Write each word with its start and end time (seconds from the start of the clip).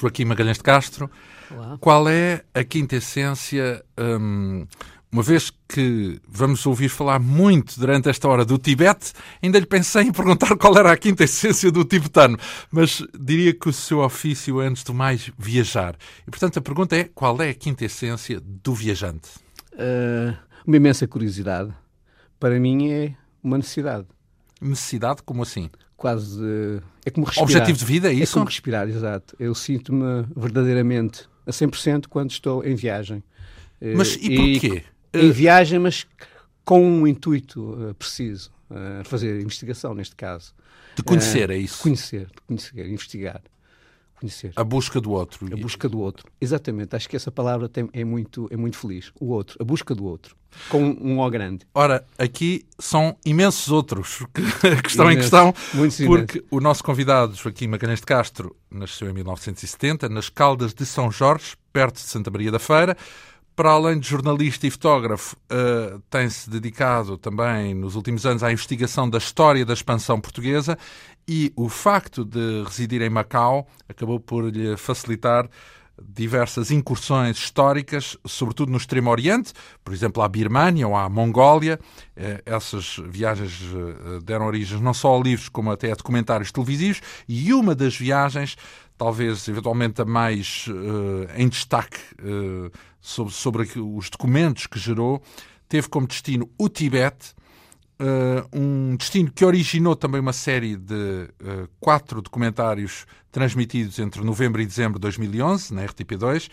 Joaquim 0.00 0.24
Magalhães 0.24 0.58
de 0.58 0.62
Castro. 0.62 1.10
Olá. 1.50 1.78
Qual 1.80 2.08
é 2.08 2.44
a 2.54 2.62
quinta 2.64 2.96
essência, 2.96 3.84
hum, 3.98 4.66
uma 5.10 5.22
vez 5.22 5.52
que 5.68 6.20
vamos 6.28 6.66
ouvir 6.66 6.88
falar 6.88 7.18
muito 7.18 7.78
durante 7.78 8.08
esta 8.08 8.28
hora 8.28 8.44
do 8.44 8.58
Tibete, 8.58 9.12
ainda 9.42 9.58
lhe 9.58 9.66
pensei 9.66 10.02
em 10.02 10.12
perguntar 10.12 10.56
qual 10.56 10.76
era 10.76 10.92
a 10.92 10.96
quinta 10.96 11.24
essência 11.24 11.70
do 11.70 11.84
tibetano, 11.84 12.38
mas 12.70 13.02
diria 13.18 13.54
que 13.54 13.68
o 13.68 13.72
seu 13.72 14.00
ofício 14.00 14.60
é, 14.60 14.66
antes 14.66 14.82
do 14.82 14.92
mais, 14.92 15.30
viajar. 15.38 15.96
E, 16.26 16.30
portanto, 16.30 16.58
a 16.58 16.62
pergunta 16.62 16.96
é, 16.96 17.04
qual 17.04 17.40
é 17.40 17.50
a 17.50 17.54
quinta 17.54 17.84
essência 17.84 18.40
do 18.40 18.74
viajante? 18.74 19.30
Uh, 19.72 20.36
uma 20.66 20.76
imensa 20.76 21.06
curiosidade. 21.06 21.72
Para 22.38 22.58
mim 22.60 22.90
é 22.90 23.14
uma 23.42 23.56
necessidade. 23.56 24.06
Necessidade? 24.60 25.22
Como 25.22 25.42
assim? 25.42 25.70
Quase. 25.96 26.42
É 27.04 27.10
como 27.10 27.26
respirar. 27.26 27.44
Objetivo 27.44 27.78
de 27.78 27.84
vida, 27.84 28.08
é, 28.08 28.10
é 28.10 28.14
isso? 28.14 28.32
É 28.32 28.34
como 28.34 28.46
respirar, 28.46 28.88
exato. 28.88 29.34
Eu 29.38 29.54
sinto-me 29.54 30.26
verdadeiramente 30.36 31.28
a 31.46 31.50
100% 31.50 32.06
quando 32.08 32.30
estou 32.30 32.64
em 32.64 32.74
viagem. 32.74 33.22
Mas 33.94 34.16
e, 34.16 34.32
e 34.32 34.60
porquê? 34.60 34.82
Em 35.14 35.30
viagem, 35.30 35.78
mas 35.78 36.06
com 36.64 36.84
um 36.84 37.06
intuito 37.06 37.60
uh, 37.62 37.94
preciso. 37.94 38.50
Uh, 38.68 39.04
fazer 39.04 39.40
investigação, 39.40 39.94
neste 39.94 40.16
caso. 40.16 40.52
De 40.96 41.02
conhecer, 41.02 41.50
é 41.50 41.56
isso? 41.56 41.82
Conhecer, 41.82 42.26
de 42.26 42.42
conhecer, 42.46 42.90
investigar. 42.90 43.40
Conhecer. 44.18 44.52
A 44.56 44.64
busca 44.64 45.00
do 45.00 45.10
outro. 45.10 45.46
A 45.52 45.56
busca 45.56 45.88
do 45.88 45.98
outro. 46.00 46.26
Exatamente. 46.40 46.96
Acho 46.96 47.08
que 47.08 47.16
essa 47.16 47.30
palavra 47.30 47.68
tem, 47.68 47.88
é, 47.92 48.04
muito, 48.04 48.48
é 48.50 48.56
muito 48.56 48.78
feliz. 48.78 49.12
O 49.20 49.26
outro. 49.26 49.56
A 49.60 49.64
busca 49.64 49.94
do 49.94 50.04
outro. 50.04 50.34
Com 50.70 50.82
um 50.82 51.18
O 51.18 51.30
grande. 51.30 51.66
Ora, 51.74 52.04
aqui 52.18 52.64
são 52.78 53.14
imensos 53.26 53.70
outros 53.70 54.24
que, 54.32 54.82
que 54.82 54.88
estão 54.88 55.10
em 55.10 55.16
questão. 55.16 55.54
Muitos 55.74 55.98
porque 55.98 56.38
imensos. 56.38 56.48
o 56.50 56.60
nosso 56.60 56.82
convidado, 56.82 57.34
Joaquim 57.34 57.68
Magalhães 57.68 58.00
de 58.00 58.06
Castro, 58.06 58.56
nasceu 58.70 59.10
em 59.10 59.12
1970, 59.12 60.08
nas 60.08 60.30
Caldas 60.30 60.72
de 60.72 60.86
São 60.86 61.10
Jorge, 61.10 61.54
perto 61.72 61.96
de 61.96 62.00
Santa 62.08 62.30
Maria 62.30 62.50
da 62.50 62.58
Feira 62.58 62.96
para 63.56 63.70
além 63.70 63.98
de 63.98 64.06
jornalista 64.06 64.66
e 64.66 64.70
fotógrafo, 64.70 65.34
uh, 65.50 65.98
tem-se 66.10 66.50
dedicado 66.50 67.16
também 67.16 67.74
nos 67.74 67.96
últimos 67.96 68.26
anos 68.26 68.42
à 68.42 68.52
investigação 68.52 69.08
da 69.08 69.16
história 69.16 69.64
da 69.64 69.72
expansão 69.72 70.20
portuguesa 70.20 70.76
e 71.28 71.52
o 71.56 71.68
facto 71.68 72.24
de 72.24 72.62
residir 72.64 73.02
em 73.02 73.10
Macau 73.10 73.66
acabou 73.88 74.20
por 74.20 74.44
lhe 74.44 74.76
facilitar 74.76 75.48
diversas 76.00 76.70
incursões 76.70 77.38
históricas, 77.38 78.18
sobretudo 78.26 78.70
no 78.70 78.76
Extremo 78.76 79.10
Oriente, 79.10 79.52
por 79.82 79.94
exemplo, 79.94 80.22
à 80.22 80.28
Birmânia 80.28 80.86
ou 80.86 80.94
à 80.94 81.08
Mongólia. 81.08 81.80
Eh, 82.14 82.42
essas 82.44 83.00
viagens 83.08 83.62
eh, 83.62 84.20
deram 84.22 84.46
origem 84.46 84.78
não 84.80 84.92
só 84.92 85.18
a 85.18 85.22
livros, 85.22 85.48
como 85.48 85.70
até 85.70 85.90
a 85.90 85.94
documentários 85.94 86.52
televisivos, 86.52 87.00
e 87.26 87.52
uma 87.54 87.74
das 87.74 87.96
viagens 87.96 88.56
talvez 88.98 89.46
eventualmente 89.48 90.00
a 90.00 90.04
mais 90.04 90.66
uh, 90.68 91.28
em 91.36 91.48
destaque 91.48 91.98
uh, 92.22 92.70
sobre, 93.00 93.32
sobre 93.32 93.62
os 93.78 94.08
documentos 94.10 94.66
que 94.66 94.78
gerou, 94.78 95.22
teve 95.68 95.88
como 95.88 96.06
destino 96.06 96.48
o 96.58 96.68
Tibete, 96.68 97.34
uh, 98.00 98.48
um 98.52 98.96
destino 98.96 99.30
que 99.30 99.44
originou 99.44 99.96
também 99.96 100.20
uma 100.20 100.32
série 100.32 100.76
de 100.76 101.28
quatro 101.80 102.22
documentários 102.22 103.06
transmitidos 103.30 103.98
entre 103.98 104.22
novembro 104.22 104.60
e 104.60 104.66
dezembro 104.66 104.98
de 104.98 105.02
2011, 105.02 105.74
na 105.74 105.84
RTP2, 105.84 106.50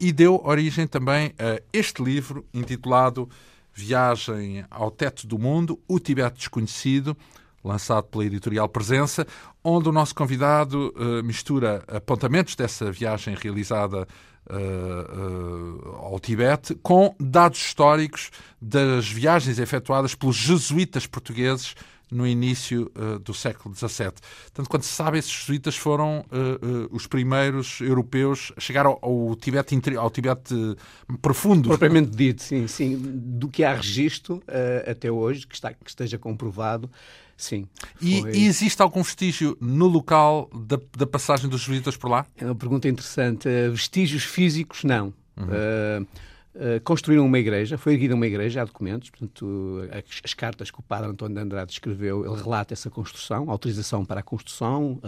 e 0.00 0.12
deu 0.12 0.40
origem 0.44 0.86
também 0.86 1.32
a 1.38 1.60
este 1.72 2.02
livro 2.02 2.44
intitulado 2.52 3.28
Viagem 3.72 4.64
ao 4.70 4.90
Teto 4.90 5.26
do 5.26 5.38
Mundo, 5.38 5.78
o 5.86 5.98
Tibete 5.98 6.38
Desconhecido, 6.38 7.16
lançado 7.62 8.04
pela 8.04 8.24
editorial 8.24 8.68
Presença, 8.68 9.26
onde 9.62 9.88
o 9.88 9.92
nosso 9.92 10.14
convidado 10.14 10.92
uh, 10.96 11.22
mistura 11.22 11.84
apontamentos 11.86 12.54
dessa 12.54 12.90
viagem 12.90 13.34
realizada 13.34 14.06
uh, 14.50 15.96
ao 15.96 16.20
Tibete 16.20 16.74
com 16.82 17.14
dados 17.18 17.60
históricos 17.60 18.30
das 18.60 19.08
viagens 19.08 19.58
efetuadas 19.58 20.14
pelos 20.14 20.36
jesuítas 20.36 21.06
portugueses 21.06 21.74
no 22.10 22.26
início 22.26 22.90
uh, 22.96 23.18
do 23.20 23.32
século 23.32 23.74
XVII. 23.74 24.12
Tanto 24.52 24.68
quanto 24.68 24.84
se 24.84 24.92
sabe, 24.92 25.18
esses 25.18 25.30
jesuítas 25.30 25.76
foram 25.76 26.24
uh, 26.30 26.66
uh, 26.66 26.88
os 26.90 27.06
primeiros 27.06 27.80
europeus 27.80 28.52
a 28.56 28.60
chegar 28.60 28.84
ao, 28.84 28.98
ao 29.00 29.36
Tibete, 29.36 29.96
ao 29.96 30.10
Tibete 30.10 30.54
profundo. 31.22 31.68
Propriamente 31.68 32.10
dito, 32.10 32.42
sim, 32.42 32.66
sim. 32.66 32.96
Do 32.98 33.48
que 33.48 33.62
há 33.62 33.74
registro 33.74 34.42
até 34.86 35.10
hoje, 35.10 35.46
que, 35.46 35.54
está, 35.54 35.72
que 35.72 35.88
esteja 35.88 36.18
comprovado, 36.18 36.90
Sim. 37.40 37.66
E, 38.02 38.20
e, 38.20 38.46
existe 38.46 38.82
algum 38.82 39.02
vestígio 39.02 39.56
no 39.58 39.86
local 39.86 40.50
da, 40.54 40.78
da, 40.96 41.06
passagem 41.06 41.48
dos 41.48 41.62
jesuítas 41.62 41.96
por 41.96 42.10
lá? 42.10 42.26
É 42.36 42.44
uma 42.44 42.54
pergunta 42.54 42.86
interessante. 42.86 43.48
Uh, 43.48 43.70
vestígios 43.70 44.24
físicos, 44.24 44.84
não. 44.84 45.06
Uhum. 45.38 45.46
Uh, 45.46 46.02
uh, 46.02 46.80
construíram 46.84 47.24
uma 47.24 47.38
igreja, 47.38 47.78
foi 47.78 47.94
erguida 47.94 48.14
uma 48.14 48.26
igreja, 48.26 48.60
há 48.60 48.64
documentos, 48.66 49.08
portanto, 49.08 49.88
as, 49.90 50.20
as, 50.22 50.34
cartas 50.34 50.70
que 50.70 50.78
o 50.78 50.82
padre 50.82 51.08
António 51.08 51.34
de 51.34 51.40
Andrade 51.40 51.72
escreveu, 51.72 52.26
ele 52.26 52.42
relata 52.42 52.74
essa 52.74 52.90
construção, 52.90 53.50
autorização 53.50 54.04
para 54.04 54.20
a 54.20 54.22
construção, 54.22 55.00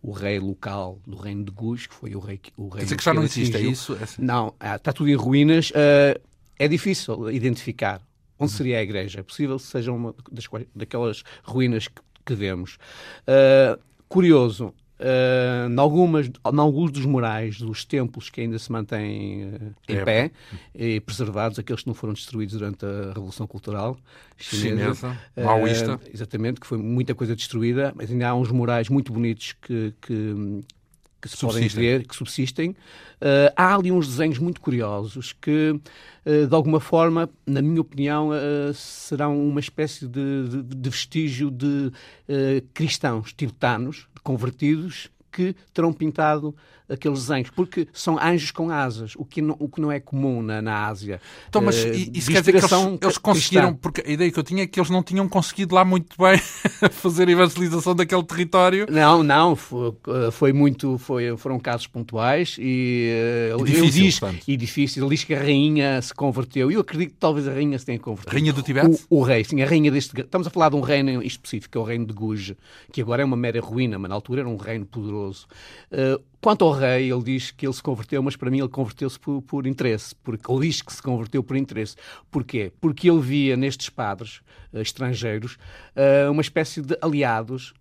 o 0.00 0.12
rei 0.12 0.40
local 0.40 0.98
do 1.06 1.18
reino 1.18 1.44
de 1.44 1.50
Gus, 1.50 1.86
que 1.86 1.94
foi 1.94 2.14
o 2.14 2.20
rei... 2.20 2.40
O 2.56 2.68
rei 2.68 2.78
Quer 2.78 2.84
dizer 2.84 2.96
que 2.96 3.04
já 3.04 3.12
não 3.12 3.22
existe, 3.22 3.54
é 3.54 3.60
isso? 3.60 3.94
É 4.00 4.04
assim. 4.04 4.22
Não, 4.22 4.54
está 4.74 4.94
tudo 4.94 5.10
em 5.10 5.14
ruínas. 5.14 5.70
é 5.74 6.68
difícil 6.68 7.30
identificar 7.30 8.00
onde 8.40 8.52
seria 8.52 8.78
a 8.78 8.82
igreja. 8.82 9.20
É 9.20 9.22
possível 9.22 9.56
que 9.56 9.62
seja 9.62 9.92
uma 9.92 10.14
das, 10.32 10.46
daquelas 10.74 11.22
ruínas 11.44 11.86
que, 11.86 12.00
que 12.24 12.34
vemos. 12.34 12.78
Uh, 13.22 13.78
curioso, 14.08 14.74
uh, 14.98 15.70
em, 15.70 15.78
algumas, 15.78 16.26
em 16.26 16.58
alguns 16.58 16.90
dos 16.90 17.04
murais 17.04 17.58
dos 17.58 17.84
templos 17.84 18.30
que 18.30 18.40
ainda 18.40 18.58
se 18.58 18.72
mantêm 18.72 19.44
uh, 19.44 19.74
em 19.88 19.96
é. 19.96 20.04
pé 20.04 20.30
e 20.74 21.00
preservados, 21.00 21.58
aqueles 21.58 21.82
que 21.82 21.88
não 21.88 21.94
foram 21.94 22.14
destruídos 22.14 22.54
durante 22.54 22.84
a 22.84 23.12
Revolução 23.12 23.46
Cultural 23.46 23.98
chinesa, 24.38 24.94
chinesa 24.94 25.18
maoísta. 25.36 26.00
exatamente, 26.12 26.60
que 26.60 26.66
foi 26.66 26.78
muita 26.78 27.14
coisa 27.14 27.36
destruída, 27.36 27.92
mas 27.94 28.10
ainda 28.10 28.28
há 28.28 28.34
uns 28.34 28.50
murais 28.50 28.88
muito 28.88 29.12
bonitos 29.12 29.54
que, 29.60 29.92
que 30.00 30.62
que 31.20 31.28
se 31.28 31.36
subsistem. 31.36 31.68
podem 31.68 31.68
ver, 31.68 32.06
que 32.06 32.16
subsistem. 32.16 32.70
Uh, 32.70 33.52
há 33.54 33.74
ali 33.74 33.92
uns 33.92 34.08
desenhos 34.08 34.38
muito 34.38 34.60
curiosos 34.60 35.32
que, 35.32 35.72
uh, 35.72 36.46
de 36.46 36.54
alguma 36.54 36.80
forma, 36.80 37.28
na 37.46 37.60
minha 37.60 37.80
opinião, 37.80 38.30
uh, 38.30 38.72
serão 38.72 39.38
uma 39.46 39.60
espécie 39.60 40.06
de, 40.06 40.48
de, 40.48 40.62
de 40.62 40.90
vestígio 40.90 41.50
de 41.50 41.92
cristãos 42.72 43.32
tibetanos 43.32 44.08
convertidos 44.22 45.10
que 45.30 45.54
terão 45.72 45.92
pintado 45.92 46.54
aqueles 46.90 47.20
desenhos, 47.20 47.50
porque 47.50 47.86
são 47.92 48.18
anjos 48.18 48.50
com 48.50 48.70
asas, 48.70 49.14
o 49.16 49.24
que 49.24 49.40
não, 49.40 49.56
o 49.58 49.68
que 49.68 49.80
não 49.80 49.92
é 49.92 50.00
comum 50.00 50.42
na, 50.42 50.60
na 50.60 50.86
Ásia. 50.86 51.20
Então, 51.48 51.62
mas 51.62 51.84
uh, 51.84 51.88
isso 52.12 52.30
quer 52.30 52.40
dizer 52.40 52.52
que 52.52 52.58
eles, 52.58 52.98
eles 53.00 53.18
conseguiram, 53.18 53.74
porque 53.74 54.02
a 54.04 54.10
ideia 54.10 54.30
que 54.30 54.38
eu 54.38 54.42
tinha 54.42 54.64
é 54.64 54.66
que 54.66 54.78
eles 54.78 54.90
não 54.90 55.02
tinham 55.02 55.28
conseguido 55.28 55.74
lá 55.74 55.84
muito 55.84 56.16
bem 56.20 56.38
fazer 56.90 57.28
a 57.28 57.30
evangelização 57.30 57.94
daquele 57.94 58.24
território. 58.24 58.86
Não, 58.90 59.22
não, 59.22 59.54
foi, 59.54 59.94
eh, 60.08 60.30
foi 60.32 60.52
muito, 60.52 60.98
foi, 60.98 61.36
foram 61.36 61.60
casos 61.60 61.86
pontuais 61.86 62.56
e, 62.58 63.12
uh, 63.56 63.60
e 63.60 63.64
difícil, 63.64 64.28
diz, 64.28 64.48
e 64.48 64.56
difícil. 64.56 65.04
Ele 65.04 65.14
diz 65.14 65.24
que 65.24 65.34
a 65.34 65.38
rainha 65.38 66.02
se 66.02 66.12
converteu. 66.12 66.70
Eu 66.70 66.80
acredito 66.80 67.10
que 67.10 67.18
talvez 67.20 67.46
a 67.46 67.52
rainha 67.52 67.78
se 67.78 67.86
tenha 67.86 67.98
convertido. 67.98 68.32
Rainha 68.32 68.52
do 68.52 68.62
Tibete? 68.62 69.00
O, 69.08 69.20
o, 69.20 69.22
rei, 69.22 69.44
sim, 69.44 69.62
a 69.62 69.66
rainha 69.66 69.90
deste. 69.90 70.18
Estamos 70.20 70.46
a 70.46 70.50
falar 70.50 70.70
de 70.70 70.76
um 70.76 70.80
reino 70.80 71.22
específico, 71.22 71.72
que 71.72 71.78
é 71.78 71.80
o 71.80 71.84
reino 71.84 72.06
de 72.06 72.12
Guj, 72.12 72.56
que 72.92 73.00
agora 73.00 73.22
é 73.22 73.24
uma 73.24 73.36
mera 73.36 73.60
ruína, 73.60 73.98
mas 73.98 74.08
na 74.08 74.14
altura 74.14 74.40
era 74.40 74.48
um 74.48 74.56
reino 74.56 74.86
poderoso. 74.86 75.19
Uh, 75.28 76.22
Quanto 76.42 76.64
ao 76.64 76.72
rei, 76.72 77.12
ele 77.12 77.22
diz 77.22 77.50
que 77.50 77.66
ele 77.66 77.72
se 77.74 77.82
converteu, 77.82 78.22
mas 78.22 78.34
para 78.34 78.50
mim 78.50 78.60
ele 78.60 78.68
converteu-se 78.68 79.20
por, 79.20 79.42
por, 79.42 79.66
interesse, 79.66 80.14
porque 80.14 80.50
ele 80.50 80.66
diz 80.66 80.80
que 80.80 80.90
se 80.90 81.02
converteu 81.02 81.42
por 81.42 81.54
interesse. 81.54 81.96
Porquê? 82.30 82.72
Porque 82.80 83.10
ele 83.10 83.20
via 83.20 83.58
nestes 83.58 83.90
padres 83.90 84.40
uh, 84.72 84.80
estrangeiros 84.80 85.58
uh, 85.94 86.30
uma 86.30 86.40
espécie 86.40 86.80
de 86.80 86.96
aliados 87.02 87.74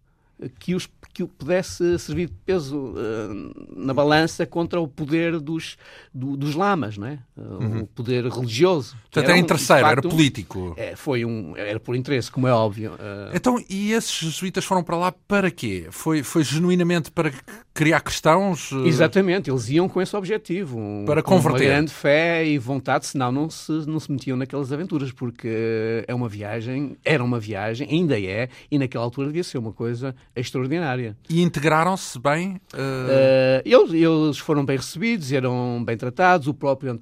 que, 0.60 0.74
os, 0.74 0.88
que 1.14 1.24
o 1.24 1.28
pudesse 1.28 2.00
servir 2.00 2.28
de 2.28 2.36
peso 2.46 2.78
uh, 2.78 3.76
na 3.76 3.94
balança 3.94 4.46
contra 4.46 4.80
o 4.80 4.88
poder 4.88 5.40
dos, 5.40 5.78
do, 6.14 6.38
dos 6.38 6.56
lamas, 6.56 6.98
não 6.98 7.08
é? 7.08 7.20
Uh, 7.36 7.42
uhum. 7.42 7.80
o 7.82 7.88
poder 7.88 8.26
religioso. 8.26 8.96
Portanto, 9.04 9.30
era, 9.30 9.40
um, 9.40 9.44
terceiro, 9.44 9.82
facto, 9.82 10.06
era 10.06 10.10
político. 10.10 10.74
É, 10.78 10.96
foi 10.96 11.26
um, 11.26 11.56
era 11.58 11.80
por 11.80 11.96
interesse, 11.96 12.32
como 12.32 12.48
é 12.48 12.54
óbvio. 12.54 12.94
Uh... 12.94 13.36
Então, 13.36 13.64
e 13.70 13.92
esses 13.92 14.12
jesuítas 14.12 14.64
foram 14.64 14.84
para 14.84 14.98
lá 14.98 15.12
para 15.12 15.52
quê? 15.52 15.88
Foi, 15.92 16.24
foi 16.24 16.44
genuinamente 16.44 17.12
para 17.12 17.32
criar 17.74 18.00
cristãos? 18.02 18.72
Exatamente, 18.86 19.50
eles 19.50 19.70
iam 19.70 19.90
com 19.90 20.02
esse 20.02 20.16
objetivo. 20.16 20.80
Um, 20.80 21.06
para 21.06 21.22
converter. 21.22 21.58
Com 21.58 21.64
uma 21.64 21.72
grande 21.72 21.92
fé 21.92 22.46
e 22.46 22.58
vontade, 22.58 23.06
senão 23.08 23.32
não 23.32 23.50
se, 23.50 23.72
não 23.72 24.00
se 24.00 24.12
metiam 24.12 24.38
naquelas 24.38 24.72
aventuras, 24.72 25.12
porque 25.12 26.06
é 26.08 26.14
uma 26.14 26.30
viagem, 26.30 26.98
era 27.04 27.24
uma 27.24 27.40
viagem, 27.40 27.88
ainda 27.90 28.20
é, 28.20 28.50
e 28.72 28.78
naquela 28.78 29.04
altura 29.04 29.28
devia 29.28 29.44
ser 29.44 29.58
uma 29.58 29.74
coisa 29.74 30.16
extraordinária. 30.36 31.18
E 31.30 31.42
integraram-se 31.42 32.20
bem? 32.20 32.62
Uh... 32.74 32.78
Uh, 32.78 33.62
eles, 33.66 33.94
eles, 33.94 34.38
foram 34.38 34.66
bem 34.66 34.78
recebidos, 34.78 35.32
eram 35.32 35.84
bem 35.84 35.98
tratados. 35.98 36.48
O 36.48 36.54
próprio 36.54 36.98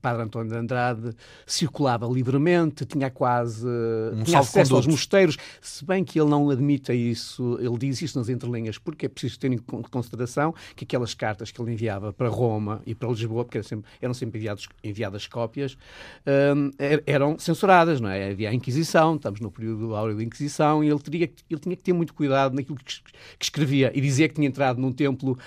Padre 0.00 0.22
António 0.22 0.50
de 0.50 0.56
Andrade 0.56 1.10
circulava 1.46 2.06
livremente, 2.06 2.84
tinha 2.84 3.10
quase 3.10 3.66
um 3.66 4.22
tinha 4.22 4.40
acesso 4.40 4.74
aos 4.74 4.86
mosteiros, 4.86 5.36
se 5.60 5.84
bem 5.84 6.04
que 6.04 6.20
ele 6.20 6.30
não 6.30 6.48
admita 6.50 6.94
isso, 6.94 7.58
ele 7.60 7.76
diz 7.78 8.00
isso 8.02 8.18
nas 8.18 8.28
entrelinhas, 8.28 8.78
porque 8.78 9.06
é 9.06 9.08
preciso 9.08 9.38
ter 9.38 9.52
em 9.52 9.58
consideração 9.58 10.54
que 10.74 10.84
aquelas 10.84 11.14
cartas 11.14 11.50
que 11.50 11.60
ele 11.60 11.72
enviava 11.72 12.12
para 12.12 12.28
Roma 12.28 12.82
e 12.86 12.94
para 12.94 13.08
Lisboa, 13.08 13.44
porque 13.44 13.58
eram 13.58 13.68
sempre, 13.68 13.90
eram 14.00 14.14
sempre 14.14 14.38
enviados, 14.38 14.68
enviadas 14.82 15.26
cópias, 15.26 15.76
er, 16.78 17.02
eram 17.06 17.38
censuradas, 17.38 18.00
não 18.00 18.08
é? 18.08 18.30
Havia 18.30 18.50
a 18.50 18.54
Inquisição, 18.54 19.16
estamos 19.16 19.40
no 19.40 19.50
período 19.50 19.94
áureo 19.94 20.16
da 20.16 20.22
Inquisição, 20.22 20.82
e 20.82 20.88
ele, 20.88 21.00
teria, 21.00 21.30
ele 21.50 21.60
tinha 21.60 21.76
que 21.76 21.82
ter 21.82 21.92
muito 21.92 22.14
cuidado 22.14 22.51
naquilo 22.54 22.76
que, 22.76 22.84
que 23.38 23.44
escrevia. 23.44 23.92
E 23.94 24.00
dizia 24.00 24.28
que 24.28 24.34
tinha 24.34 24.46
entrado 24.46 24.80
num 24.80 24.92
templo 24.92 25.38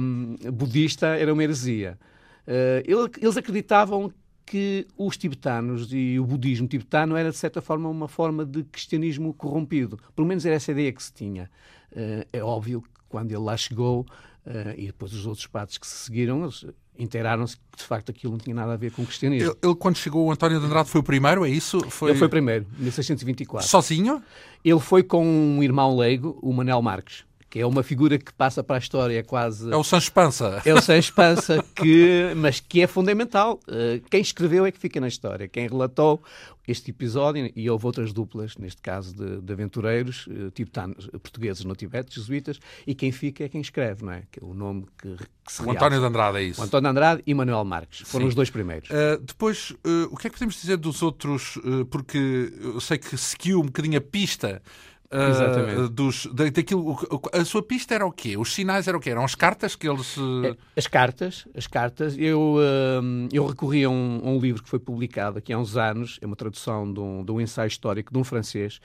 um, 0.00 0.36
budista 0.52 1.08
era 1.08 1.32
uma 1.32 1.42
heresia. 1.42 1.98
Uh, 2.46 2.82
ele, 2.84 3.10
eles 3.20 3.36
acreditavam 3.36 4.12
que 4.44 4.86
os 4.96 5.16
tibetanos 5.16 5.92
e 5.92 6.18
o 6.18 6.26
budismo 6.26 6.66
tibetano 6.66 7.16
era, 7.16 7.30
de 7.30 7.36
certa 7.36 7.62
forma, 7.62 7.88
uma 7.88 8.08
forma 8.08 8.44
de 8.44 8.64
cristianismo 8.64 9.32
corrompido. 9.32 9.98
Pelo 10.14 10.26
menos 10.26 10.44
era 10.44 10.56
essa 10.56 10.72
ideia 10.72 10.92
que 10.92 11.02
se 11.02 11.12
tinha. 11.12 11.50
Uh, 11.92 12.26
é 12.32 12.42
óbvio 12.42 12.82
que 12.82 12.88
quando 13.08 13.30
ele 13.30 13.38
lá 13.38 13.56
chegou, 13.56 14.00
uh, 14.46 14.74
e 14.76 14.86
depois 14.86 15.12
os 15.12 15.26
outros 15.26 15.46
padres 15.46 15.78
que 15.78 15.86
se 15.86 15.96
seguiram, 15.96 16.42
eles 16.42 16.66
inteiraram-se 16.98 17.56
que 17.56 17.62
de 17.78 17.84
facto 17.84 18.10
aquilo 18.10 18.32
não 18.32 18.38
tinha 18.38 18.54
nada 18.54 18.74
a 18.74 18.76
ver 18.76 18.92
com 18.92 19.02
o 19.02 19.06
cristianismo. 19.06 19.50
Ele, 19.50 19.58
ele, 19.62 19.74
quando 19.74 19.96
chegou, 19.96 20.26
o 20.26 20.32
António 20.32 20.60
de 20.60 20.66
Andrade 20.66 20.88
foi 20.88 21.00
o 21.00 21.04
primeiro, 21.04 21.44
é 21.44 21.50
isso? 21.50 21.80
Foi... 21.88 22.10
Ele 22.10 22.18
foi 22.18 22.26
o 22.26 22.30
primeiro, 22.30 22.66
em 22.78 22.82
1624. 22.82 23.68
Sozinho? 23.68 24.22
Ele 24.64 24.80
foi 24.80 25.02
com 25.02 25.24
um 25.26 25.62
irmão 25.62 25.96
leigo, 25.96 26.38
o 26.42 26.52
Manel 26.52 26.80
Marques 26.82 27.24
que 27.52 27.60
é 27.60 27.66
uma 27.66 27.82
figura 27.82 28.16
que 28.16 28.32
passa 28.32 28.64
para 28.64 28.76
a 28.76 28.78
história 28.78 29.22
quase... 29.22 29.70
É 29.70 29.76
o 29.76 29.84
Sancho 29.84 30.10
Pança. 30.10 30.62
É 30.64 30.72
o 30.72 30.80
Sancho 30.80 31.12
Pança, 31.12 31.62
que, 31.76 32.32
mas 32.34 32.60
que 32.60 32.80
é 32.80 32.86
fundamental. 32.86 33.60
Eh, 33.68 34.00
quem 34.08 34.22
escreveu 34.22 34.64
é 34.64 34.72
que 34.72 34.78
fica 34.78 34.98
na 34.98 35.06
história. 35.06 35.46
Quem 35.46 35.68
relatou 35.68 36.22
este 36.66 36.92
episódio, 36.92 37.52
e 37.54 37.68
houve 37.68 37.84
outras 37.84 38.10
duplas, 38.10 38.56
neste 38.56 38.80
caso 38.80 39.14
de, 39.14 39.42
de 39.42 39.52
aventureiros, 39.52 40.26
eh, 40.30 40.50
tibetanos, 40.54 41.08
portugueses 41.08 41.62
no 41.64 41.76
Tibete, 41.76 42.14
jesuítas, 42.14 42.58
e 42.86 42.94
quem 42.94 43.12
fica 43.12 43.44
é 43.44 43.50
quem 43.50 43.60
escreve, 43.60 44.02
não 44.02 44.12
é? 44.12 44.22
Que 44.30 44.42
é 44.42 44.46
o 44.46 44.54
nome 44.54 44.86
que, 44.96 45.14
que 45.16 45.52
se 45.52 45.62
O 45.62 45.70
António 45.70 46.00
de 46.00 46.06
Andrade 46.06 46.38
é 46.38 46.42
isso. 46.44 46.60
O 46.60 46.64
António 46.64 46.84
de 46.84 46.90
Andrade 46.90 47.22
e 47.26 47.34
Manuel 47.34 47.64
Marques. 47.66 48.00
Foram 48.08 48.24
Sim. 48.24 48.28
os 48.28 48.34
dois 48.34 48.48
primeiros. 48.48 48.88
Uh, 48.88 49.20
depois, 49.20 49.72
uh, 49.72 50.08
o 50.10 50.16
que 50.16 50.28
é 50.28 50.30
que 50.30 50.36
podemos 50.36 50.54
dizer 50.54 50.78
dos 50.78 51.02
outros? 51.02 51.56
Uh, 51.56 51.84
porque 51.84 52.50
eu 52.60 52.80
sei 52.80 52.96
que 52.96 53.14
seguiu 53.18 53.60
um 53.60 53.66
bocadinho 53.66 53.98
a 53.98 54.00
pista 54.00 54.62
Uh, 55.12 55.90
dos, 55.90 56.26
daquilo, 56.32 56.98
a 57.34 57.44
sua 57.44 57.62
pista 57.62 57.94
era 57.94 58.06
o 58.06 58.10
quê? 58.10 58.38
Os 58.38 58.54
sinais 58.54 58.88
eram 58.88 58.98
o 58.98 59.02
quê? 59.02 59.10
Eram 59.10 59.24
as 59.24 59.34
cartas 59.34 59.76
que 59.76 59.86
eles. 59.86 60.16
Uh... 60.16 60.56
As 60.74 60.86
cartas, 60.86 61.46
as 61.54 61.66
cartas. 61.66 62.16
Eu, 62.16 62.54
uh, 62.56 63.28
eu 63.30 63.46
recorri 63.46 63.84
a 63.84 63.90
um, 63.90 64.22
a 64.24 64.28
um, 64.30 64.38
livro 64.38 64.62
que 64.62 64.68
foi 64.70 64.78
publicado 64.78 65.36
aqui 65.36 65.52
há 65.52 65.58
uns 65.58 65.76
anos, 65.76 66.18
é 66.22 66.26
uma 66.26 66.34
tradução 66.34 66.90
de 66.90 66.98
um, 66.98 67.22
de 67.22 67.30
um 67.30 67.40
ensaio 67.40 67.68
histórico 67.68 68.10
de 68.10 68.18
um 68.18 68.24
francês, 68.24 68.80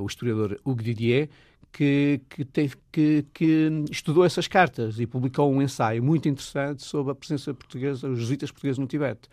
o 0.00 0.06
historiador 0.06 0.58
Hugues 0.64 0.84
Didier, 0.84 1.28
que, 1.72 2.20
que, 2.28 2.44
teve, 2.44 2.76
que, 2.92 3.24
que, 3.32 3.84
estudou 3.90 4.24
essas 4.24 4.46
cartas 4.46 5.00
e 5.00 5.06
publicou 5.06 5.52
um 5.52 5.60
ensaio 5.60 6.02
muito 6.02 6.28
interessante 6.28 6.84
sobre 6.84 7.12
a 7.12 7.14
presença 7.14 7.52
portuguesa, 7.52 8.08
os 8.08 8.20
jesuítas 8.20 8.50
portugueses 8.52 8.78
no 8.78 8.86
Tibete. 8.86 9.28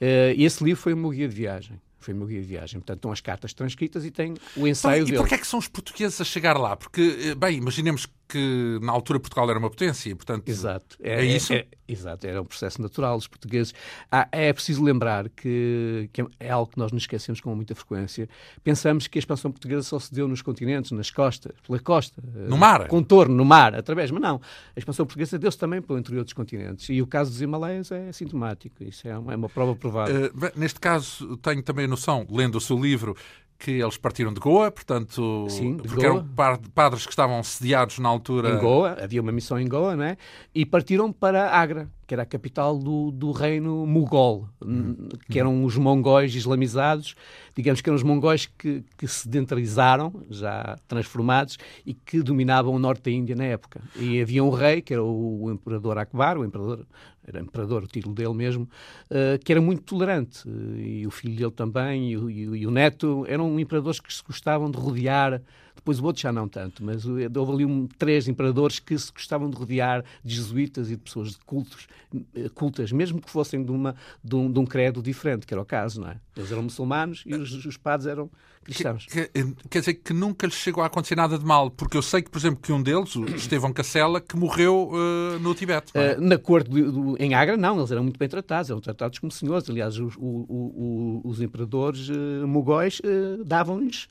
e 0.00 0.44
esse 0.44 0.62
livro 0.62 0.80
foi 0.82 0.92
o 0.92 0.96
meu 0.96 1.10
guia 1.10 1.28
de 1.28 1.34
viagem. 1.34 1.80
Foi 1.98 2.14
o 2.14 2.16
meu 2.16 2.26
guia 2.26 2.40
de 2.40 2.46
viagem. 2.46 2.80
Portanto, 2.80 2.98
estão 2.98 3.12
as 3.12 3.20
cartas 3.20 3.52
transcritas 3.52 4.04
e 4.04 4.10
tem 4.10 4.34
o 4.56 4.66
ensaio 4.66 4.98
então, 4.98 5.06
dele. 5.06 5.16
E 5.16 5.18
porquê 5.18 5.34
é 5.34 5.38
que 5.38 5.46
são 5.46 5.58
os 5.58 5.68
portugueses 5.68 6.20
a 6.20 6.24
chegar 6.24 6.56
lá? 6.58 6.76
Porque, 6.76 7.18
eh, 7.20 7.34
bem, 7.34 7.56
imaginemos 7.58 8.06
que 8.28 8.78
na 8.82 8.92
altura 8.92 9.20
Portugal 9.20 9.48
era 9.48 9.58
uma 9.58 9.70
potência, 9.70 10.14
portanto. 10.14 10.48
Exato. 10.48 10.96
É, 11.00 11.20
é 11.20 11.24
isso? 11.24 11.52
É, 11.52 11.66
exato, 11.86 12.26
era 12.26 12.42
um 12.42 12.44
processo 12.44 12.82
natural. 12.82 13.16
Os 13.16 13.26
portugueses. 13.26 13.72
Ah, 14.10 14.28
é 14.32 14.52
preciso 14.52 14.82
lembrar 14.82 15.28
que, 15.28 16.10
que, 16.12 16.24
é 16.40 16.50
algo 16.50 16.70
que 16.70 16.78
nós 16.78 16.92
nos 16.92 17.04
esquecemos 17.04 17.40
com 17.40 17.54
muita 17.54 17.74
frequência. 17.74 18.28
Pensamos 18.64 19.06
que 19.06 19.18
a 19.18 19.20
expansão 19.20 19.50
portuguesa 19.50 19.82
só 19.82 19.98
se 19.98 20.12
deu 20.12 20.26
nos 20.26 20.42
continentes, 20.42 20.90
nas 20.90 21.10
costas, 21.10 21.52
pela 21.66 21.78
costa. 21.78 22.22
No 22.48 22.56
mar? 22.56 22.88
Contorno, 22.88 23.34
no 23.34 23.44
mar, 23.44 23.74
através. 23.74 24.10
Mas 24.10 24.20
não. 24.20 24.40
A 24.74 24.78
expansão 24.78 25.06
portuguesa 25.06 25.38
deu-se 25.38 25.58
também 25.58 25.80
pelo 25.80 25.98
interior 25.98 26.24
dos 26.24 26.32
continentes. 26.32 26.88
E 26.88 27.00
o 27.00 27.06
caso 27.06 27.30
dos 27.30 27.40
Himalaias 27.40 27.90
é 27.92 28.10
sintomático. 28.12 28.82
Isso 28.82 29.06
é 29.06 29.16
uma, 29.16 29.32
é 29.32 29.36
uma 29.36 29.48
prova 29.48 29.74
provada. 29.76 30.12
Uh, 30.12 30.58
neste 30.58 30.80
caso, 30.80 31.36
tenho 31.38 31.62
também 31.62 31.84
a 31.84 31.88
noção, 31.88 32.26
lendo 32.30 32.56
o 32.56 32.60
seu 32.60 32.78
livro, 32.78 33.16
que 33.58 33.70
eles 33.72 33.96
partiram 33.96 34.32
de 34.32 34.40
Goa, 34.40 34.70
portanto, 34.70 35.46
Sim, 35.48 35.76
porque 35.76 35.96
Goa. 35.96 36.06
eram 36.06 36.58
padres 36.74 37.04
que 37.04 37.12
estavam 37.12 37.42
sediados 37.42 37.98
na 37.98 38.08
altura. 38.08 38.50
Em 38.50 38.58
Goa, 38.58 38.96
havia 39.02 39.20
uma 39.20 39.32
missão 39.32 39.58
em 39.58 39.68
Goa, 39.68 39.96
não 39.96 40.04
é? 40.04 40.16
E 40.54 40.64
partiram 40.66 41.12
para 41.12 41.50
Agra, 41.50 41.88
que 42.06 42.14
era 42.14 42.22
a 42.22 42.26
capital 42.26 42.78
do, 42.78 43.10
do 43.10 43.32
reino 43.32 43.86
mogol, 43.86 44.48
uhum. 44.64 45.08
que 45.28 45.38
eram 45.38 45.64
os 45.64 45.76
mongóis 45.76 46.34
islamizados, 46.34 47.16
digamos 47.54 47.80
que 47.80 47.88
eram 47.88 47.96
os 47.96 48.02
mongóis 48.02 48.46
que, 48.46 48.84
que 48.96 49.08
sedentarizaram, 49.08 50.12
já 50.30 50.78
transformados, 50.86 51.58
e 51.84 51.92
que 51.92 52.22
dominavam 52.22 52.72
o 52.72 52.78
norte 52.78 53.02
da 53.02 53.10
Índia 53.10 53.34
na 53.34 53.44
época. 53.44 53.80
E 53.96 54.20
havia 54.20 54.44
um 54.44 54.50
rei, 54.50 54.80
que 54.80 54.92
era 54.92 55.02
o, 55.02 55.50
imperador 55.50 55.98
Akbar, 55.98 56.38
o 56.38 56.44
imperador 56.44 56.86
era 57.26 57.40
imperador, 57.40 57.82
o 57.82 57.86
título 57.88 58.14
dele 58.14 58.34
mesmo, 58.34 58.68
uh, 59.10 59.36
que 59.44 59.50
era 59.50 59.60
muito 59.60 59.82
tolerante. 59.82 60.48
E 60.48 61.04
o 61.04 61.10
filho 61.10 61.34
dele 61.34 61.50
também, 61.50 62.12
e 62.12 62.16
o, 62.16 62.30
e, 62.30 62.42
e 62.42 62.66
o 62.66 62.70
neto, 62.70 63.24
eram 63.28 63.58
imperadores 63.58 63.98
que 63.98 64.14
se 64.14 64.22
gostavam 64.22 64.70
de 64.70 64.78
rodear 64.78 65.42
depois 65.86 66.00
o 66.00 66.04
outro 66.04 66.20
já 66.20 66.32
não 66.32 66.48
tanto, 66.48 66.84
mas 66.84 67.06
houve 67.06 67.52
ali 67.52 67.64
um, 67.64 67.86
três 67.86 68.26
imperadores 68.26 68.80
que 68.80 68.98
se 68.98 69.12
gostavam 69.12 69.48
de 69.48 69.56
rodear 69.56 70.04
de 70.24 70.34
jesuítas 70.34 70.90
e 70.90 70.96
de 70.96 71.02
pessoas 71.02 71.30
de 71.30 71.38
cultos, 71.46 71.86
eh, 72.34 72.48
cultas, 72.52 72.90
mesmo 72.90 73.20
que 73.20 73.30
fossem 73.30 73.64
de, 73.64 73.70
uma, 73.70 73.94
de, 74.22 74.34
um, 74.34 74.50
de 74.50 74.58
um 74.58 74.66
credo 74.66 75.00
diferente, 75.00 75.46
que 75.46 75.54
era 75.54 75.60
o 75.60 75.64
caso, 75.64 76.00
não 76.00 76.08
é? 76.08 76.16
Eles 76.36 76.50
eram 76.50 76.64
muçulmanos 76.64 77.22
e 77.24 77.34
os, 77.36 77.64
os 77.64 77.76
padres 77.76 78.08
eram 78.08 78.28
cristãos. 78.64 79.06
Que, 79.06 79.28
que, 79.28 79.54
quer 79.70 79.78
dizer 79.78 79.94
que 79.94 80.12
nunca 80.12 80.46
lhes 80.46 80.56
chegou 80.56 80.82
a 80.82 80.86
acontecer 80.86 81.14
nada 81.14 81.38
de 81.38 81.44
mal, 81.44 81.70
porque 81.70 81.96
eu 81.96 82.02
sei 82.02 82.20
que, 82.20 82.30
por 82.30 82.38
exemplo, 82.38 82.60
que 82.60 82.72
um 82.72 82.82
deles, 82.82 83.14
o 83.14 83.24
Estevão 83.26 83.72
Cacela, 83.72 84.20
que 84.20 84.36
morreu 84.36 84.90
uh, 84.90 85.38
no 85.38 85.54
Tibete. 85.54 85.92
É? 85.94 86.16
Uh, 86.16 86.20
na 86.20 86.36
corte 86.36 86.68
de, 86.68 86.82
de, 86.82 87.22
em 87.22 87.34
Agra, 87.34 87.56
não, 87.56 87.78
eles 87.78 87.92
eram 87.92 88.02
muito 88.02 88.18
bem 88.18 88.28
tratados, 88.28 88.70
eram 88.70 88.80
tratados 88.80 89.20
como 89.20 89.30
senhores. 89.30 89.70
Aliás, 89.70 89.96
os, 89.98 90.16
o, 90.16 90.20
o, 90.20 91.20
os 91.24 91.40
imperadores 91.40 92.08
uh, 92.08 92.46
mogóis 92.46 93.00
davam-lhes 93.44 94.08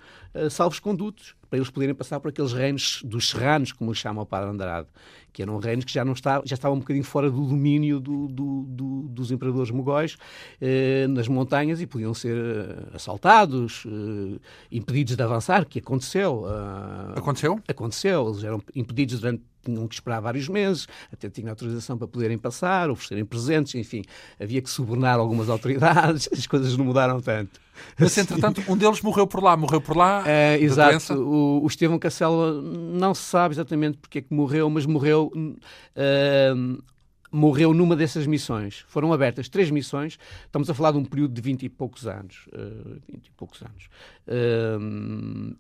salvos 0.50 0.80
condutos 0.80 1.34
para 1.50 1.58
eles 1.58 1.70
poderem 1.70 1.96
passar 1.96 2.20
por 2.20 2.30
aqueles 2.30 2.54
reinos 2.54 3.02
dos 3.04 3.30
serranos, 3.30 3.72
como 3.72 3.92
os 3.92 3.98
chama 3.98 4.22
o 4.22 4.26
Padre 4.26 4.50
Andrade, 4.50 4.88
que 5.32 5.42
eram 5.42 5.58
reinos 5.58 5.86
que 5.86 5.92
já, 5.92 6.06
não 6.06 6.14
estavam, 6.14 6.44
já 6.46 6.54
estavam 6.54 6.78
um 6.78 6.80
bocadinho 6.80 7.04
fora 7.04 7.30
do 7.30 7.46
domínio 7.46 8.00
do, 8.00 8.28
do, 8.28 8.64
do, 8.68 9.02
dos 9.10 9.32
imperadores 9.32 9.70
mogóis 9.70 10.18
eh, 10.62 11.08
nas 11.10 11.28
montanhas 11.28 11.82
e 11.82 11.88
podiam 11.88 12.14
ser 12.14 12.38
eh, 12.38 12.96
assaltados, 12.96 13.86
eh, 13.86 14.40
impedidos 14.72 15.16
de 15.16 15.22
avançar, 15.22 15.66
que 15.66 15.80
aconteceu. 15.80 16.44
Uh, 16.44 17.18
aconteceu? 17.20 17.60
Aconteceu. 17.68 18.30
Eles 18.30 18.44
eram 18.44 18.62
impedidos 18.74 19.20
durante 19.20 19.44
tinham 19.66 19.88
que 19.88 19.96
esperar 19.96 20.20
vários 20.20 20.48
meses, 20.48 20.88
até 21.12 21.30
tinham 21.30 21.50
autorização 21.50 21.98
para 21.98 22.08
poderem 22.08 22.38
passar, 22.38 22.90
oferecerem 22.90 23.26
presentes, 23.26 23.76
enfim, 23.76 24.04
havia 24.40 24.62
que 24.62 24.70
subornar 24.70 25.20
algumas 25.20 25.50
autoridades, 25.50 26.30
as 26.34 26.48
coisas 26.48 26.76
não 26.78 26.86
mudaram 26.86 27.20
tanto. 27.20 27.60
Mas, 28.00 28.18
entretanto, 28.18 28.64
um 28.70 28.78
deles 28.78 29.02
morreu 29.02 29.28
por 29.28 29.44
lá, 29.44 29.58
morreu 29.58 29.82
por 29.82 29.98
lá. 29.98 30.24
É, 30.26 30.58
exato. 30.60 31.14
O, 31.14 31.64
o 31.64 31.68
Estevão 31.68 32.00
Cacela 32.00 32.62
não 32.62 33.14
se 33.14 33.24
sabe 33.24 33.54
exatamente 33.54 33.98
porque 33.98 34.20
é 34.20 34.22
que 34.22 34.34
morreu, 34.34 34.70
mas 34.70 34.86
morreu. 34.86 35.30
Uh, 35.36 36.82
morreu 37.32 37.74
numa 37.74 37.96
dessas 37.98 38.26
missões. 38.26 38.86
Foram 38.88 39.12
abertas 39.12 39.50
três 39.50 39.70
missões. 39.70 40.18
Estamos 40.46 40.70
a 40.70 40.74
falar 40.74 40.94
de 40.94 40.98
um 40.98 41.04
período 41.04 41.34
de 41.34 41.42
vinte 41.42 41.64
e 41.64 41.70
poucos 41.70 42.08
anos. 42.08 42.48
Uh, 42.48 43.02
e 43.10 43.30
poucos 43.36 43.62
anos. 43.62 43.90
Uh, 44.26 45.56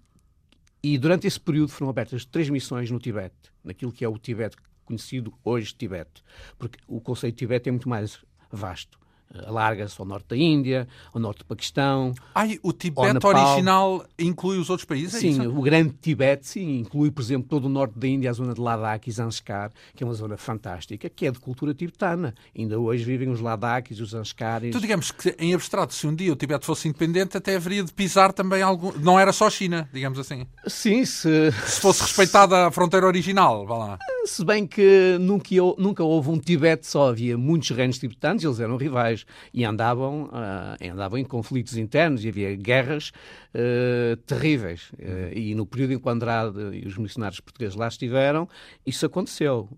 e 0.81 0.97
durante 0.97 1.25
esse 1.25 1.39
período 1.39 1.69
foram 1.69 1.89
abertas 1.89 2.25
três 2.25 2.47
missões 2.49 2.91
no 2.91 2.99
Tibete, 2.99 3.51
naquilo 3.65 3.91
que 3.91 4.05
é 4.05 4.07
o 4.07 4.17
Tibete 4.17 4.55
conhecido 4.85 5.33
hoje 5.43 5.73
Tibete, 5.73 6.23
porque 6.57 6.79
o 6.87 7.01
conceito 7.01 7.33
de 7.35 7.39
Tibete 7.39 7.69
é 7.69 7.71
muito 7.71 7.89
mais 7.89 8.23
vasto 8.51 8.99
alarga-se 9.45 9.99
ao 9.99 10.05
norte 10.05 10.27
da 10.29 10.37
Índia, 10.37 10.87
ao 11.13 11.19
norte 11.19 11.39
do 11.39 11.45
Paquistão. 11.45 12.13
Ai, 12.33 12.59
o 12.61 12.71
Tibete 12.71 13.25
original 13.25 14.05
inclui 14.17 14.57
os 14.57 14.69
outros 14.69 14.85
países? 14.85 15.15
É 15.15 15.19
sim, 15.19 15.43
é 15.43 15.47
o 15.47 15.61
grande 15.61 15.93
Tibete, 16.01 16.47
sim, 16.47 16.79
inclui, 16.79 17.11
por 17.11 17.21
exemplo, 17.21 17.47
todo 17.49 17.65
o 17.65 17.69
norte 17.69 17.97
da 17.97 18.07
Índia, 18.07 18.29
a 18.29 18.33
zona 18.33 18.53
de 18.53 18.61
Ladakh 18.61 19.07
e 19.07 19.11
Zanskar, 19.11 19.71
que 19.95 20.03
é 20.03 20.07
uma 20.07 20.13
zona 20.13 20.37
fantástica, 20.37 21.09
que 21.09 21.25
é 21.25 21.31
de 21.31 21.39
cultura 21.39 21.73
tibetana. 21.73 22.33
Ainda 22.57 22.79
hoje 22.79 23.03
vivem 23.03 23.29
os 23.29 23.39
Ladakhs, 23.39 23.99
os 23.99 24.11
Zanskaris. 24.11 24.69
Então, 24.69 24.81
digamos 24.81 25.11
que, 25.11 25.35
em 25.39 25.53
abstrato, 25.53 25.93
se 25.93 26.07
um 26.07 26.15
dia 26.15 26.31
o 26.31 26.35
Tibete 26.35 26.65
fosse 26.65 26.87
independente, 26.87 27.37
até 27.37 27.55
haveria 27.55 27.83
de 27.83 27.93
pisar 27.93 28.33
também 28.33 28.61
algum. 28.61 28.91
Não 28.99 29.19
era 29.19 29.31
só 29.33 29.49
China, 29.49 29.89
digamos 29.93 30.19
assim. 30.19 30.45
Sim, 30.67 31.05
se. 31.05 31.51
Se 31.65 31.79
fosse 31.81 32.01
respeitada 32.01 32.67
a 32.67 32.71
fronteira 32.71 33.05
original, 33.05 33.65
vá 33.65 33.77
lá. 33.77 33.99
Se 34.25 34.43
bem 34.43 34.65
que 34.65 35.17
nunca, 35.19 35.49
nunca 35.77 36.03
houve 36.03 36.29
um 36.29 36.39
Tibete 36.39 36.87
só, 36.87 37.09
havia 37.09 37.37
muitos 37.37 37.69
reinos 37.69 37.99
tibetanos, 37.99 38.43
eles 38.43 38.59
eram 38.59 38.77
rivais 38.77 39.24
e 39.53 39.63
andavam, 39.63 40.25
uh, 40.25 40.91
andavam 40.91 41.19
em 41.19 41.23
conflitos 41.23 41.77
internos 41.77 42.23
e 42.23 42.29
havia 42.29 42.55
guerras 42.55 43.11
uh, 43.53 44.17
terríveis. 44.25 44.91
Uh, 44.93 45.33
e 45.33 45.55
no 45.55 45.65
período 45.65 45.93
em 45.93 45.99
que 45.99 46.07
o 46.07 46.11
Andrade 46.11 46.59
e 46.73 46.87
os 46.87 46.97
missionários 46.97 47.39
portugueses 47.39 47.75
lá 47.75 47.87
estiveram, 47.87 48.47
isso 48.85 49.05
aconteceu. 49.05 49.69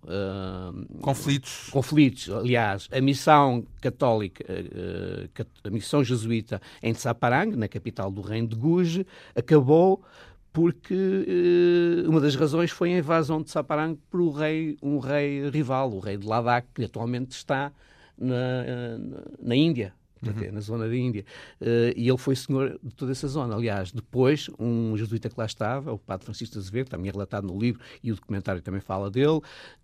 conflitos. 1.01 1.69
Conflitos. 1.71 2.29
Aliás, 2.29 2.87
a 2.91 3.01
missão 3.01 3.65
católica, 3.81 4.45
a 5.63 5.69
missão 5.69 6.03
jesuíta 6.03 6.61
em 6.81 6.93
Tsaparang, 6.93 7.55
na 7.55 7.67
capital 7.67 8.11
do 8.11 8.21
reino 8.21 8.47
de 8.47 8.55
Guge, 8.55 9.05
acabou 9.35 10.03
porque 10.57 12.03
uma 12.07 12.19
das 12.19 12.35
razões 12.35 12.71
foi 12.71 12.91
a 12.93 12.97
invasão 12.97 13.43
de 13.43 13.51
Saparang 13.51 13.95
por 14.09 14.19
um 14.19 14.31
rei, 14.31 14.75
um 14.81 14.97
rei 14.97 15.47
rival, 15.51 15.91
o 15.93 15.99
rei 15.99 16.17
de 16.17 16.25
Ladakh, 16.25 16.65
que 16.73 16.83
atualmente 16.83 17.31
está 17.31 17.71
na, 18.17 18.97
na, 18.97 19.23
na 19.39 19.55
Índia 19.55 19.93
uhum. 20.25 20.51
na 20.51 20.61
zona 20.61 20.87
da 20.87 20.95
Índia. 20.95 21.25
Uh, 21.61 21.93
e 21.95 22.07
ele 22.07 22.17
foi 22.17 22.35
senhor 22.35 22.79
de 22.81 22.95
toda 22.95 23.11
essa 23.11 23.27
zona. 23.27 23.55
Aliás, 23.55 23.91
depois, 23.91 24.49
um 24.59 24.95
jesuíta 24.97 25.29
que 25.29 25.35
lá 25.37 25.45
estava, 25.45 25.93
o 25.93 25.97
padre 25.97 26.25
Francisco 26.25 26.53
de 26.53 26.59
Azevedo, 26.59 26.89
também 26.89 27.09
é 27.09 27.11
relatado 27.11 27.45
no 27.45 27.57
livro, 27.57 27.81
e 28.03 28.11
o 28.11 28.15
documentário 28.15 28.61
também 28.61 28.81
fala 28.81 29.09
dele, 29.09 29.39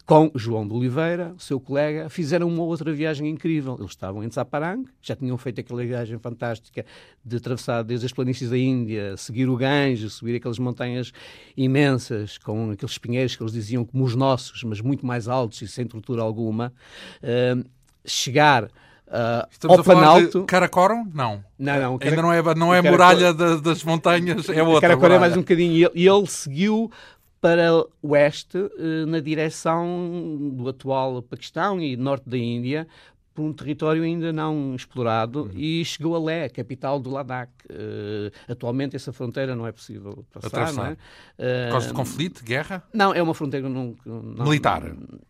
com 0.05 0.31
João 0.35 0.67
de 0.67 0.73
Oliveira, 0.73 1.33
seu 1.37 1.59
colega, 1.59 2.09
fizeram 2.09 2.47
uma 2.47 2.63
outra 2.63 2.91
viagem 2.91 3.29
incrível. 3.29 3.75
Eles 3.79 3.91
estavam 3.91 4.23
em 4.23 4.29
Tsaparang, 4.29 4.85
já 5.01 5.15
tinham 5.15 5.37
feito 5.37 5.61
aquela 5.61 5.83
viagem 5.83 6.17
fantástica 6.19 6.85
de 7.23 7.37
atravessar 7.37 7.83
desde 7.83 8.05
as 8.05 8.11
planícies 8.11 8.49
da 8.49 8.57
Índia, 8.57 9.15
seguir 9.17 9.47
o 9.47 9.55
Ganges, 9.55 10.13
subir 10.13 10.35
aquelas 10.35 10.59
montanhas 10.59 11.11
imensas, 11.55 12.37
com 12.37 12.71
aqueles 12.71 12.91
espinheiros 12.91 13.35
que 13.35 13.43
eles 13.43 13.53
diziam 13.53 13.85
como 13.85 14.03
os 14.03 14.15
nossos, 14.15 14.63
mas 14.63 14.81
muito 14.81 15.05
mais 15.05 15.27
altos 15.27 15.61
e 15.61 15.67
sem 15.67 15.85
tortura 15.85 16.21
alguma. 16.21 16.73
Uh, 17.21 17.63
chegar 18.05 18.69
Uh, 19.13 19.45
Estamos 19.51 19.77
a 19.77 19.83
falar 19.83 20.25
de 20.25 20.43
Karakoram? 20.45 21.07
Não. 21.13 21.43
Não, 21.59 21.79
não. 21.79 21.99
Ainda 22.01 22.19
não 22.19 22.33
é, 22.33 22.55
não 22.55 22.73
é 22.73 22.79
a 22.79 22.83
muralha 22.83 23.31
das 23.31 23.83
montanhas, 23.83 24.49
é 24.49 24.63
outra. 24.63 24.89
Karakoram 24.89 25.15
é 25.15 25.19
mais 25.19 25.37
um 25.37 25.41
bocadinho. 25.41 25.71
E 25.71 25.83
ele, 25.83 26.09
ele 26.09 26.25
seguiu 26.25 26.91
para 27.39 27.75
o 27.75 27.89
oeste, 28.01 28.57
uh, 28.57 29.05
na 29.05 29.19
direção 29.19 30.51
do 30.53 30.67
atual 30.67 31.21
Paquistão 31.21 31.79
e 31.79 31.95
norte 31.95 32.27
da 32.27 32.37
Índia, 32.37 32.87
por 33.33 33.43
um 33.43 33.53
território 33.53 34.03
ainda 34.03 34.31
não 34.31 34.75
explorado 34.75 35.43
uhum. 35.43 35.51
e 35.53 35.83
chegou 35.83 36.15
a 36.15 36.19
Lé, 36.19 36.49
capital 36.49 36.99
do 36.99 37.09
Ladakh. 37.09 37.49
Uh, 37.65 38.31
atualmente 38.47 38.95
essa 38.95 39.11
fronteira 39.11 39.55
não 39.55 39.65
é 39.65 39.71
possível 39.71 40.25
passar, 40.31 40.47
Atravessar. 40.47 40.83
não 40.83 40.89
é? 40.89 40.93
Uh, 40.93 41.65
Por 41.65 41.71
causa 41.71 41.87
de 41.87 41.93
conflito, 41.93 42.43
guerra? 42.43 42.83
Não, 42.93 43.13
é 43.13 43.21
uma 43.21 43.33
fronteira 43.33 43.67
não, 43.67 43.95
não 44.05 44.45
militar. 44.45 44.83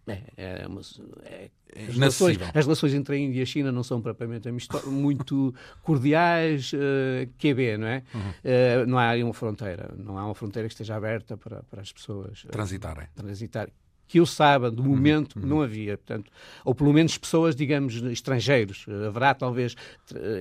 É, 0.08 0.22
é, 0.36 0.68
uma, 0.68 0.82
é 1.24 1.50
as 1.76 1.96
relações, 1.96 2.38
as 2.54 2.66
relações, 2.66 2.94
entre 2.94 3.16
a 3.16 3.20
Índia 3.20 3.40
e 3.40 3.42
a 3.42 3.46
China 3.46 3.72
não 3.72 3.84
são 3.84 4.02
propriamente 4.02 4.48
muito 4.86 5.54
cordiais, 5.82 6.72
uh, 6.74 6.78
eh, 6.78 7.30
QB, 7.40 7.78
não 7.78 7.88
é? 7.88 8.04
Uhum. 8.14 8.22
Uh, 8.22 8.88
não 8.88 8.98
há 8.98 9.10
aí 9.10 9.24
uma 9.24 9.34
fronteira, 9.34 9.92
não 9.98 10.18
há 10.18 10.26
uma 10.26 10.36
fronteira 10.36 10.68
que 10.68 10.74
esteja 10.74 10.96
aberta 10.96 11.36
para, 11.36 11.64
para 11.64 11.82
as 11.82 11.92
pessoas 11.92 12.46
transitarem. 12.52 13.08
transitarem 13.16 13.74
que 14.14 14.20
eu 14.20 14.28
saiba, 14.28 14.70
de 14.70 14.80
momento, 14.80 15.40
uhum. 15.40 15.48
não 15.48 15.62
havia. 15.64 15.98
Portanto, 15.98 16.30
ou 16.64 16.76
pelo 16.76 16.94
menos 16.94 17.18
pessoas, 17.18 17.56
digamos, 17.56 17.96
estrangeiros. 17.96 18.86
Haverá, 19.08 19.34
talvez, 19.34 19.76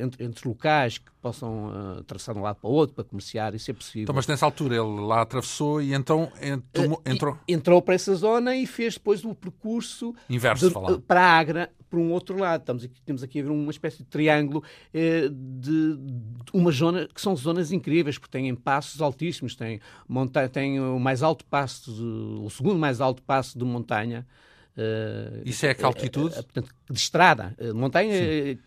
entre, 0.02 0.23
entre 0.26 0.47
locais 0.47 0.99
que 0.99 1.11
possam 1.23 1.69
uh, 1.69 2.00
atravessar 2.00 2.35
de 2.35 2.38
um 2.38 2.43
lado 2.43 2.57
para 2.57 2.69
o 2.69 2.73
outro 2.75 2.95
para 2.95 3.02
comerciar, 3.02 3.55
isso 3.55 3.71
é 3.71 3.75
possível. 3.75 4.02
Então, 4.02 4.14
mas 4.14 4.26
nessa 4.26 4.45
altura 4.45 4.75
ele 4.75 5.00
lá 5.00 5.23
atravessou 5.23 5.81
e 5.81 5.95
então 5.95 6.31
entrou... 6.43 7.02
entrou, 7.07 7.38
entrou 7.49 7.81
para 7.81 7.95
essa 7.95 8.14
zona 8.14 8.55
e 8.55 8.67
fez 8.67 8.93
depois 8.93 9.25
o 9.25 9.35
percurso 9.35 10.14
Inverso, 10.29 10.69
de, 10.69 11.00
para 11.00 11.23
a 11.23 11.38
Agra, 11.38 11.71
por 11.93 11.99
um 11.99 12.11
outro 12.11 12.39
lado. 12.39 12.63
Estamos 12.63 12.85
aqui, 12.85 13.03
temos 13.03 13.23
aqui 13.23 13.43
uma 13.43 13.71
espécie 13.71 13.99
de 13.99 14.05
triângulo 14.05 14.65
eh, 14.95 15.29
de, 15.29 15.97
de, 15.99 16.51
uma 16.55 16.71
zona 16.71 17.07
que 17.07 17.21
são 17.21 17.37
zonas 17.37 17.71
incríveis, 17.71 18.17
porque 18.17 18.39
têm 18.39 18.55
passos 18.55 19.03
altíssimos, 19.03 19.55
tem, 19.55 19.79
monta 20.09 20.49
tem 20.49 20.81
o 20.81 20.99
mais 20.99 21.23
alto 21.23 21.45
passo, 21.45 21.93
de, 21.93 22.03
o 22.03 22.49
segundo 22.49 22.79
mais 22.79 22.99
alto 23.03 23.23
passo 23.23 23.59
de 23.59 23.65
montanha. 23.67 24.27
Uh, 24.76 25.43
Isso 25.45 25.67
é 25.67 25.71
a 25.71 25.75
que 25.75 25.85
altitude? 25.85 26.38
Uh, 26.38 26.43
portanto, 26.45 26.75
de 26.91 26.99
estrada. 26.99 27.55
montanha 27.75 28.14
Sim. 28.14 28.59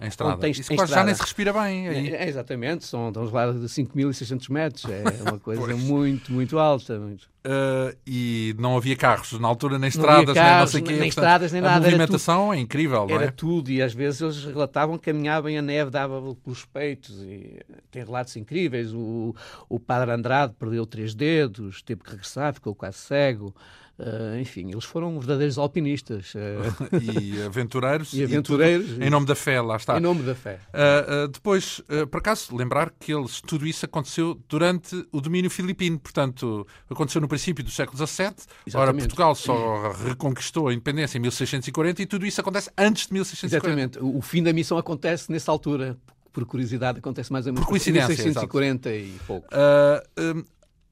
Em 0.00 0.08
estrada. 0.08 0.38
Tem, 0.38 0.50
Isso 0.50 0.74
quase 0.74 0.94
já 0.94 1.04
nem 1.04 1.14
se 1.14 1.20
respira 1.20 1.52
bem. 1.52 1.88
Aí. 1.88 2.14
É, 2.14 2.26
exatamente, 2.26 2.86
são, 2.86 3.08
estamos 3.08 3.30
lá 3.30 3.52
de 3.52 3.58
5.600 3.58 4.50
metros, 4.50 4.84
é 4.86 5.04
uma 5.28 5.38
coisa 5.40 5.76
muito, 5.76 6.32
muito 6.32 6.58
alta. 6.58 6.98
Muito. 6.98 7.24
Uh, 7.46 7.94
e 8.06 8.54
não 8.58 8.78
havia 8.78 8.96
carros 8.96 9.38
na 9.38 9.46
altura, 9.46 9.78
nem 9.78 9.88
estradas, 9.88 10.34
carros, 10.34 10.50
nem 10.50 10.60
não 10.60 10.66
sei 10.66 10.80
quê. 10.82 10.88
Nem 10.88 10.98
portanto, 10.98 11.10
estradas, 11.10 11.52
nem 11.52 11.60
nada. 11.60 11.76
A 11.76 11.80
movimentação 11.80 12.44
tudo, 12.44 12.54
é 12.54 12.58
incrível, 12.58 13.06
não 13.06 13.10
é? 13.10 13.22
Era 13.24 13.32
tudo, 13.32 13.70
e 13.70 13.82
às 13.82 13.92
vezes 13.92 14.22
eles 14.22 14.44
relatavam 14.44 14.96
que 14.96 15.04
caminhavam 15.04 15.50
e 15.50 15.58
a 15.58 15.62
neve 15.62 15.90
dava 15.90 16.34
pelos 16.34 16.64
peitos. 16.64 17.22
E 17.22 17.60
tem 17.90 18.02
relatos 18.02 18.34
incríveis. 18.36 18.94
O, 18.94 19.34
o 19.68 19.78
padre 19.78 20.12
Andrade 20.12 20.54
perdeu 20.58 20.86
três 20.86 21.14
dedos, 21.14 21.82
teve 21.82 22.02
que 22.02 22.10
regressar, 22.10 22.54
ficou 22.54 22.74
quase 22.74 22.96
cego. 22.96 23.54
Uh, 24.00 24.40
enfim, 24.40 24.70
eles 24.70 24.84
foram 24.84 25.20
verdadeiros 25.20 25.58
alpinistas. 25.58 26.32
Uh... 26.34 26.96
e 26.96 27.42
aventureiros. 27.42 28.14
e 28.14 28.24
aventureiros. 28.24 28.86
E 28.86 28.92
tudo, 28.94 29.04
em 29.04 29.10
nome 29.10 29.26
da 29.26 29.34
fé, 29.34 29.60
lá 29.60 29.76
está. 29.76 29.98
Em 29.98 30.00
nome 30.00 30.22
da 30.22 30.34
fé. 30.34 30.58
Uh, 30.72 31.28
depois, 31.28 31.82
por 32.10 32.18
acaso, 32.18 32.56
lembrar 32.56 32.90
que 32.98 33.12
eles, 33.12 33.42
tudo 33.42 33.66
isso 33.66 33.84
aconteceu 33.84 34.40
durante 34.48 35.06
o 35.12 35.20
domínio 35.20 35.50
filipino. 35.50 35.98
Portanto, 35.98 36.66
aconteceu 36.88 37.20
no 37.20 37.28
princípio 37.28 37.62
do 37.62 37.70
século 37.70 37.98
XVII. 37.98 38.32
Exatamente. 38.66 38.76
Ora, 38.76 38.94
Portugal 38.94 39.34
só 39.34 39.92
reconquistou 40.08 40.68
a 40.68 40.72
independência 40.72 41.18
em 41.18 41.20
1640 41.20 42.02
e 42.02 42.06
tudo 42.06 42.24
isso 42.24 42.40
acontece 42.40 42.70
antes 42.78 43.06
de 43.06 43.12
1640. 43.12 43.98
Exatamente. 43.98 44.16
O 44.16 44.22
fim 44.22 44.42
da 44.42 44.52
missão 44.52 44.78
acontece 44.78 45.30
nessa 45.30 45.52
altura 45.52 45.98
por 46.32 46.46
curiosidade, 46.46 46.98
acontece 46.98 47.32
mais 47.32 47.46
ou 47.46 47.52
menos 47.52 47.66
por 47.66 47.70
coincidência, 47.70 48.08
1640 48.08 48.90
exato. 48.90 49.14
e 49.14 49.26
pouco. 49.26 49.48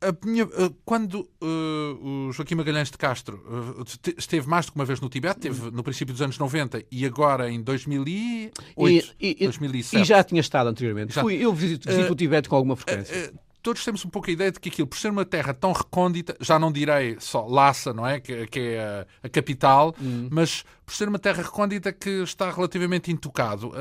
Uh, 0.01 0.29
minha, 0.29 0.45
eh, 0.45 0.71
quando 0.85 1.29
uh, 1.43 2.29
o 2.29 2.33
Joaquim 2.33 2.55
Magalhães 2.55 2.89
de 2.89 2.97
Castro 2.97 3.37
uh, 3.49 3.85
esteve 4.17 4.47
mais 4.47 4.67
do 4.67 4.73
que 4.73 4.79
uma 4.79 4.85
vez 4.85 5.01
no 5.01 5.09
Tibete, 5.09 5.49
esteve 5.49 5.73
no 5.73 5.83
princípio 5.83 6.15
dos 6.15 6.23
anos 6.23 6.39
90 6.39 6.85
e 6.91 7.05
agora 7.05 7.51
em 7.51 7.61
2008, 7.61 9.17
e, 9.21 9.37
e, 9.41 9.45
2007. 9.45 10.01
E 10.01 10.05
já 10.05 10.23
tinha 10.23 10.41
estado 10.41 10.69
anteriormente. 10.69 11.15
Fui, 11.15 11.35
eu 11.35 11.53
visito, 11.53 11.89
visito 11.89 12.11
uh, 12.11 12.13
o 12.13 12.15
Tibete 12.15 12.49
com 12.49 12.55
alguma 12.55 12.77
frequência. 12.77 13.33
todos 13.61 13.85
temos 13.85 14.05
um 14.05 14.09
pouco 14.09 14.31
a 14.31 14.33
ideia 14.33 14.53
de 14.53 14.61
que 14.61 14.69
aquilo, 14.69 14.87
por 14.87 14.97
ser 14.97 15.11
uma 15.11 15.25
terra 15.25 15.53
tão 15.53 15.73
recôndita, 15.73 16.37
já 16.41 16.61
não 16.61 16.71
direi 16.71 17.17
só 17.19 17.45
Lhasa, 17.49 17.93
não 17.93 18.07
é? 18.07 18.21
Que, 18.21 18.47
que 18.47 18.61
é 18.61 18.81
a, 18.81 19.07
a 19.25 19.29
capital, 19.29 19.97
hum. 20.01 20.29
mas 20.31 20.65
por 20.87 20.95
ser 20.95 21.09
uma 21.09 21.19
terra 21.19 21.43
recôndita 21.43 21.93
que 21.93 22.23
está 22.23 22.53
relativamente 22.53 23.11
intocado, 23.11 23.73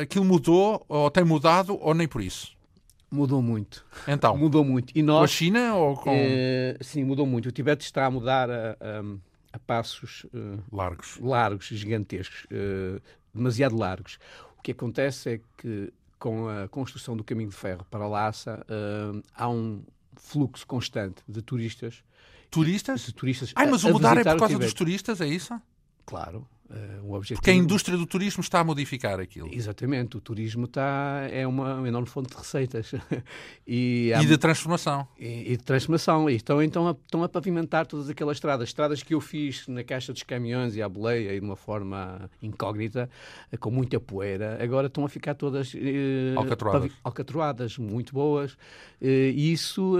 aquilo 0.00 0.24
mudou, 0.24 0.86
ou 0.88 1.10
tem 1.10 1.22
mudado, 1.22 1.78
ou 1.78 1.92
nem 1.92 2.08
por 2.08 2.22
isso? 2.22 2.57
Mudou 3.10 3.40
muito. 3.40 3.84
Então? 4.06 4.36
Mudou 4.36 4.64
muito. 4.64 4.92
E 4.96 5.02
nós, 5.02 5.18
com 5.18 5.24
a 5.24 5.26
China 5.28 5.74
ou 5.74 5.96
com... 5.96 6.10
Eh, 6.12 6.76
sim, 6.80 7.04
mudou 7.04 7.26
muito. 7.26 7.48
O 7.48 7.52
Tibete 7.52 7.84
está 7.84 8.04
a 8.04 8.10
mudar 8.10 8.50
a, 8.50 8.72
a, 8.72 9.02
a 9.54 9.58
passos... 9.58 10.24
Uh, 10.24 10.62
largos. 10.70 11.18
Largos, 11.18 11.66
gigantescos. 11.66 12.44
Uh, 12.44 13.00
demasiado 13.34 13.76
largos. 13.76 14.18
O 14.58 14.62
que 14.62 14.72
acontece 14.72 15.34
é 15.34 15.40
que 15.56 15.92
com 16.18 16.48
a 16.48 16.68
construção 16.68 17.16
do 17.16 17.24
caminho 17.24 17.48
de 17.48 17.56
ferro 17.56 17.86
para 17.90 18.06
Lhasa 18.06 18.64
uh, 18.68 19.22
há 19.34 19.48
um 19.48 19.82
fluxo 20.16 20.66
constante 20.66 21.22
de 21.26 21.40
turistas. 21.40 22.02
Turistas? 22.50 23.02
De 23.02 23.12
turistas 23.12 23.52
Ai, 23.54 23.66
mas 23.66 23.84
o 23.84 23.92
mudar 23.92 24.18
é 24.18 24.24
por 24.24 24.38
causa 24.38 24.58
dos 24.58 24.74
turistas, 24.74 25.20
é 25.20 25.26
isso? 25.26 25.58
Claro. 26.04 26.46
Uh, 26.70 27.14
objetivo... 27.14 27.40
Porque 27.40 27.50
a 27.50 27.54
indústria 27.54 27.96
do 27.96 28.04
turismo 28.04 28.42
está 28.42 28.60
a 28.60 28.64
modificar 28.64 29.18
aquilo. 29.18 29.48
Exatamente, 29.50 30.18
o 30.18 30.20
turismo 30.20 30.66
está, 30.66 31.26
é 31.30 31.46
uma, 31.46 31.76
uma 31.76 31.88
enorme 31.88 32.08
fonte 32.08 32.28
de 32.28 32.36
receitas. 32.36 32.92
e, 33.66 34.12
há... 34.14 34.22
e, 34.22 34.26
de 34.26 34.36
transformação. 34.36 35.08
E, 35.18 35.52
e, 35.52 35.56
de 35.56 35.64
transformação. 35.64 36.28
E 36.28 36.36
estão, 36.36 36.62
então, 36.62 36.86
a, 36.86 36.90
estão 36.90 37.22
a 37.22 37.28
pavimentar 37.28 37.86
todas 37.86 38.10
aquelas 38.10 38.36
estradas. 38.36 38.68
Estradas 38.68 39.02
que 39.02 39.14
eu 39.14 39.20
fiz 39.20 39.66
na 39.66 39.82
caixa 39.82 40.12
dos 40.12 40.22
caminhões 40.22 40.76
e 40.76 40.82
à 40.82 40.88
boleia 40.88 41.34
e 41.34 41.40
de 41.40 41.46
uma 41.46 41.56
forma 41.56 42.30
incógnita, 42.42 43.08
eh, 43.50 43.56
com 43.56 43.70
muita 43.70 43.98
poeira, 43.98 44.62
agora 44.62 44.88
estão 44.88 45.06
a 45.06 45.08
ficar 45.08 45.34
todas 45.34 45.72
uh, 45.72 45.78
alcatroadas. 46.36 46.92
alcatroadas, 47.02 47.78
muito 47.78 48.12
boas. 48.12 48.58
E 49.00 49.52
isso 49.52 49.96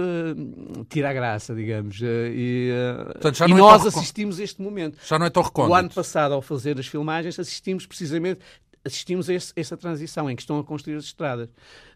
tira 0.89 1.09
a 1.09 1.13
graça, 1.13 1.55
digamos. 1.55 1.99
e, 2.03 2.69
Portanto, 3.13 3.39
e 3.39 3.51
é 3.51 3.55
nós 3.55 3.85
assistimos 3.85 4.39
este 4.39 4.61
momento. 4.61 4.97
Já 5.07 5.17
não 5.17 5.25
é 5.25 5.29
tão 5.29 5.41
recôndito. 5.41 5.71
O 5.71 5.75
ano 5.75 5.89
passado, 5.89 6.33
ao 6.33 6.41
fazer 6.41 6.58
as 6.65 6.87
filmagens, 6.87 7.39
assistimos 7.39 7.85
precisamente 7.85 8.39
assistimos 8.83 9.29
a 9.29 9.33
esse, 9.33 9.53
essa 9.55 9.77
transição 9.77 10.29
em 10.29 10.35
que 10.35 10.41
estão 10.41 10.59
a 10.59 10.63
construir 10.63 10.95
as 10.95 11.05
estradas. 11.05 11.47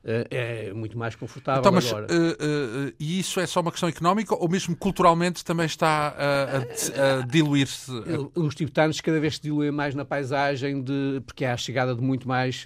Uh, 0.04 0.28
é 0.30 0.74
muito 0.74 0.98
mais 0.98 1.16
confortável 1.16 1.62
então, 1.62 1.72
mas, 1.72 1.88
agora. 1.88 2.08
Uh, 2.12 2.90
uh, 2.90 2.94
e 3.00 3.20
isso 3.20 3.40
é 3.40 3.46
só 3.46 3.62
uma 3.62 3.72
questão 3.72 3.88
económica 3.88 4.36
ou 4.36 4.50
mesmo 4.50 4.76
culturalmente 4.76 5.46
também 5.46 5.66
está 5.66 6.10
a, 6.10 6.58
a, 6.58 7.20
a 7.20 7.26
diluir-se? 7.26 7.92
Os 8.36 8.54
tibetanos 8.54 9.00
cada 9.00 9.20
vez 9.20 9.36
se 9.36 9.42
diluem 9.42 9.72
mais 9.72 9.96
na 9.96 10.04
paisagem 10.04 10.82
de, 10.82 11.22
porque 11.26 11.46
há 11.46 11.54
a 11.54 11.58
chegada 11.58 11.96
de 11.96 12.02
muito 12.02 12.28
mais 12.28 12.66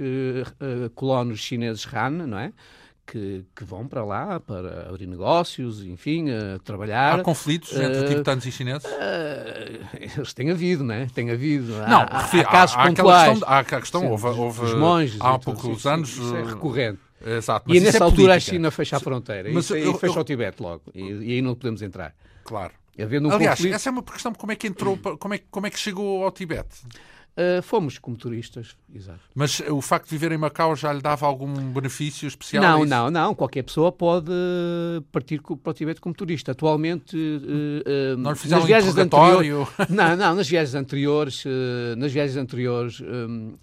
colonos 0.95 1.39
chineses 1.39 1.85
Han, 1.93 2.25
não 2.25 2.39
é? 2.39 2.51
Que, 3.07 3.45
que, 3.55 3.63
vão 3.63 3.87
para 3.87 4.03
lá 4.03 4.39
para 4.39 4.89
abrir 4.89 5.07
negócios, 5.07 5.81
enfim, 5.83 6.25
uh, 6.29 6.59
trabalhar. 6.59 7.19
Há 7.19 7.23
conflitos 7.23 7.71
entre 7.71 8.01
uh, 8.01 8.07
tibetanos 8.07 8.45
e 8.45 8.51
chineses? 8.51 8.85
Uh, 8.85 10.17
eles 10.17 10.33
têm 10.33 10.51
havido, 10.51 10.83
né? 10.83 11.07
Tem 11.15 11.31
havido. 11.31 11.71
Não, 11.87 12.01
há, 12.01 12.23
refiro, 12.23 12.47
há, 12.47 12.51
casos 12.51 12.75
há, 12.77 12.87
pontuais. 12.87 13.29
Questão, 13.29 13.49
há 13.49 13.59
a 13.59 13.63
questão, 13.63 14.01
Sim, 14.01 14.07
houve, 14.07 14.27
houve 14.27 14.61
os 14.65 14.73
monges, 14.73 15.21
há 15.21 15.39
poucos 15.39 15.77
isso, 15.77 15.89
anos. 15.89 16.09
Isso 16.09 16.35
é 16.35 16.43
recorrente. 16.43 16.99
Exato, 17.25 17.73
e 17.73 17.79
nessa 17.79 17.97
é 17.97 18.03
altura 18.03 18.33
política. 18.33 18.35
a 18.35 18.39
China 18.39 18.71
fecha 18.71 18.97
a 18.97 18.99
fronteira 18.99 19.49
mas, 19.51 19.67
e, 19.71 19.79
eu, 19.79 19.97
fecha 19.97 20.17
eu, 20.17 20.21
o 20.21 20.23
Tibete 20.23 20.61
logo. 20.61 20.83
E, 20.93 21.01
e, 21.01 21.31
aí 21.33 21.41
não 21.41 21.55
podemos 21.55 21.81
entrar. 21.81 22.13
Claro. 22.43 22.73
Um 22.99 23.31
Aliás, 23.31 23.57
conflito... 23.57 23.75
essa 23.75 23.89
é 23.89 23.91
uma 23.91 24.03
questão 24.03 24.33
como 24.33 24.51
é 24.51 24.55
que 24.55 24.67
entrou, 24.67 24.97
como 24.97 25.33
é, 25.33 25.39
como 25.49 25.67
é 25.67 25.69
que 25.69 25.79
chegou 25.79 26.23
ao 26.23 26.31
Tibete? 26.31 26.77
Uh, 27.37 27.61
fomos 27.61 27.99
como 27.99 28.17
turistas, 28.17 28.75
exato. 28.91 29.19
Mas 29.35 29.59
o 29.69 29.79
facto 29.79 30.05
de 30.05 30.17
viver 30.17 30.31
em 30.31 30.39
Macau 30.39 30.75
já 30.75 30.91
lhe 30.91 31.01
dava 31.01 31.27
algum 31.27 31.53
benefício 31.71 32.27
especial? 32.27 32.63
Não, 32.63 32.83
não, 32.83 33.11
não. 33.11 33.35
Qualquer 33.35 33.61
pessoa 33.61 33.91
pode 33.91 34.31
partir 35.11 35.39
para 35.41 35.69
o 35.69 35.73
Tibete 35.73 36.01
como 36.01 36.15
turista. 36.15 36.53
Atualmente, 36.53 37.15
uh, 37.15 38.15
uh, 38.15 38.17
nas 38.17 38.41
viagens 38.65 38.97
anteriores, 38.97 39.67
não, 39.87 40.15
não, 40.17 40.33
nas 40.33 40.49
viagens 40.49 40.73
anteriores, 40.73 41.43
nas 41.95 42.11
viagens 42.11 42.37
anteriores 42.37 43.01
um, 43.01 43.53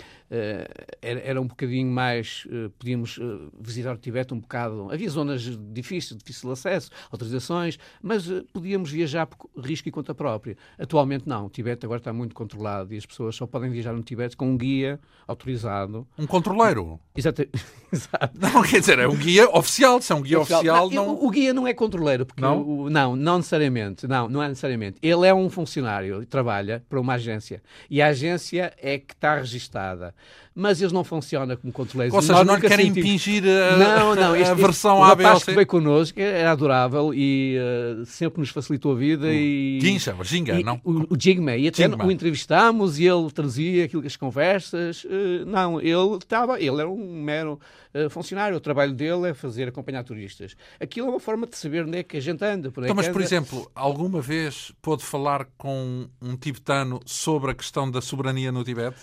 era, 1.00 1.21
era, 1.21 1.41
um 1.41 1.47
bocadinho 1.47 1.91
mais, 1.91 2.47
podíamos 2.79 3.19
visitar 3.59 3.95
o 3.95 3.99
Tibete 3.99 4.35
um 4.35 4.41
bocado. 4.41 4.88
Havia 4.91 5.09
zonas 5.09 5.43
difíceis, 5.73 6.19
difícil 6.19 6.50
acesso, 6.50 6.91
autorizações, 7.11 7.79
mas 8.03 8.26
podíamos 8.53 8.91
viajar 8.91 9.26
por 9.26 9.49
risco 9.62 9.88
e 9.88 9.93
conta 9.93 10.14
própria. 10.14 10.57
Atualmente 10.79 11.29
não. 11.29 11.47
O 11.47 11.50
Tibete 11.50 11.87
agora 11.87 11.99
está 11.99 12.12
muito 12.12 12.35
controlado 12.35 12.93
e 12.93 12.97
as 12.97 13.07
pessoas 13.07 13.37
só 13.37 13.47
podem 13.47 13.71
viajar 13.71 13.93
no 13.93 14.03
Tibete 14.03 14.37
com 14.37 14.50
um 14.50 14.57
guia 14.57 15.00
autorizado. 15.26 16.07
Um 16.19 16.26
controleiro? 16.26 16.99
Exato. 17.17 17.47
Exato. 17.93 18.33
Não, 18.41 18.62
quer 18.62 18.81
dizer, 18.81 18.99
é 18.99 19.07
um 19.07 19.17
guia 19.17 19.49
oficial. 19.50 20.00
Se 20.00 20.12
é 20.12 20.14
um 20.17 20.23
guia 20.23 20.41
oficial, 20.41 20.61
oficial 20.61 20.91
não... 20.91 21.14
não... 21.14 21.25
O, 21.25 21.31
guia 21.31 21.55
não 21.55 21.67
é 21.67 21.73
controleiro. 21.73 22.26
Porque 22.26 22.41
não? 22.41 22.62
O, 22.62 22.91
não, 22.91 23.14
não 23.14 23.38
necessariamente. 23.38 24.07
Não, 24.07 24.29
não 24.29 24.43
é 24.43 24.49
necessariamente. 24.49 24.99
Ele 25.00 25.26
é 25.26 25.33
um 25.33 25.49
funcionário 25.49 26.23
e 26.23 26.26
trabalha 26.26 26.85
para 26.88 27.00
uma 27.00 27.14
agência. 27.14 27.62
E 27.88 28.03
a 28.03 28.09
agência 28.09 28.75
é 28.79 28.99
que 28.99 29.14
está 29.14 29.37
registada 29.37 30.14
mas 30.54 30.81
eles 30.81 30.93
não 30.93 31.02
funcionam 31.02 31.57
como 31.57 31.73
controleiros. 31.73 32.14
Ou 32.14 32.23
seja, 32.23 32.45
não 32.45 32.61
querem 32.61 32.87
sentimos... 32.87 33.09
impingir 33.09 33.43
a, 33.45 33.76
não, 33.76 34.14
não, 34.14 34.37
este, 34.37 34.50
a 34.50 34.54
versão 34.54 34.99
este, 35.00 35.12
A, 35.12 35.14
B 35.16 35.25
ou 35.25 35.40
C. 35.40 35.47
que 35.47 35.52
veio 35.52 35.66
connosco 35.66 36.21
era 36.21 36.52
adorável 36.52 37.12
e 37.12 37.57
uh, 37.59 38.07
sempre 38.07 38.40
nos 38.40 38.50
facilitou 38.50 38.93
a 38.93 38.95
vida. 38.95 39.26
O 39.26 39.31
e 39.31 39.81
Gincha, 39.81 40.14
o 40.14 40.23
Ginga, 40.23 40.61
e, 40.61 40.62
não? 40.62 40.81
O, 40.85 41.14
o 41.14 41.19
Jigme. 41.19 41.59
E 41.59 41.69
até 41.69 41.88
o 41.88 42.11
entrevistámos 42.11 42.99
e 43.00 43.07
ele 43.07 43.31
trazia 43.33 43.85
aquilo 43.85 44.02
que 44.02 44.09
as 44.09 44.16
conversas. 44.16 45.04
Uh, 45.04 45.45
não, 45.45 45.81
ele 45.81 46.16
estava, 46.16 46.61
ele 46.61 46.81
era 46.81 46.88
um 46.88 47.21
mero 47.21 47.59
uh, 47.93 48.09
funcionário. 48.09 48.57
O 48.57 48.61
trabalho 48.61 48.93
dele 48.93 49.31
é 49.31 49.35
fazer 49.35 49.66
acompanhar 49.66 50.04
turistas. 50.04 50.57
Aquilo 50.78 51.09
é 51.09 51.11
uma 51.11 51.21
forma 51.21 51.49
de 51.49 51.57
saber 51.57 51.85
onde 51.85 51.99
é 51.99 52.02
que 52.04 52.16
a 52.16 52.21
gente 52.21 52.45
anda. 52.45 52.71
Por 52.71 52.85
então, 52.85 52.95
mas, 52.95 53.09
por 53.09 53.16
anda. 53.16 53.25
exemplo, 53.25 53.69
alguma 53.75 54.21
vez 54.21 54.73
pôde 54.81 55.02
falar 55.02 55.49
com 55.59 56.07
um 56.23 56.37
tibetano 56.37 57.00
sobre 57.04 57.50
a 57.50 57.54
questão 57.54 57.90
da 57.90 58.00
soberania 58.00 58.52
no 58.52 58.62
Tibete? 58.62 58.97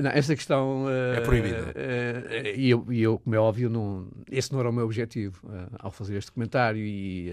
Não, 0.00 0.10
essa 0.12 0.36
questão 0.36 0.84
uh, 0.84 1.16
é 1.16 1.20
proibida. 1.20 1.74
Uh, 1.74 2.56
e 2.56 2.70
eu, 2.70 2.86
eu, 2.92 3.18
como 3.18 3.34
é 3.34 3.38
óbvio, 3.38 3.68
não, 3.68 4.06
esse 4.30 4.52
não 4.52 4.60
era 4.60 4.70
o 4.70 4.72
meu 4.72 4.84
objetivo 4.84 5.40
uh, 5.44 5.68
ao 5.76 5.90
fazer 5.90 6.16
este 6.16 6.30
comentário. 6.30 6.80
E, 6.80 7.32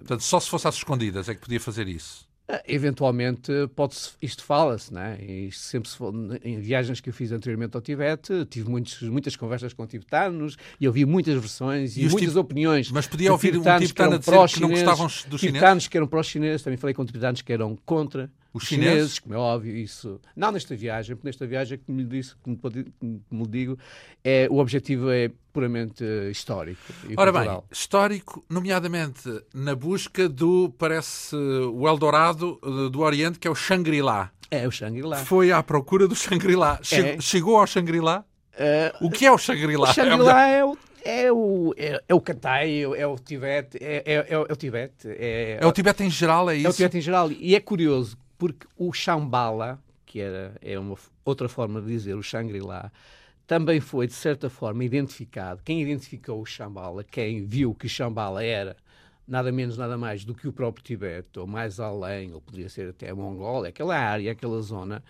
Portanto, 0.00 0.20
só 0.20 0.38
se 0.38 0.50
fosse 0.50 0.68
às 0.68 0.74
escondidas 0.74 1.28
é 1.30 1.34
que 1.34 1.40
podia 1.40 1.58
fazer 1.58 1.88
isso. 1.88 2.28
eventualmente, 2.68 3.50
pode 3.74 3.96
isto 4.20 4.44
fala-se, 4.44 4.92
né? 4.92 5.18
Isto 5.24 5.62
sempre 5.62 5.88
se, 5.88 5.98
em 6.44 6.60
viagens 6.60 7.00
que 7.00 7.08
eu 7.08 7.14
fiz 7.14 7.32
anteriormente 7.32 7.74
ao 7.74 7.80
Tibete, 7.80 8.44
tive 8.44 8.68
muitos, 8.68 9.00
muitas 9.02 9.34
conversas 9.34 9.72
com 9.72 9.86
tibetanos 9.86 10.58
e 10.78 10.86
ouvi 10.86 11.06
muitas 11.06 11.34
versões 11.34 11.96
e, 11.96 12.02
e 12.02 12.08
muitas 12.10 12.36
opiniões. 12.36 12.90
Mas 12.90 13.06
podia 13.06 13.32
ouvir 13.32 13.56
um 13.56 13.62
tibetano 13.62 14.18
dizer 14.18 14.54
que 14.54 14.60
não 14.60 14.68
gostavam 14.68 15.06
dos 15.06 15.14
chineses? 15.14 15.40
Tibetanos 15.40 15.88
que 15.88 15.96
eram 15.96 16.06
pró-chineses, 16.06 16.62
também 16.62 16.76
falei 16.76 16.92
com 16.92 17.06
tibetanos 17.06 17.40
que 17.40 17.52
eram 17.52 17.74
contra 17.86 18.30
os 18.56 18.64
chineses, 18.64 18.92
chineses, 18.92 19.18
como 19.18 19.34
é 19.34 19.38
óbvio, 19.38 19.76
isso. 19.76 20.20
Não 20.34 20.50
nesta 20.50 20.74
viagem, 20.74 21.16
porque 21.16 21.28
nesta 21.28 21.46
viagem, 21.46 21.78
como 21.78 21.98
lhe 21.98 22.06
disse, 22.06 22.34
como, 22.36 22.58
como 22.58 23.46
digo, 23.46 23.78
é, 24.24 24.48
o 24.50 24.58
objetivo 24.58 25.10
é 25.10 25.30
puramente 25.52 26.04
uh, 26.04 26.30
histórico. 26.30 26.80
Ora 27.16 27.32
cultural. 27.32 27.60
bem, 27.60 27.68
histórico, 27.70 28.44
nomeadamente 28.48 29.42
na 29.54 29.74
busca 29.74 30.28
do, 30.28 30.74
parece, 30.78 31.34
o 31.36 31.88
Eldorado 31.88 32.58
uh, 32.62 32.90
do 32.90 33.00
Oriente, 33.00 33.38
que 33.38 33.48
é 33.48 33.50
o 33.50 33.54
Shangri-La. 33.54 34.30
É 34.50 34.66
o 34.66 34.70
Shangri-La. 34.70 35.18
Foi 35.18 35.50
à 35.52 35.62
procura 35.62 36.06
do 36.06 36.14
Shangri-La. 36.14 36.78
Chegou, 36.82 37.12
é. 37.12 37.20
chegou 37.20 37.56
ao 37.58 37.66
Shangri-La? 37.66 38.24
Uh, 38.52 39.06
o 39.06 39.10
que 39.10 39.26
é 39.26 39.32
o 39.32 39.38
Shangri-La? 39.38 39.90
O 39.90 39.94
Shangri-La 39.94 40.46
é 40.46 40.64
o 40.64 40.78
é 41.06 41.32
o, 41.32 41.72
é, 41.76 42.02
é 42.08 42.14
o 42.14 42.20
Katai, 42.20 42.82
é 42.82 43.06
o 43.06 43.16
Tibete, 43.16 43.78
é, 43.80 44.02
é, 44.04 44.26
é, 44.28 44.38
o 44.38 44.56
Tibete. 44.56 45.08
É, 45.08 45.58
é 45.60 45.66
o 45.66 45.70
Tibete 45.70 46.02
em 46.02 46.10
geral, 46.10 46.50
é 46.50 46.56
isso? 46.56 46.66
É 46.66 46.70
o 46.70 46.72
Tibete 46.72 46.98
em 46.98 47.00
geral. 47.00 47.30
E 47.30 47.54
é 47.54 47.60
curioso, 47.60 48.18
porque 48.38 48.66
o 48.76 48.92
Shambhala, 48.92 49.80
que 50.04 50.20
era, 50.20 50.56
é 50.60 50.78
uma 50.78 50.96
outra 51.24 51.48
forma 51.48 51.80
de 51.80 51.88
dizer 51.88 52.14
o 52.14 52.22
Shangri-La, 52.22 52.90
também 53.46 53.80
foi, 53.80 54.06
de 54.06 54.12
certa 54.12 54.50
forma, 54.50 54.84
identificado. 54.84 55.62
Quem 55.64 55.80
identificou 55.82 56.40
o 56.40 56.46
Shambhala, 56.46 57.04
quem 57.04 57.44
viu 57.44 57.74
que 57.74 57.88
Shambhala 57.88 58.42
era 58.42 58.76
nada 59.26 59.50
menos, 59.50 59.76
nada 59.76 59.96
mais 59.98 60.24
do 60.24 60.34
que 60.34 60.46
o 60.46 60.52
próprio 60.52 60.84
Tibete, 60.84 61.38
ou 61.38 61.46
mais 61.46 61.80
além, 61.80 62.32
ou 62.32 62.40
poderia 62.40 62.68
ser 62.68 62.90
até 62.90 63.10
a 63.10 63.14
Mongólia, 63.14 63.70
aquela 63.70 63.96
área, 63.96 64.30
aquela 64.30 64.60
zona, 64.62 65.02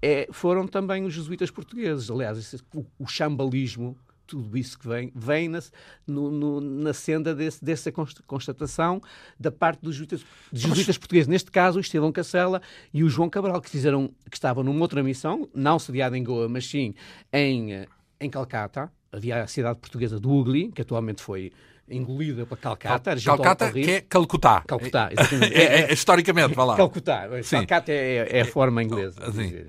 é, 0.00 0.28
foram 0.30 0.66
também 0.66 1.04
os 1.04 1.14
jesuítas 1.14 1.50
portugueses. 1.50 2.10
Aliás, 2.10 2.38
esse, 2.38 2.62
o, 2.74 2.86
o 2.98 3.06
chambalismo 3.06 3.96
tudo 4.26 4.56
isso 4.56 4.78
que 4.78 4.88
vem, 4.88 5.12
vem 5.14 5.48
na, 5.48 5.60
no, 6.06 6.30
no, 6.30 6.60
na 6.60 6.92
senda 6.92 7.34
desse, 7.34 7.64
dessa 7.64 7.92
constatação 8.26 9.00
da 9.38 9.50
parte 9.50 9.80
dos 9.82 9.94
jesuítas, 9.94 10.24
dos 10.52 10.62
jesuítas 10.62 10.98
portugueses. 10.98 11.28
Neste 11.28 11.50
caso, 11.50 11.78
o 11.78 11.80
Estevão 11.80 12.12
Cacela 12.12 12.60
e 12.92 13.04
o 13.04 13.08
João 13.08 13.30
Cabral, 13.30 13.60
que 13.60 13.70
fizeram, 13.70 14.10
que 14.30 14.36
estavam 14.36 14.64
numa 14.64 14.80
outra 14.80 15.02
missão, 15.02 15.48
não 15.54 15.78
sediada 15.78 16.16
em 16.16 16.24
Goa, 16.24 16.48
mas 16.48 16.66
sim 16.66 16.94
em, 17.32 17.86
em 18.20 18.30
Calcata. 18.30 18.90
Havia 19.12 19.42
a 19.42 19.46
cidade 19.46 19.78
portuguesa 19.78 20.20
do 20.20 20.30
Ugli, 20.30 20.70
que 20.72 20.82
atualmente 20.82 21.22
foi 21.22 21.52
engolida 21.88 22.44
para 22.44 22.56
Calcata. 22.56 23.16
Cal 23.16 23.36
Calcata, 23.36 23.72
que 23.72 23.90
é 23.90 24.00
Calcutá. 24.00 24.62
Calcutá, 24.66 25.10
exatamente. 25.12 25.54
é, 25.54 25.62
é, 25.62 25.80
é, 25.82 25.92
historicamente, 25.92 26.54
vá 26.54 26.64
lá. 26.64 26.76
Calcutá. 26.76 27.28
Calcata 27.48 27.92
é, 27.92 28.38
é, 28.38 28.40
a 28.42 28.44
forma 28.44 28.82
inglesa. 28.82 29.20
Sim. 29.32 29.66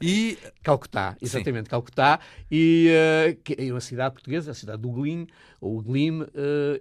E 0.00 0.38
Calcutá, 0.62 1.16
exatamente, 1.20 1.66
Sim. 1.66 1.70
Calcutá, 1.70 2.20
e 2.50 2.90
uh, 2.90 3.36
que 3.42 3.56
é 3.58 3.72
uma 3.72 3.80
cidade 3.80 4.14
portuguesa, 4.14 4.50
a 4.50 4.54
cidade 4.54 4.82
do 4.82 4.90
Glim, 4.90 5.26
ou 5.60 5.80
Glim, 5.82 6.22
uh, 6.22 6.28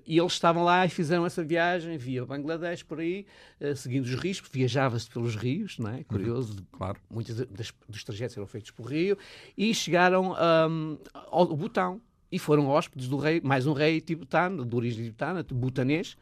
e 0.06 0.18
eles 0.20 0.34
estavam 0.34 0.64
lá 0.64 0.86
e 0.86 0.90
fizeram 0.90 1.26
essa 1.26 1.44
viagem 1.44 1.98
via 1.98 2.26
Bangladesh 2.26 2.84
por 2.84 3.00
aí, 3.00 3.26
uh, 3.60 3.76
seguindo 3.76 4.06
os 4.06 4.14
rios, 4.16 4.42
viajava-se 4.52 5.10
pelos 5.10 5.36
rios, 5.36 5.78
não 5.80 5.90
é? 5.90 6.04
Curioso, 6.04 6.54
uhum, 6.54 6.66
claro. 6.72 7.00
muitos 7.10 7.36
das, 7.36 7.74
dos 7.88 8.04
trajetos 8.04 8.38
eram 8.38 8.48
feitos 8.48 8.72
por 8.72 8.86
rio, 8.86 9.18
e 9.58 9.74
chegaram 9.74 10.34
um, 10.70 10.98
ao 11.14 11.46
Butão, 11.56 12.02
e 12.32 12.38
foram 12.38 12.68
hóspedes 12.68 13.08
do 13.08 13.18
rei, 13.18 13.42
mais 13.42 13.66
um 13.66 13.74
rei 13.74 14.02
tibetano, 14.02 14.66
de 14.66 14.76
origem 14.76 15.06
tibetana, 15.06 15.44
butanês, 15.44 16.18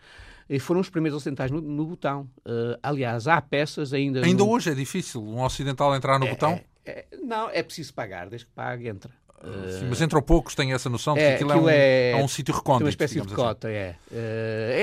e 0.48 0.60
foram 0.60 0.80
os 0.80 0.90
primeiros 0.90 1.18
ocidentais 1.18 1.50
no, 1.50 1.60
no 1.60 1.86
Butão. 1.86 2.30
Uh, 2.40 2.78
aliás, 2.82 3.28
há 3.28 3.42
peças 3.42 3.94
ainda. 3.94 4.24
Ainda 4.24 4.44
no... 4.44 4.50
hoje 4.52 4.70
é 4.70 4.76
difícil 4.76 5.24
um 5.24 5.42
ocidental 5.42 5.96
entrar 5.96 6.20
no 6.20 6.28
é, 6.28 6.30
Butão? 6.30 6.52
É, 6.52 6.64
é, 6.86 7.06
não, 7.24 7.50
é 7.50 7.64
preciso 7.64 7.94
pagar, 7.94 8.30
desde 8.30 8.48
que 8.48 8.54
pague, 8.54 8.88
entra. 8.88 9.12
Sim, 9.80 9.88
mas 9.90 10.02
entram 10.02 10.22
poucos, 10.22 10.56
têm 10.56 10.74
essa 10.74 10.90
noção 10.90 11.14
de 11.14 11.20
que 11.20 11.26
é, 11.26 11.36
aquilo, 11.36 11.52
aquilo 11.52 11.70
é, 11.70 11.74
um, 11.74 11.76
é, 11.76 12.12
é 12.12 12.24
um 12.24 12.28
sítio 12.28 12.54
recôndito. 12.54 12.86
uma 12.86 12.90
espécie 12.90 13.16
de 13.16 13.22
assim. 13.22 13.36
cota, 13.36 13.68
assim. 13.68 13.78
é. 13.78 13.96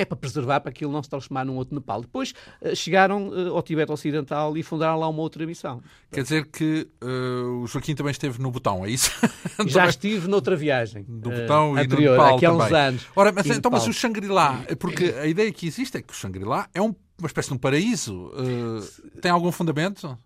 É 0.00 0.04
para 0.04 0.16
preservar 0.16 0.60
para 0.60 0.70
aquilo 0.70 0.92
não 0.92 1.02
se 1.02 1.08
transformar 1.08 1.44
num 1.44 1.56
outro 1.56 1.74
Nepal. 1.74 2.02
Depois 2.02 2.32
chegaram 2.74 3.32
ao 3.50 3.62
Tibete 3.62 3.90
Ocidental 3.90 4.56
e 4.56 4.62
fundaram 4.62 4.98
lá 4.98 5.08
uma 5.08 5.20
outra 5.20 5.44
missão. 5.46 5.82
Quer 6.12 6.22
dizer 6.22 6.46
que 6.46 6.88
uh, 7.02 7.62
o 7.62 7.66
Joaquim 7.66 7.94
também 7.94 8.12
esteve 8.12 8.40
no 8.40 8.50
Botão, 8.50 8.84
é 8.84 8.90
isso? 8.90 9.10
Já 9.66 9.86
estive 9.88 10.28
noutra 10.28 10.54
viagem. 10.54 11.04
Do 11.08 11.30
Botão 11.30 11.72
uh, 11.72 11.78
e 11.78 11.80
anterior, 11.80 12.16
no 12.16 12.22
Nepal 12.22 12.50
há 12.50 12.54
uns 12.54 12.64
também. 12.64 12.80
anos. 12.80 13.06
Ora, 13.16 13.32
mas, 13.32 13.46
então, 13.46 13.70
mas 13.70 13.86
o 13.86 13.92
Shangri-La, 13.92 14.64
porque 14.78 15.06
a 15.20 15.26
ideia 15.26 15.50
que 15.52 15.66
existe 15.66 15.96
é 15.96 16.02
que 16.02 16.12
o 16.12 16.16
Shangri-La 16.16 16.68
é 16.72 16.80
um, 16.80 16.94
uma 17.18 17.26
espécie 17.26 17.48
de 17.48 17.54
um 17.54 17.58
paraíso. 17.58 18.26
Uh, 18.28 18.80
tem 19.20 19.30
algum 19.30 19.50
fundamento? 19.50 20.16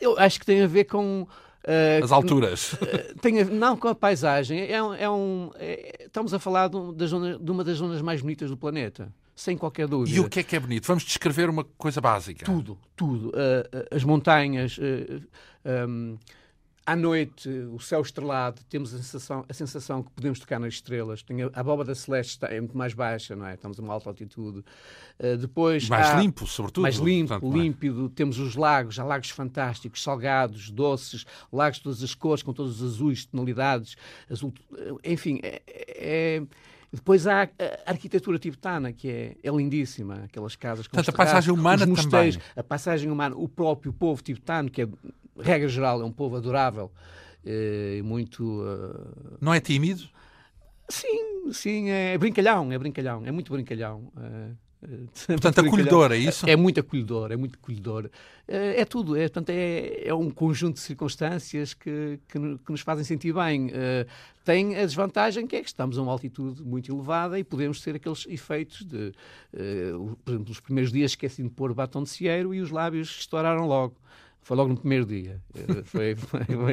Eu 0.00 0.18
acho 0.18 0.40
que 0.40 0.46
tem 0.46 0.62
a 0.62 0.66
ver 0.66 0.84
com 0.84 1.26
Uh, 1.60 2.02
As 2.02 2.10
alturas. 2.10 2.72
Uh, 2.72 2.78
tem 3.20 3.40
a, 3.40 3.44
não, 3.44 3.76
com 3.76 3.88
a 3.88 3.94
paisagem. 3.94 4.70
É 4.70 4.82
um, 4.82 4.94
é 4.94 5.10
um 5.10 5.50
é, 5.56 6.04
estamos 6.06 6.32
a 6.32 6.38
falar 6.38 6.68
de, 6.68 6.94
da 6.94 7.06
zona, 7.06 7.38
de 7.38 7.50
uma 7.50 7.62
das 7.62 7.76
zonas 7.76 8.00
mais 8.00 8.22
bonitas 8.22 8.48
do 8.48 8.56
planeta. 8.56 9.12
Sem 9.36 9.56
qualquer 9.56 9.86
dúvida. 9.86 10.16
E 10.16 10.20
o 10.20 10.28
que 10.28 10.40
é 10.40 10.42
que 10.42 10.56
é 10.56 10.60
bonito? 10.60 10.86
Vamos 10.86 11.02
descrever 11.02 11.48
uma 11.48 11.64
coisa 11.64 12.00
básica. 12.00 12.44
Tudo, 12.44 12.78
tudo. 12.96 13.28
Uh, 13.28 13.86
as 13.90 14.04
montanhas, 14.04 14.78
um, 15.88 16.18
à 16.90 16.96
noite, 16.96 17.48
o 17.48 17.78
céu 17.78 18.00
estrelado, 18.00 18.60
temos 18.68 18.92
a 18.92 18.96
sensação, 18.96 19.44
a 19.48 19.52
sensação 19.54 20.02
que 20.02 20.10
podemos 20.10 20.40
tocar 20.40 20.58
nas 20.58 20.74
estrelas. 20.74 21.22
Tem 21.22 21.40
a, 21.42 21.50
a 21.52 21.60
abóbada 21.60 21.94
celeste 21.94 22.32
está, 22.32 22.48
é 22.48 22.58
muito 22.60 22.76
mais 22.76 22.94
baixa, 22.94 23.36
não 23.36 23.46
é? 23.46 23.54
Estamos 23.54 23.78
a 23.78 23.82
uma 23.82 23.92
alta 23.92 24.08
altitude. 24.08 24.64
Uh, 25.18 25.36
depois 25.36 25.88
mais 25.88 26.08
há, 26.08 26.20
limpo, 26.20 26.46
sobretudo. 26.48 26.82
Mais 26.82 26.96
limpo, 26.96 27.28
portanto, 27.28 27.56
é? 27.56 27.62
límpido. 27.62 28.08
Temos 28.08 28.40
os 28.40 28.56
lagos, 28.56 28.98
há 28.98 29.04
lagos 29.04 29.30
fantásticos, 29.30 30.02
salgados, 30.02 30.68
doces, 30.70 31.24
lagos 31.52 31.78
de 31.78 31.84
todas 31.84 32.02
as 32.02 32.12
cores, 32.12 32.42
com 32.42 32.52
todos 32.52 32.80
os 32.82 32.94
azuis, 32.94 33.24
tonalidades, 33.24 33.96
azul. 34.28 34.52
Enfim, 35.04 35.38
é, 35.44 35.62
é 35.68 36.42
Depois 36.92 37.24
há 37.28 37.42
a 37.86 37.90
arquitetura 37.90 38.36
tibetana, 38.36 38.92
que 38.92 39.08
é, 39.08 39.36
é 39.44 39.50
lindíssima, 39.50 40.24
aquelas 40.24 40.56
casas 40.56 40.88
com 40.88 40.96
Portanto, 40.96 41.14
a 41.14 41.16
paisagem 41.16 41.54
humana 41.54 41.86
também. 41.86 42.36
A 42.56 42.64
paisagem 42.64 43.12
humana, 43.12 43.36
o 43.36 43.48
próprio 43.48 43.92
povo 43.92 44.20
tibetano, 44.20 44.68
que 44.68 44.82
é, 44.82 44.88
regra 45.42 45.68
geral, 45.68 46.00
é 46.00 46.04
um 46.04 46.12
povo 46.12 46.36
adorável 46.36 46.90
eh, 47.44 47.96
e 47.98 48.02
muito... 48.02 48.62
Uh... 48.62 49.38
Não 49.40 49.52
é 49.52 49.60
tímido? 49.60 50.08
Sim, 50.88 51.52
sim, 51.52 51.90
é 51.90 52.18
brincalhão, 52.18 52.70
é 52.72 52.78
brincalhão, 52.78 53.22
é 53.24 53.30
muito 53.30 53.52
brincalhão. 53.52 54.12
Uh... 54.16 54.56
Portanto, 55.26 55.60
acolhedor, 55.60 56.10
é 56.12 56.16
isso? 56.16 56.48
É, 56.48 56.52
é 56.52 56.56
muito 56.56 56.80
acolhedor, 56.80 57.30
é 57.30 57.36
muito 57.36 57.58
acolhedor. 57.60 58.10
É, 58.48 58.80
é 58.80 58.84
tudo, 58.86 59.14
é, 59.14 59.28
portanto, 59.28 59.50
é, 59.50 60.08
é 60.08 60.14
um 60.14 60.30
conjunto 60.30 60.76
de 60.76 60.80
circunstâncias 60.80 61.74
que, 61.74 62.18
que, 62.26 62.38
que 62.38 62.70
nos 62.72 62.80
fazem 62.80 63.04
sentir 63.04 63.34
bem. 63.34 63.70
Tem 64.42 64.76
a 64.76 64.86
desvantagem 64.86 65.46
que 65.46 65.56
é 65.56 65.60
que 65.60 65.66
estamos 65.66 65.98
a 65.98 66.02
uma 66.02 66.10
altitude 66.10 66.62
muito 66.64 66.90
elevada 66.90 67.38
e 67.38 67.44
podemos 67.44 67.82
ter 67.82 67.96
aqueles 67.96 68.26
efeitos 68.26 68.86
de, 68.86 69.12
por 70.24 70.32
exemplo, 70.32 70.50
os 70.50 70.60
primeiros 70.60 70.90
dias 70.90 71.10
esqueci 71.10 71.42
de 71.42 71.50
pôr 71.50 71.74
batom 71.74 72.02
de 72.02 72.08
cieiro 72.08 72.54
e 72.54 72.60
os 72.62 72.70
lábios 72.70 73.18
estouraram 73.20 73.66
logo. 73.66 73.96
Foi 74.42 74.56
logo 74.56 74.70
no 74.70 74.76
primeiro 74.76 75.04
dia. 75.04 75.40
Eh, 75.54 75.82
foi, 75.84 76.16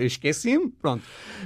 esqueci-me, 0.04 0.70
pronto. 0.70 1.04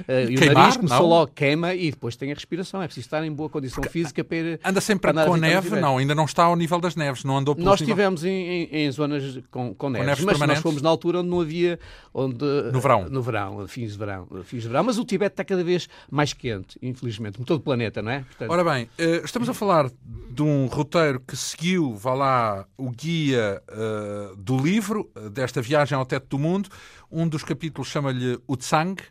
Uh, 0.08 0.30
e 0.30 0.36
o 0.36 0.54
nariz 0.54 0.76
começou 0.76 1.00
não? 1.00 1.08
logo, 1.08 1.32
queima 1.34 1.74
e 1.74 1.90
depois 1.90 2.16
tem 2.16 2.30
a 2.30 2.34
respiração. 2.34 2.80
É 2.80 2.86
preciso 2.86 3.06
estar 3.06 3.24
em 3.24 3.32
boa 3.32 3.50
condição 3.50 3.82
Porque 3.82 3.92
física 3.92 4.22
para 4.24 4.36
ir. 4.36 4.60
Anda 4.64 4.80
sempre 4.80 5.12
para 5.12 5.26
com 5.26 5.36
neve? 5.36 5.80
Não, 5.80 5.98
ainda 5.98 6.14
não 6.14 6.24
está 6.24 6.44
ao 6.44 6.56
nível 6.56 6.80
das 6.80 6.96
neves. 6.96 7.24
Não 7.24 7.38
andou 7.38 7.54
Nós 7.58 7.80
estivemos 7.80 8.22
nível... 8.22 8.38
em, 8.38 8.68
em, 8.72 8.86
em, 8.86 8.90
zonas 8.90 9.40
com, 9.50 9.74
com 9.74 9.90
neves, 9.90 10.06
neves 10.06 10.38
mas 10.38 10.48
nós 10.48 10.58
fomos 10.60 10.80
na 10.80 10.88
altura 10.88 11.20
onde 11.20 11.28
não 11.28 11.40
havia. 11.40 11.78
Onde, 12.14 12.44
no 12.72 12.80
verão. 12.80 13.08
No 13.08 13.22
verão, 13.22 13.68
fins 13.68 13.92
de 13.92 13.98
verão, 13.98 14.28
fins 14.44 14.62
de 14.62 14.68
verão. 14.68 14.84
Mas 14.84 14.98
o 14.98 15.04
Tibete 15.04 15.32
está 15.32 15.44
cada 15.44 15.64
vez 15.64 15.88
mais 16.10 16.32
quente, 16.32 16.78
infelizmente, 16.80 17.34
como 17.34 17.46
todo 17.46 17.58
o 17.58 17.62
planeta, 17.62 18.00
não 18.00 18.12
é? 18.12 18.20
Portanto... 18.20 18.50
Ora 18.50 18.64
bem, 18.64 18.84
uh, 18.84 19.24
estamos 19.24 19.48
a 19.48 19.54
falar 19.54 19.90
de 20.30 20.42
um 20.42 20.66
roteiro 20.66 21.20
que 21.20 21.36
seguiu, 21.36 21.94
vá 21.94 22.14
lá, 22.14 22.66
o 22.76 22.90
guia 22.90 23.62
uh, 23.68 24.36
do 24.36 24.56
livro, 24.56 25.10
desta 25.30 25.60
viagem 25.60 25.96
ao 25.96 26.06
teto 26.12 26.28
do 26.28 26.38
mundo. 26.38 26.68
Um 27.10 27.26
dos 27.26 27.42
capítulos 27.42 27.88
chama-lhe 27.88 28.38
o 28.46 28.56
Tsang. 28.56 29.02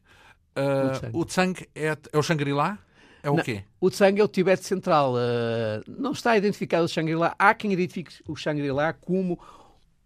Uh, 0.56 1.18
o 1.18 1.26
Tsang 1.26 1.68
é, 1.74 1.98
é 2.12 2.18
o 2.18 2.22
Shangri-La? 2.22 2.78
É 3.24 3.30
o 3.30 3.38
não, 3.38 3.44
quê? 3.44 3.64
O 3.80 3.90
Tsang 3.90 4.20
é 4.20 4.24
o 4.24 4.28
Tibete 4.28 4.64
Central. 4.64 5.14
Uh, 5.14 5.84
não 5.88 6.12
está 6.12 6.38
identificado 6.38 6.86
o 6.86 6.88
Shangri-La. 6.88 7.36
Há 7.40 7.54
quem 7.54 7.74
identifique 7.74 8.14
o 8.28 8.36
Shangri-La 8.36 8.94
como 8.94 9.40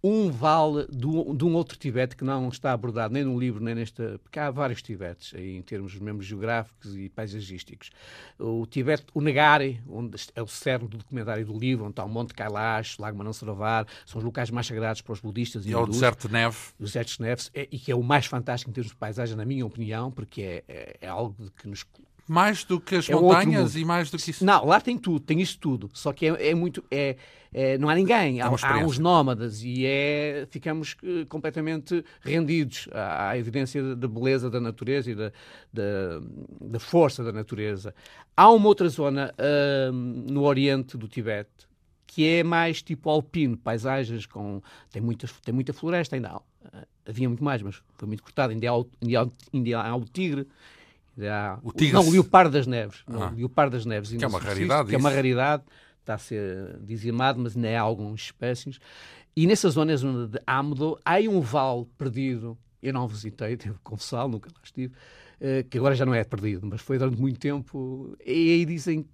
um 0.08 0.30
vale 0.30 0.86
do, 0.88 1.34
de 1.34 1.44
um 1.44 1.56
outro 1.56 1.76
Tibete 1.78 2.15
que 2.15 2.24
não 2.24 2.48
está 2.50 2.72
abordado 2.72 3.12
nem 3.12 3.24
no 3.24 3.39
livro, 3.39 3.63
nem 3.63 3.74
nesta. 3.74 4.20
Porque 4.22 4.38
há 4.38 4.52
vários 4.52 4.84
Tibetes, 4.84 5.34
em 5.34 5.60
termos 5.63 5.98
mesmo 5.98 6.22
geográficos 6.22 6.96
e 6.96 7.10
paisagísticos. 7.10 7.89
O 8.38 8.68
Tibete, 8.68 9.06
o 9.15 9.22
Nagari, 9.22 9.82
onde 9.89 10.15
é 10.36 10.44
o 10.44 10.48
cerne 10.48 10.88
do 10.88 10.98
documentário 10.98 11.44
do 11.44 11.58
livro, 11.58 11.86
onde 11.86 11.94
está 11.94 12.04
o 12.04 12.10
Monte 12.10 12.36
Kailash, 12.36 13.00
Lago 13.00 13.18
Manassarovar, 13.18 13.88
são 14.06 14.20
os 14.20 14.24
locais 14.24 14.52
mais 14.52 14.68
sagrados 14.68 15.02
para 15.02 15.13
os 15.13 15.20
budistas 15.20 15.65
e, 15.65 15.70
e 15.70 15.74
é 15.74 15.78
o 15.78 15.88
deserto 15.88 16.28
de 16.28 16.34
neve. 16.34 16.58
O 16.80 16.84
deserto 16.84 17.18
de 17.18 17.22
neve, 17.24 17.44
é, 17.56 17.68
e 17.72 17.80
que 17.80 17.91
é 17.91 17.96
o 17.96 18.04
mais 18.04 18.28
fantástico 18.28 18.70
em 18.70 18.74
termos 18.74 18.91
de 18.91 18.98
paisagem, 18.98 19.36
na 19.36 19.46
minha 19.46 19.65
opinião, 19.65 20.12
porque 20.12 20.41
é, 20.41 20.63
é, 20.68 20.98
é 21.02 21.08
algo 21.08 21.36
que 21.58 21.68
nos 21.68 21.84
mais 22.28 22.64
do 22.64 22.80
que 22.80 22.96
as 22.96 23.10
é 23.10 23.14
montanhas 23.14 23.76
e 23.76 23.86
mais 23.86 24.10
do 24.10 24.18
que 24.18 24.32
isso? 24.32 24.44
Não, 24.44 24.66
lá 24.66 24.82
tem 24.82 24.98
tudo, 24.98 25.20
tem 25.20 25.42
isso 25.42 25.60
tudo. 25.60 25.90
Só 25.94 26.12
que 26.12 26.28
é, 26.28 26.50
é 26.50 26.56
muito. 26.56 26.84
É, 26.90 27.16
é, 27.54 27.78
não 27.78 27.88
há 27.88 27.96
ninguém. 27.96 28.42
Há, 28.42 28.48
há, 28.48 28.78
uns 28.80 29.00
nómadas 29.00 29.64
e 29.64 29.86
é, 29.86 30.48
ficamos 30.50 30.98
uh, 31.04 31.26
completamente 31.28 32.04
rendidos 32.22 32.90
à, 32.92 33.30
à, 33.30 33.38
evidência 33.38 33.96
da 33.96 34.08
beleza 34.08 34.50
da 34.50 34.60
natureza 34.60 35.12
e 35.12 35.16
da, 35.16 35.32
da, 35.72 36.22
da, 36.62 36.80
força 36.80 37.24
da 37.24 37.32
natureza. 37.32 37.94
Há 38.36 38.52
uma 38.52 38.68
outra 38.68 38.90
zona 38.90 39.34
uh, 39.40 39.92
no 39.92 40.44
oriente 40.44 40.98
do 40.98 41.08
Tibete 41.08 41.66
que 42.08 42.28
é 42.28 42.44
mais 42.44 42.82
tipo 42.82 43.10
alpino, 43.10 43.58
paisagens 43.58 44.26
com. 44.26 44.62
tem, 44.90 45.02
muitas, 45.02 45.32
tem 45.42 45.54
muita 45.54 45.74
floresta 45.74 46.16
ainda. 46.16 46.30
Há, 46.30 46.42
havia 47.06 47.28
muito 47.28 47.44
mais, 47.44 47.62
mas 47.62 47.82
foi 47.98 48.08
muito 48.08 48.24
cortado. 48.24 48.52
Ainda 48.52 48.72
há, 48.72 48.74
ainda 49.02 49.22
há, 49.22 49.28
ainda 49.54 49.82
há 49.82 49.96
o 49.96 50.06
tigre 50.06 50.48
Há, 51.19 51.60
o 51.63 51.71
tigre... 51.71 51.93
Não, 51.93 52.08
o 52.08 52.12
leopardo 52.12 52.51
das 52.51 52.67
neves. 52.67 53.04
Ah. 53.08 53.12
Não, 53.13 53.34
o 53.34 53.36
leopardo 53.36 53.75
das 53.78 53.86
neves. 53.86 54.12
Que 54.12 54.23
é 54.23 54.28
uma 54.28 54.39
raridade. 54.39 54.89
Que 54.89 54.95
é 54.95 54.97
uma 54.97 55.10
raridade. 55.10 55.63
Está 56.01 56.15
a 56.15 56.17
ser 56.17 56.78
dizimado, 56.82 57.39
mas 57.39 57.56
ainda 57.56 57.69
há 57.78 57.82
algumas 57.82 58.21
espécies. 58.21 58.80
E 59.36 59.47
nessas 59.47 59.73
zonas 59.73 60.01
de 60.01 60.39
Amdo 60.47 60.99
há 61.04 61.15
um 61.30 61.41
vale 61.41 61.86
perdido. 61.97 62.58
Eu 62.82 62.93
não 62.93 63.08
visitei, 63.08 63.56
devo 63.58 63.80
confessar, 63.84 64.28
nunca 64.28 64.49
lá 64.54 64.62
estive. 64.63 64.93
Eh, 65.39 65.63
que 65.63 65.78
agora 65.78 65.95
já 65.95 66.06
não 66.06 66.13
é 66.13 66.23
perdido, 66.23 66.65
mas 66.65 66.82
foi 66.82 66.97
durante 66.97 67.19
muito 67.19 67.39
tempo. 67.39 68.15
E 68.25 68.51
aí 68.51 68.65
dizem 68.65 69.06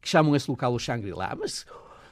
que 0.00 0.08
chamam 0.08 0.34
esse 0.34 0.50
local 0.50 0.74
o 0.74 0.78
Shangri-La. 0.78 1.36
Mas 1.38 1.66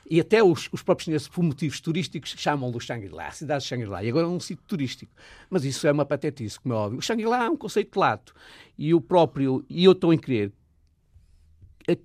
e 0.08 0.20
até 0.20 0.42
os, 0.42 0.68
os 0.72 0.82
próprios 0.82 1.04
chineses, 1.04 1.28
por 1.28 1.42
motivos 1.42 1.80
turísticos, 1.80 2.34
chamam-lo 2.36 2.78
Shangri-La, 2.80 3.28
a 3.28 3.32
cidade 3.32 3.62
de 3.62 3.68
Shangri-La. 3.68 4.04
E 4.04 4.08
agora 4.08 4.26
é 4.26 4.28
um 4.28 4.40
sítio 4.40 4.64
turístico. 4.66 5.12
Mas 5.48 5.64
isso 5.64 5.86
é 5.86 5.92
uma 5.92 6.04
patetice, 6.04 6.60
como 6.60 6.74
é 6.74 6.76
óbvio. 6.76 6.98
O 6.98 7.02
Shangri-La 7.02 7.44
é 7.44 7.50
um 7.50 7.56
conceito 7.56 7.98
lato. 7.98 8.34
E 8.76 8.92
o 8.92 9.00
próprio, 9.00 9.64
e 9.68 9.84
eu 9.84 9.92
estou 9.92 10.12
em 10.12 10.18
crer, 10.18 10.52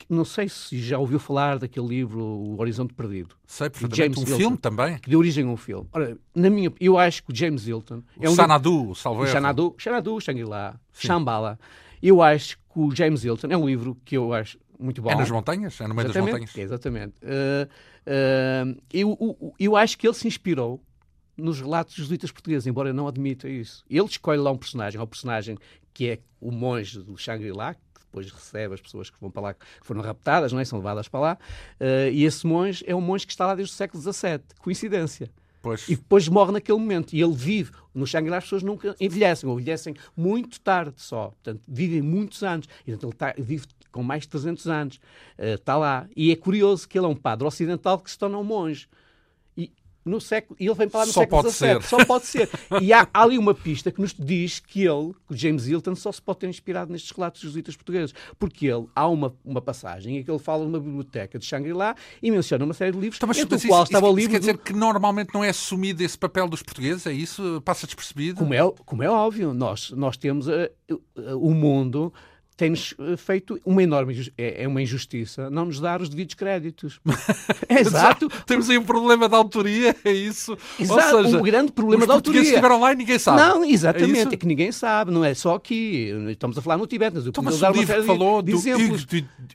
não 0.10 0.26
sei 0.26 0.50
se 0.50 0.78
já 0.80 0.98
ouviu 0.98 1.20
falar 1.20 1.58
daquele 1.58 1.88
livro 1.88 2.22
O 2.22 2.60
Horizonte 2.60 2.94
Perdido. 2.94 3.36
Sei 3.46 3.70
perfeitamente, 3.70 4.20
um 4.20 4.24
Hilton, 4.24 4.38
filme 4.38 4.58
também. 4.58 4.98
Que 4.98 5.10
deu 5.10 5.20
origem 5.20 5.46
a 5.46 5.48
um 5.48 5.58
filme. 5.58 5.88
Ora, 5.94 6.18
na 6.36 6.50
minha, 6.50 6.72
eu 6.80 6.98
acho 6.98 7.24
que 7.24 7.32
o 7.32 7.36
James 7.36 7.66
Hilton... 7.66 8.04
O 8.18 8.26
é 8.26 8.30
um 8.30 8.36
Sanadu, 8.36 8.94
salvo 8.96 9.24
erro. 9.24 9.32
Xanadu, 9.32 9.76
Xanadu, 9.78 10.20
Shangri-La, 10.20 10.80
Shambhala. 10.94 11.58
Eu 12.02 12.22
acho 12.22 12.58
que 12.58 12.80
o 12.80 12.94
James 12.94 13.24
Hilton 13.24 13.48
é 13.50 13.58
um 13.58 13.66
livro 13.66 13.98
que 14.04 14.18
eu 14.18 14.34
acho 14.34 14.58
muito 14.80 15.02
bom. 15.02 15.12
É 15.12 15.16
nas 15.16 15.30
montanhas? 15.30 15.80
É 15.82 15.88
no 15.88 15.94
meio 15.94 16.08
exatamente, 16.08 16.32
das 16.32 16.40
montanhas? 16.42 16.58
Exatamente. 16.58 17.16
Uh, 17.22 17.70
uh, 18.08 18.82
eu, 18.92 19.54
eu, 19.60 19.76
acho 19.76 19.98
que 19.98 20.08
ele 20.08 20.14
se 20.14 20.28
inspirou 20.28 20.82
nos 21.36 21.60
relatos 21.60 21.96
jesuítas 21.96 22.32
portugueses, 22.32 22.66
embora 22.66 22.90
eu 22.90 22.94
não 22.94 23.08
admita 23.08 23.50
isso. 23.50 23.84
Ele 23.90 24.06
escolhe 24.06 24.40
lá 24.40 24.52
um 24.52 24.58
personagem, 24.58 25.00
é 25.00 25.04
um 25.04 25.08
personagem 25.08 25.58
que 25.94 26.10
é 26.10 26.20
o 26.40 26.52
monge 26.52 27.00
do 27.00 27.18
Shangri-La, 27.18 27.74
que 27.74 28.00
depois 28.00 28.32
recebe 28.32 28.74
as 28.74 28.82
pessoas 28.82 29.10
que 29.10 29.20
vão 29.20 29.30
para 29.30 29.42
lá, 29.42 29.54
que 29.54 29.66
foram 29.82 30.02
raptadas, 30.02 30.54
não 30.54 30.60
é? 30.60 30.66
são 30.66 30.80
levadas 30.80 31.10
para 31.10 31.20
lá, 31.20 31.38
uh, 31.80 32.10
e 32.12 32.24
esse 32.24 32.48
monge 32.48 32.84
é 32.88 32.96
um 32.96 33.02
monge 33.02 33.26
que 33.26 33.34
está 33.34 33.46
lá 33.46 33.56
desde 33.56 33.74
o 33.74 33.78
século 33.78 34.02
XVII. 34.02 34.40
Coincidência. 34.60 35.30
Pois. 35.62 35.88
E 35.90 35.96
depois 35.96 36.28
morre 36.28 36.52
naquele 36.52 36.78
momento. 36.78 37.14
E 37.14 37.22
ele 37.22 37.34
vive. 37.34 37.72
No 37.94 38.06
Shangri-La 38.06 38.38
as 38.38 38.44
pessoas 38.44 38.64
nunca 38.64 38.96
envelhecem, 39.00 39.50
ou 39.50 39.60
envelhecem 39.60 39.96
muito 40.16 40.60
tarde 40.62 40.94
só. 40.98 41.30
Portanto, 41.30 41.62
vivem 41.68 42.02
muitos 42.02 42.44
anos. 42.44 42.68
E, 42.88 42.92
ele 42.92 43.00
tá, 43.14 43.34
vive 43.38 43.66
com 43.92 44.04
mais 44.04 44.24
de 44.24 44.30
300 44.30 44.68
anos. 44.68 44.96
Uh, 45.38 45.56
está 45.56 45.76
lá. 45.76 46.08
E 46.16 46.32
é 46.32 46.36
curioso 46.36 46.88
que 46.88 46.98
ele 46.98 47.06
é 47.06 47.10
um 47.10 47.16
padre 47.16 47.48
ocidental 47.48 48.00
que 48.00 48.10
se 48.10 48.18
torna 48.18 48.38
um 48.38 48.44
monge 48.44 48.88
no 50.04 50.20
século, 50.22 50.56
e 50.60 50.66
ele 50.66 50.76
vem 50.76 50.90
para 50.90 51.02
lá 51.02 51.06
no 51.06 51.12
só 51.12 51.22
século 51.22 51.50
XVII. 51.50 51.82
Só 51.82 52.06
pode 52.06 52.26
ser. 52.26 52.50
E 52.82 52.94
há, 52.94 53.08
há, 53.14 53.24
ali 53.24 53.38
uma 53.38 53.54
pista 53.54 53.92
que 53.92 54.00
nos 54.00 54.14
diz 54.14 54.60
que 54.60 54.82
ele, 54.82 55.14
que 55.28 55.34
o 55.34 55.38
James 55.38 55.68
Hilton, 55.68 55.96
só 55.96 56.12
se 56.12 56.22
pode 56.22 56.40
ter 56.40 56.48
inspirado 56.48 56.92
nestes 56.92 57.12
relatos 57.12 57.42
jesuítas 57.42 57.76
portugueses. 57.76 58.14
Porque 58.38 58.68
ele, 58.68 58.86
há 58.96 59.08
uma, 59.08 59.36
uma 59.44 59.62
passagem 59.62 60.18
em 60.18 60.24
que 60.24 60.32
ele 60.32 60.40
fala 60.40 60.64
numa 60.64 60.80
biblioteca 60.80 61.38
de 61.38 61.46
Shangri-La 61.46 61.96
e 62.22 62.32
menciona 62.32 62.64
uma 62.64 62.74
série 62.74 62.92
de 62.92 63.00
livros, 63.00 63.18
então, 63.18 63.28
mas, 63.28 63.38
entre 63.38 63.56
mas 63.56 63.66
qual 63.66 63.84
isso, 63.84 63.92
estava 63.92 64.06
isso, 64.06 64.14
o 64.14 64.16
livro... 64.16 64.32
Isso 64.32 64.32
quer 64.32 64.40
dizer 64.40 64.58
que 64.58 64.74
normalmente 64.74 65.34
não 65.34 65.44
é 65.44 65.50
assumido 65.50 66.02
esse 66.04 66.18
papel 66.18 66.48
dos 66.48 66.64
portugueses? 66.64 67.06
É 67.06 67.12
isso? 67.12 67.62
Passa 67.66 67.86
despercebido? 67.86 68.40
Como 68.40 68.54
é, 68.54 68.60
como 68.86 69.04
é 69.04 69.10
óbvio. 69.10 69.54
Nós, 69.54 69.92
nós 69.92 70.18
temos 70.18 70.48
uh, 70.48 70.70
uh, 70.92 71.38
o 71.38 71.54
mundo 71.54 72.14
tem-nos 72.60 72.94
eh, 73.00 73.16
feito 73.16 73.58
uma 73.66 73.82
enorme 73.82 74.34
é, 74.38 74.64
é, 74.64 74.68
uma 74.68 74.82
injustiça 74.82 75.50
não 75.50 75.64
nos 75.64 75.80
dar 75.80 76.02
os 76.02 76.10
devidos 76.10 76.36
créditos. 76.36 77.00
Exato. 77.70 78.28
Temos 78.46 78.70
aí 78.70 78.78
um 78.78 78.84
problema 78.84 79.30
de 79.30 79.36
autoria, 79.36 79.96
é 80.04 80.12
isso? 80.12 80.58
Exato, 80.78 81.16
Ou 81.16 81.24
seja, 81.24 81.38
um 81.38 81.42
grande 81.42 81.72
problema 81.72 82.06
de 82.06 82.12
autoria. 82.12 82.42
estiveram 82.42 82.82
lá 82.82 82.92
e 82.92 82.98
ninguém 82.98 83.18
sabe. 83.18 83.40
Não, 83.40 83.64
exatamente, 83.64 84.32
é, 84.32 84.34
é, 84.34 84.38
que 84.38 84.46
ninguém 84.46 84.74
sabe, 84.74 85.10
não 85.10 85.24
é 85.24 85.34
só 85.34 85.56
aqui. 85.56 86.14
Estamos 86.30 86.58
a 86.58 86.62
falar 86.62 86.78
no 86.78 86.86
Tibete, 86.86 87.16
mas 87.16 87.26
eu 87.26 87.30
então, 87.30 87.42
mas 87.42 87.62
uma 87.62 87.74
série 87.74 88.04
falou 88.04 88.42
de, 88.42 88.52
do 88.52 88.58
exemplos. 88.58 89.08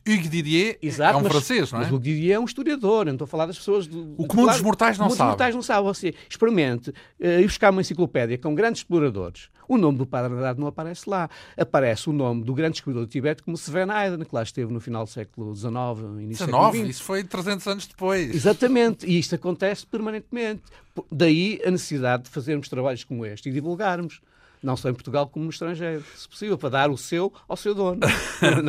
Hugues 0.09 0.31
Didier 0.31 0.79
Exato, 0.81 1.19
é 1.19 1.21
um 1.21 1.23
mas, 1.25 1.33
francês, 1.33 1.73
não 1.73 1.81
é? 1.81 1.83
Mas 1.83 1.93
o 1.93 1.99
Didier 1.99 2.37
é 2.37 2.41
um 2.41 2.45
historiador, 2.45 3.05
não 3.05 3.13
estou 3.13 3.27
a 3.27 3.29
falar 3.29 3.45
das 3.45 3.59
pessoas... 3.59 3.87
Do, 3.87 4.15
o 4.17 4.27
comum 4.27 4.47
dos 4.47 4.63
mortais 4.63 4.97
não 4.97 5.11
sabe. 5.11 5.15
O 5.15 5.19
comum 5.19 5.29
dos 5.29 5.37
mortais 5.37 5.55
não 5.55 5.63
sabe. 5.63 5.85
Você 5.85 6.15
experimente 6.27 6.89
uh, 6.89 7.41
ir 7.41 7.45
buscar 7.45 7.71
uma 7.71 7.83
enciclopédia 7.83 8.39
com 8.39 8.55
grandes 8.55 8.81
exploradores. 8.81 9.51
O 9.69 9.77
nome 9.77 9.99
do 9.99 10.07
Padre 10.07 10.33
Andrade 10.33 10.61
não 10.61 10.67
aparece 10.67 11.09
lá. 11.09 11.29
Aparece 11.57 12.09
o 12.11 12.13
nome 12.13 12.45
do 12.45 12.55
grande 12.55 12.73
descobridor 12.73 13.07
do 13.07 13.11
Tibete 13.11 13.43
como 13.43 13.57
Sven 13.57 13.91
Aiden, 13.91 14.25
que 14.25 14.35
lá 14.35 14.43
esteve 14.43 14.73
no 14.73 14.81
final 14.81 15.05
do 15.05 15.11
século 15.11 15.55
XIX, 15.55 15.73
início 16.21 16.47
19, 16.47 16.79
XX. 16.79 16.91
Isso 16.91 17.03
foi 17.03 17.25
300 17.25 17.67
anos 17.67 17.87
depois. 17.87 18.35
Exatamente, 18.35 19.07
e 19.07 19.19
isto 19.19 19.35
acontece 19.35 19.87
permanentemente. 19.87 20.63
Daí 21.11 21.61
a 21.65 21.71
necessidade 21.71 22.25
de 22.25 22.31
fazermos 22.31 22.69
trabalhos 22.69 23.05
como 23.05 23.25
este 23.27 23.49
e 23.49 23.53
divulgarmos 23.53 24.21
não 24.63 24.77
só 24.77 24.89
em 24.89 24.95
Portugal 24.95 25.29
como 25.29 25.45
no 25.45 25.51
estrangeiro, 25.51 26.03
se 26.17 26.27
possível, 26.27 26.57
para 26.57 26.71
dar 26.71 26.91
o 26.91 26.97
seu 26.97 27.31
ao 27.47 27.57
seu 27.57 27.75
dono. 27.75 28.01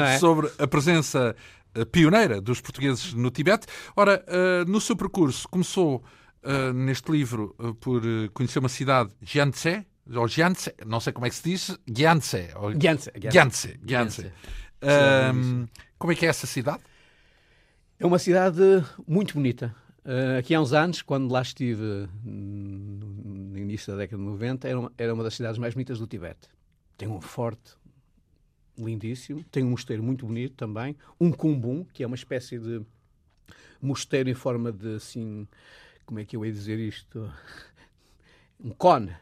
É? 0.06 0.20
Sobre 0.20 0.52
a 0.60 0.68
presença 0.68 1.36
eh, 1.74 1.86
pioneira 1.86 2.42
dos 2.42 2.62
portugueses 2.62 3.14
no 3.14 3.30
Tibete. 3.30 3.68
Ora, 3.96 4.24
uh, 4.28 4.70
no 4.70 4.80
seu 4.80 4.96
percurso, 4.96 5.48
começou 5.48 6.04
uh, 6.44 6.74
neste 6.74 7.12
livro 7.12 7.56
por 7.80 8.02
conhecer 8.34 8.60
uma 8.60 8.70
cidade, 8.70 9.12
Jiangtse, 9.22 9.86
ou 10.14 10.28
Jiangtse, 10.28 10.74
não 10.86 11.00
sei 11.00 11.14
como 11.14 11.26
é 11.26 11.30
que 11.30 11.36
se 11.36 11.50
diz, 11.50 11.80
Jiangtse. 11.88 12.50
Jiangtse. 12.80 13.12
Jiangtse. 13.20 13.80
Jiangtse. 13.86 14.32
Um, 14.84 15.68
como 15.98 16.14
é 16.14 16.16
que 16.16 16.26
é 16.26 16.30
essa 16.30 16.46
cidade? 16.46 16.84
É 18.00 18.06
uma 18.06 18.20
cidade 18.20 18.62
muito 19.08 19.34
bonita. 19.34 19.76
Uh, 20.06 20.38
aqui 20.38 20.54
há 20.54 20.62
uns 20.62 20.74
anos, 20.74 21.02
quando 21.02 21.32
lá 21.32 21.42
estive 21.42 22.08
no 22.24 23.58
início 23.58 23.92
da 23.94 24.00
década 24.00 24.22
de 24.22 24.30
90, 24.30 24.68
era 24.68 24.80
uma, 24.80 24.92
era 24.98 25.14
uma 25.14 25.24
das 25.24 25.34
cidades 25.34 25.58
mais 25.58 25.74
bonitas 25.74 25.98
do 25.98 26.06
Tibete. 26.06 26.48
Tem 26.96 27.08
um 27.08 27.20
forte 27.20 27.74
lindíssimo, 28.78 29.44
tem 29.46 29.64
um 29.64 29.72
mosteiro 29.72 30.04
muito 30.04 30.26
bonito 30.26 30.54
também, 30.54 30.96
um 31.20 31.32
kumbum, 31.32 31.84
que 31.86 32.04
é 32.04 32.08
uma 32.08 32.16
espécie 32.16 32.60
de 32.60 32.82
mosteiro 33.82 34.30
em 34.30 34.34
forma 34.36 34.72
de 34.72 34.96
assim, 34.96 35.48
como 36.06 36.20
é 36.20 36.26
que 36.26 36.36
eu 36.36 36.46
ia 36.46 36.52
dizer 36.52 36.80
isto? 36.80 37.32
Um 38.58 38.70
cone 38.70 39.14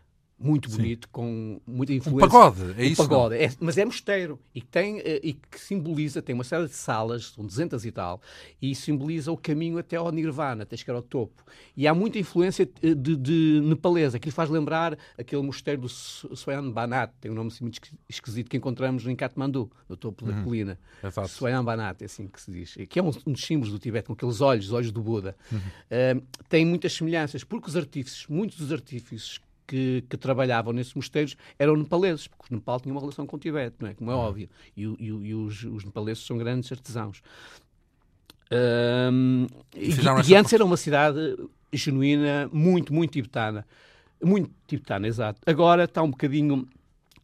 muito 0.43 0.69
bonito, 0.69 1.05
Sim. 1.05 1.11
com 1.11 1.61
muita 1.65 1.93
influência. 1.93 2.25
Um 2.25 2.29
pagode, 2.29 2.61
é 2.77 2.83
um 2.83 2.85
isso? 2.85 3.01
Pagode, 3.01 3.35
é, 3.35 3.49
mas 3.61 3.77
é 3.77 3.85
mosteiro 3.85 4.37
e 4.53 4.59
que, 4.59 4.67
tem, 4.67 4.99
eh, 4.99 5.21
e 5.23 5.33
que 5.33 5.59
simboliza, 5.59 6.21
tem 6.21 6.35
uma 6.35 6.43
série 6.43 6.67
de 6.67 6.75
salas, 6.75 7.27
são 7.27 7.45
200 7.45 7.85
e 7.85 7.91
tal, 7.91 8.21
e 8.61 8.75
simboliza 8.75 9.31
o 9.31 9.37
caminho 9.37 9.77
até 9.77 9.95
ao 9.95 10.11
Nirvana, 10.11 10.63
até 10.63 10.75
chegar 10.75 10.95
ao 10.95 11.01
topo. 11.01 11.43
E 11.77 11.87
há 11.87 11.93
muita 11.93 12.19
influência 12.19 12.69
eh, 12.81 12.93
de, 12.93 13.15
de 13.15 13.61
nepalesa, 13.63 14.19
que 14.19 14.27
lhe 14.27 14.31
faz 14.31 14.49
lembrar 14.49 14.97
aquele 15.17 15.41
mosteiro 15.41 15.81
do 15.81 15.89
Swayam 15.89 16.69
Banat, 16.71 17.13
tem 17.21 17.31
um 17.31 17.35
nome 17.35 17.47
assim 17.47 17.63
muito 17.63 17.79
esquisito 18.09 18.49
que 18.49 18.57
encontramos 18.57 19.07
em 19.07 19.15
Katmandu, 19.15 19.71
no 19.87 19.95
topo 19.95 20.25
uhum. 20.25 20.31
da 20.31 20.43
colina. 20.43 20.79
É 21.01 21.27
Swayam 21.27 21.63
Banat, 21.63 22.01
é 22.01 22.05
assim 22.05 22.27
que 22.27 22.41
se 22.41 22.51
diz, 22.51 22.75
que 22.89 22.99
é 22.99 23.03
um, 23.03 23.11
um 23.25 23.31
dos 23.31 23.45
símbolos 23.45 23.71
do 23.71 23.79
Tibete, 23.79 24.07
com 24.07 24.13
aqueles 24.13 24.41
olhos, 24.41 24.65
os 24.65 24.73
olhos 24.73 24.91
do 24.91 25.01
Buda. 25.01 25.37
Uhum. 25.49 25.57
Uh, 25.57 26.23
tem 26.49 26.65
muitas 26.65 26.91
semelhanças, 26.91 27.45
porque 27.45 27.69
os 27.69 27.77
artífices, 27.77 28.27
muitos 28.27 28.57
dos 28.57 28.71
artífices 28.73 29.39
que, 29.67 30.03
que, 30.09 30.17
trabalhavam 30.17 30.73
nesses 30.73 30.93
mosteiros 30.93 31.35
eram 31.57 31.75
nepaleses, 31.75 32.27
porque 32.27 32.53
o 32.53 32.55
Nepal 32.55 32.79
tinha 32.79 32.93
uma 32.93 33.01
relação 33.01 33.25
com 33.25 33.35
o 33.35 33.39
Tibete, 33.39 33.75
não 33.79 33.89
é? 33.89 33.93
Como 33.93 34.11
é 34.11 34.15
uhum. 34.15 34.19
óbvio. 34.19 34.49
E, 34.75 34.83
e, 34.83 35.07
e 35.07 35.33
os, 35.33 35.63
os, 35.63 35.83
nepaleses 35.83 36.25
são 36.25 36.37
grandes 36.37 36.71
artesãos. 36.71 37.21
Um, 38.51 39.47
e, 39.75 40.31
e 40.31 40.35
antes 40.35 40.53
era 40.53 40.63
uma 40.63 40.77
cidade 40.77 41.35
genuína, 41.71 42.49
muito, 42.51 42.93
muito 42.93 43.11
tibetana. 43.11 43.65
Muito 44.23 44.51
tibetana, 44.67 45.07
exato. 45.07 45.41
Agora 45.45 45.85
está 45.85 46.01
um 46.01 46.11
bocadinho 46.11 46.67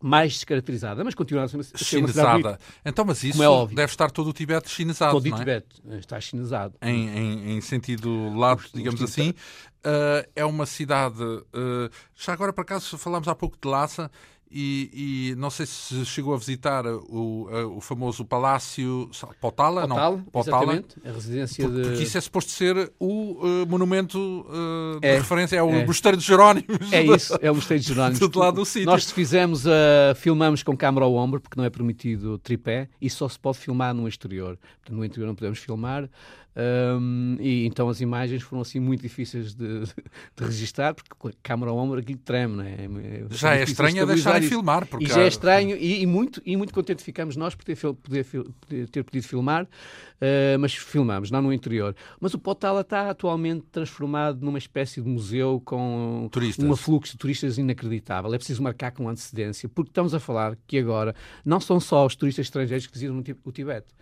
mais 0.02 0.34
descaracterizada, 0.34 1.04
mas 1.04 1.14
continua 1.14 1.44
a 1.44 1.48
ser 1.48 1.58
uma, 1.58 1.64
chinesada. 1.64 2.60
Então, 2.86 3.04
mas 3.06 3.24
isso 3.24 3.44
é 3.44 3.68
deve 3.68 3.92
estar 3.92 4.10
todo 4.12 4.30
o 4.30 4.34
Tibete 4.34 4.70
chinesado, 4.70 5.14
Todo 5.14 5.26
o 5.26 5.36
é? 5.36 5.38
Tibete 5.38 5.82
está 6.00 6.20
chinesado. 6.22 6.76
Em, 6.82 7.10
em, 7.10 7.58
em 7.58 7.62
sentido 7.62 8.34
largo, 8.36 8.64
digamos 8.74 9.02
assim. 9.02 9.32
Uh, 9.80 10.28
é 10.36 10.46
uma 10.46 10.66
cidade... 10.66 11.22
Uh, 11.22 11.90
já 12.16 12.34
agora, 12.34 12.52
por 12.54 12.62
acaso, 12.62 12.98
falámos 12.98 13.28
há 13.28 13.36
pouco 13.36 13.58
de 13.62 13.68
Lhasa 13.68 14.10
e, 14.52 15.32
e, 15.32 15.36
não 15.36 15.50
sei 15.50 15.66
se 15.66 16.04
chegou 16.06 16.34
a 16.34 16.38
visitar 16.38 16.86
o, 16.86 17.48
o 17.76 17.82
famoso 17.82 18.26
Palácio 18.26 19.10
Potala, 19.40 19.82
Potala, 19.82 19.88
não? 19.88 20.24
Potala, 20.24 20.74
exatamente, 20.74 20.96
a 21.06 21.12
residência 21.12 21.64
porque, 21.64 21.82
de... 21.82 21.88
Porque 21.88 22.04
isso 22.04 22.18
é 22.18 22.22
suposto 22.22 22.52
ser 22.52 22.92
o 23.00 23.34
uh, 23.46 23.68
monumento 23.68 24.18
uh, 24.18 25.00
de 25.00 25.08
é, 25.08 25.18
referência, 25.18 25.56
é 25.56 25.64
o 25.64 25.70
é. 25.70 25.86
Mosteiro 25.86 26.18
de 26.18 26.24
Jerónimos. 26.24 26.92
É 26.92 27.04
isso, 27.04 27.38
é 27.42 27.52
o 27.52 27.56
Mosteiro 27.56 27.82
de 27.82 27.90
Jerónimos. 27.90 28.20
do 28.28 28.40
lado 28.40 28.56
do 28.56 28.66
sítio. 28.66 28.88
Nós 28.88 29.12
fizemos, 29.12 29.66
uh, 29.66 30.16
filmamos 30.16 30.64
com 30.64 30.76
câmera 30.76 31.06
ao 31.06 31.14
ombro, 31.14 31.40
porque 31.40 31.58
não 31.58 31.66
é 31.66 31.70
permitido 31.70 32.38
tripé, 32.40 32.90
e 33.00 33.10
só 33.10 33.30
se 33.30 33.38
pode 33.38 33.60
filmar 33.60 33.94
no 33.94 34.08
exterior. 34.08 34.58
Portanto, 34.80 34.98
no 34.98 35.06
interior 35.06 35.28
não 35.28 35.36
podemos 35.36 35.60
filmar. 35.60 36.10
Um, 36.56 37.38
e 37.40 37.66
então 37.66 37.88
as 37.88 38.02
imagens 38.02 38.42
foram 38.42 38.62
assim 38.62 38.80
muito 38.80 39.02
difíceis 39.02 39.54
de, 39.54 39.84
de, 40.36 40.44
registrar, 40.44 40.94
porque 40.94 41.12
com 41.18 41.28
a 41.28 41.32
câmera 41.44 41.72
ao 41.72 41.78
ombro 41.78 42.00
aquilo 42.00 42.20
treme, 42.20 42.56
não 42.56 42.64
é? 42.64 42.74
é 42.74 43.26
já 43.30 43.56
é 43.56 43.64
estranho 43.64 44.04
a 44.04 44.06
deixar 44.06 44.40
de 44.42 44.48
filmar. 44.48 44.86
Porque 44.86 45.06
e 45.06 45.08
já 45.08 45.22
é 45.22 45.28
estranho, 45.28 45.78
e, 45.78 46.02
e, 46.02 46.06
muito, 46.06 46.42
e 46.46 46.58
muito 46.58 46.74
contente 46.74 47.04
ficamos 47.04 47.36
nós 47.36 47.54
por 47.56 47.64
ter, 47.64 47.78
poder, 47.78 48.26
poder 48.26 48.90
ter 48.90 49.04
podido 49.04 49.24
filmar, 49.24 49.64
uh, 49.64 50.60
mas 50.60 50.74
filmamos, 50.74 51.30
não 51.30 51.42
no 51.42 51.54
interior. 51.54 51.96
Mas 52.20 52.34
o 52.34 52.40
Potala 52.40 52.82
está 52.82 53.10
atualmente 53.10 53.66
transformado 53.72 54.44
numa 54.44 54.58
espécie 54.58 55.02
de 55.02 55.08
museu 55.08 55.62
com 55.64 56.28
turistas. 56.32 56.66
um 56.66 56.76
fluxo 56.76 57.14
de 57.14 57.20
turistas 57.20 57.58
inacreditável. 57.58 58.34
É 58.34 58.38
preciso 58.38 58.62
marcar 58.64 58.92
com 58.92 59.08
antecedência, 59.08 59.70
porque 59.70 59.92
estamos 59.92 60.14
a 60.14 60.20
falar 60.20 60.58
que 60.68 60.78
agora 60.78 61.16
não 61.46 61.60
são 61.60 61.80
só 61.80 62.06
os 62.06 62.16
turistas 62.16 62.48
estrangeiros 62.48 62.88
que 62.88 62.94
visitam 62.94 63.24
o 63.46 63.52
Tibete 63.52 63.94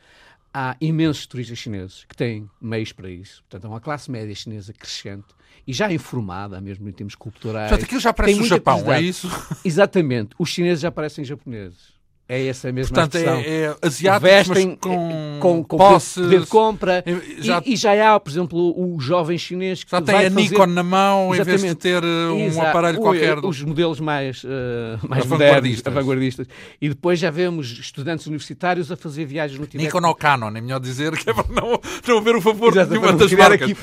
há 0.53 0.75
imensos 0.79 1.25
turistas 1.25 1.57
chineses 1.57 2.05
que 2.05 2.15
têm 2.15 2.49
meios 2.61 2.91
para 2.91 3.09
isso. 3.09 3.43
Portanto, 3.43 3.65
é 3.65 3.69
uma 3.69 3.81
classe 3.81 4.09
média 4.09 4.33
chinesa 4.33 4.73
crescente 4.73 5.27
e 5.65 5.73
já 5.73 5.91
informada, 5.91 6.61
mesmo 6.61 6.87
em 6.87 6.91
termos 6.91 7.15
culturais. 7.15 7.69
Portanto, 7.69 7.85
aquilo 7.85 8.01
já 8.01 8.13
parece 8.13 8.39
o 8.39 8.45
Japão, 8.45 8.91
é 8.91 9.01
isso? 9.01 9.29
Exatamente. 9.63 10.35
Os 10.39 10.49
chineses 10.49 10.81
já 10.81 10.91
parecem 10.91 11.25
japoneses. 11.25 11.96
É 12.29 12.45
essa 12.47 12.69
mesma 12.73 12.93
Portanto, 12.93 13.15
expressão. 13.15 13.39
é, 13.39 13.63
é 13.63 13.75
asiáticos, 13.81 14.29
Vestem 14.29 14.75
com, 14.75 15.37
com, 15.39 15.63
com 15.63 15.77
posses, 15.77 16.21
poder 16.21 16.41
de 16.41 16.45
compra. 16.47 17.03
Já, 17.39 17.61
e, 17.65 17.73
e, 17.73 17.75
já 17.77 18.15
há, 18.15 18.19
por 18.19 18.29
exemplo, 18.29 18.73
o 18.77 18.99
jovem 18.99 19.37
chinês 19.37 19.81
que 19.81 19.91
já 19.91 20.01
tem 20.01 20.25
a 20.25 20.29
Nikon 20.29 20.65
na 20.65 20.83
mão 20.83 21.33
Exatamente. 21.33 21.59
em 21.59 21.61
vez 21.61 21.71
de 21.73 21.75
ter 21.75 22.03
uh, 22.03 22.33
um 22.33 22.47
Exato. 22.47 22.67
aparelho 22.67 22.99
qualquer. 22.99 23.37
Os 23.39 23.63
modelos 23.63 24.01
mais, 24.01 24.43
uh, 24.43 24.47
mais 25.07 25.25
modernos, 25.25 25.81
vanguardistas. 25.81 26.47
E 26.81 26.89
depois 26.89 27.17
já 27.17 27.31
vemos 27.31 27.71
estudantes 27.79 28.27
universitários 28.27 28.91
a 28.91 28.97
fazer 28.97 29.23
viagens 29.25 29.57
no 29.57 29.65
Tibete. 29.65 29.85
Nikon 29.85 30.05
ou 30.05 30.13
Canon, 30.13 30.49
é 30.49 30.59
melhor 30.59 30.81
dizer, 30.81 31.15
que 31.15 31.29
é 31.29 31.33
para 31.33 31.45
não, 31.49 31.79
não 32.05 32.17
haver 32.17 32.35
o 32.35 32.41
favor 32.41 32.73
Exato, 32.73 32.87
de 32.91 32.99
nenhuma 32.99 33.17
das 33.17 33.31
marcas. 33.31 33.71
Aqui 33.71 33.77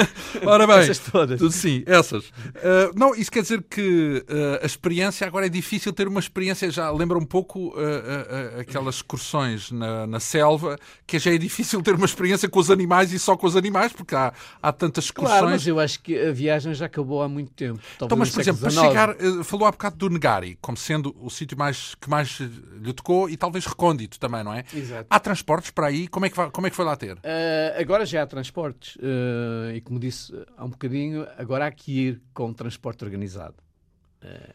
Ora 0.46 0.66
bem, 0.66 0.78
essas 0.78 0.98
todas. 0.98 1.54
Sim, 1.54 1.82
essas. 1.84 2.24
Uh, 2.24 2.90
não, 2.96 3.14
isso 3.14 3.30
quer 3.30 3.42
dizer 3.42 3.62
que 3.68 4.24
uh, 4.30 4.62
a 4.62 4.66
experiência 4.66 5.26
agora 5.26 5.44
é 5.44 5.50
difícil 5.50 5.92
ter 5.92 6.08
uma 6.08 6.20
experiência, 6.20 6.70
já 6.70 6.90
lembra 6.90 7.18
um 7.18 7.26
pouco 7.26 7.81
uh, 7.82 8.56
uh, 8.56 8.60
aquelas 8.60 8.96
excursões 8.96 9.70
na, 9.70 10.06
na, 10.06 10.20
selva, 10.20 10.78
que 11.06 11.18
já 11.18 11.32
é 11.32 11.38
difícil 11.38 11.82
ter 11.82 11.94
uma 11.94 12.06
experiência 12.06 12.48
com 12.48 12.58
os 12.58 12.70
animais 12.70 13.12
e 13.12 13.18
só 13.18 13.36
com 13.36 13.46
os 13.46 13.56
animais, 13.56 13.92
porque 13.92 14.14
há, 14.14 14.32
há 14.62 14.72
tantas 14.72 15.04
excursões. 15.04 15.38
Claro, 15.38 15.52
mas 15.52 15.66
eu 15.66 15.78
acho 15.78 16.00
que 16.00 16.18
a 16.18 16.32
viagem 16.32 16.74
já 16.74 16.86
acabou 16.86 17.22
há 17.22 17.28
muito 17.28 17.52
tempo. 17.52 17.80
Então, 17.96 18.16
mas, 18.16 18.30
por 18.30 18.40
exemplo, 18.40 18.60
para 18.60 18.70
chegar, 18.70 19.16
falou 19.44 19.66
há 19.66 19.70
bocado 19.72 19.96
do 19.96 20.10
Negari, 20.10 20.58
como 20.60 20.76
sendo 20.76 21.14
o 21.20 21.30
sítio 21.30 21.56
mais, 21.56 21.94
que 21.94 22.08
mais 22.08 22.38
lhe 22.40 22.92
tocou 22.92 23.28
e 23.28 23.36
talvez 23.36 23.66
recôndito 23.66 24.18
também, 24.18 24.44
não 24.44 24.52
é? 24.52 24.64
Exato. 24.74 25.06
Há 25.08 25.20
transportes 25.20 25.70
para 25.70 25.88
aí? 25.88 26.08
Como 26.08 26.26
é 26.26 26.30
que, 26.30 26.36
vai, 26.36 26.50
como 26.50 26.66
é 26.66 26.70
que 26.70 26.76
foi 26.76 26.84
lá 26.84 26.96
ter? 26.96 27.18
agora 27.78 28.06
já 28.06 28.22
há 28.22 28.26
transportes. 28.26 28.96
e 29.74 29.80
como 29.80 29.98
disse 29.98 30.32
há 30.56 30.64
um 30.64 30.70
bocadinho, 30.70 31.26
agora 31.36 31.66
há 31.66 31.70
que 31.70 31.92
ir 31.92 32.22
com 32.32 32.52
transporte 32.52 33.04
organizado. 33.04 33.54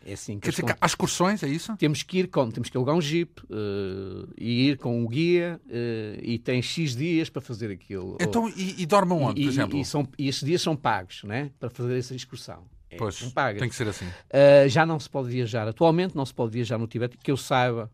É 0.06 0.14
assim 0.14 0.40
que 0.40 0.46
Quer 0.46 0.52
dizer, 0.52 0.64
que 0.64 0.78
há 0.80 0.86
excursões, 0.86 1.44
é 1.44 1.48
isso? 1.48 1.76
Temos 1.76 2.02
que 2.02 2.20
ir 2.20 2.28
com, 2.28 2.50
temos 2.50 2.70
que 2.70 2.78
alugar 2.78 2.96
um 2.96 3.02
jeep 3.02 3.42
uh, 3.44 4.30
e 4.38 4.70
ir 4.70 4.78
com 4.78 5.04
o 5.04 5.08
guia 5.08 5.60
uh, 5.66 6.20
e 6.22 6.40
tem 6.40 6.62
X 6.62 6.96
dias 6.96 7.30
para 7.30 7.42
fazer 7.42 7.70
aquilo. 7.70 8.18
Então, 8.22 8.44
ou, 8.44 8.50
e, 8.50 8.82
e 8.82 8.86
dormem 8.86 9.18
onde, 9.18 9.42
e, 9.42 9.44
por 9.44 9.52
exemplo? 9.52 9.78
E, 9.78 9.84
são, 9.84 10.08
e 10.18 10.30
esses 10.30 10.44
dias 10.44 10.62
são 10.62 10.76
pagos, 10.76 11.24
né? 11.24 11.52
Para 11.60 11.70
fazer 11.70 11.98
essa 11.98 12.16
excursão. 12.16 12.64
É, 12.90 12.96
pois, 12.96 13.20
tem 13.60 13.68
que 13.68 13.76
ser 13.76 13.90
assim. 13.90 14.06
Uh, 14.06 14.70
já 14.70 14.86
não 14.86 14.98
se 14.98 15.10
pode 15.10 15.30
viajar, 15.30 15.68
atualmente 15.68 16.16
não 16.16 16.26
se 16.26 16.34
pode 16.34 16.52
viajar 16.52 16.78
no 16.78 16.88
Tibete, 16.88 17.18
que 17.18 17.30
eu 17.30 17.38
saiba. 17.38 17.92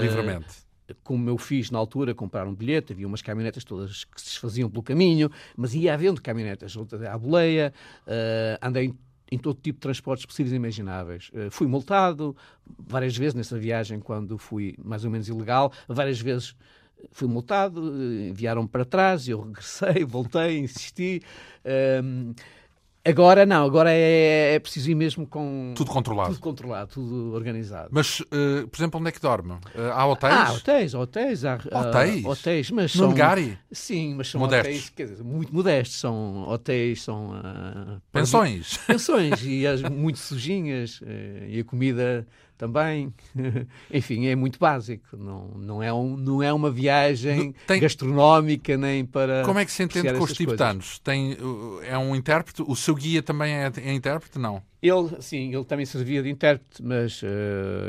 Livremente 0.00 0.62
como 1.02 1.30
eu 1.30 1.38
fiz 1.38 1.70
na 1.70 1.78
altura, 1.78 2.14
comprar 2.14 2.46
um 2.46 2.54
bilhete, 2.54 2.92
havia 2.92 3.06
umas 3.06 3.22
caminhonetas 3.22 3.64
todas 3.64 4.04
que 4.04 4.20
se 4.20 4.26
desfaziam 4.26 4.68
pelo 4.68 4.82
caminho, 4.82 5.30
mas 5.56 5.74
ia 5.74 5.94
havendo 5.94 6.20
caminhonetas 6.20 6.76
à 7.08 7.16
boleia, 7.16 7.72
uh, 8.06 8.58
andei 8.60 8.92
em 9.32 9.38
todo 9.38 9.54
tipo 9.54 9.78
de 9.78 9.80
transportes 9.80 10.26
possíveis 10.26 10.52
e 10.52 10.56
imagináveis. 10.56 11.30
Uh, 11.32 11.50
fui 11.50 11.66
multado 11.66 12.36
várias 12.78 13.16
vezes 13.16 13.34
nessa 13.34 13.58
viagem, 13.58 13.98
quando 13.98 14.36
fui 14.36 14.74
mais 14.84 15.06
ou 15.06 15.10
menos 15.10 15.26
ilegal, 15.26 15.72
várias 15.88 16.20
vezes 16.20 16.54
fui 17.10 17.26
multado, 17.26 17.80
uh, 17.80 18.28
enviaram-me 18.28 18.68
para 18.68 18.84
trás, 18.84 19.26
eu 19.26 19.40
regressei, 19.40 20.04
voltei, 20.06 20.58
insisti. 20.58 21.22
Uh, 21.64 22.34
Agora 23.04 23.44
não, 23.44 23.64
agora 23.66 23.90
é, 23.90 24.54
é 24.54 24.58
preciso 24.60 24.88
ir 24.90 24.94
mesmo 24.94 25.26
com. 25.26 25.74
Tudo 25.76 25.90
controlado. 25.90 26.30
Tudo 26.30 26.40
controlado, 26.40 26.90
tudo 26.92 27.34
organizado. 27.34 27.88
Mas, 27.90 28.20
uh, 28.20 28.68
por 28.70 28.78
exemplo, 28.78 29.00
onde 29.00 29.08
é 29.08 29.12
que 29.12 29.20
dorme? 29.20 29.54
Uh, 29.74 29.90
há 29.92 30.06
hotéis? 30.06 30.34
Ah, 30.34 30.52
hotéis, 30.52 30.94
hotéis. 30.94 31.44
Há, 31.44 31.58
hotéis? 31.72 32.24
Uh, 32.24 32.28
hotéis, 32.28 32.70
mas 32.70 32.94
no 32.94 33.02
são. 33.02 33.08
Negari? 33.08 33.58
Sim, 33.72 34.14
mas 34.14 34.28
são 34.28 34.40
modestos. 34.40 34.68
hotéis, 34.68 34.88
quer 34.90 35.06
dizer, 35.06 35.24
muito 35.24 35.52
modestos. 35.52 35.98
São 35.98 36.48
hotéis, 36.48 37.02
são. 37.02 37.32
pensões. 38.12 38.76
Pensões, 38.86 39.42
e 39.44 39.66
as 39.66 39.82
muito 39.82 40.18
sujinhas, 40.18 41.00
e 41.48 41.58
a 41.58 41.64
comida 41.64 42.24
também. 42.62 43.12
Enfim, 43.92 44.26
é 44.26 44.36
muito 44.36 44.56
básico. 44.56 45.16
Não, 45.16 45.48
não, 45.56 45.82
é, 45.82 45.92
um, 45.92 46.16
não 46.16 46.40
é 46.40 46.52
uma 46.52 46.70
viagem 46.70 47.52
Tem... 47.66 47.80
gastronómica 47.80 48.76
nem 48.76 49.04
para. 49.04 49.42
Como 49.44 49.58
é 49.58 49.64
que 49.64 49.72
se 49.72 49.82
entende 49.82 50.12
com 50.12 50.22
os 50.22 50.32
tibetanos? 50.32 51.00
Tem, 51.00 51.36
é 51.82 51.98
um 51.98 52.14
intérprete? 52.14 52.62
O 52.62 52.76
seu 52.76 52.94
guia 52.94 53.20
também 53.20 53.52
é, 53.52 53.72
é 53.78 53.92
intérprete? 53.92 54.38
Não. 54.38 54.62
Ele, 54.82 55.22
sim, 55.22 55.54
ele 55.54 55.64
também 55.64 55.86
servia 55.86 56.24
de 56.24 56.28
intérprete, 56.28 56.82
mas 56.82 57.22
uh, 57.22 57.26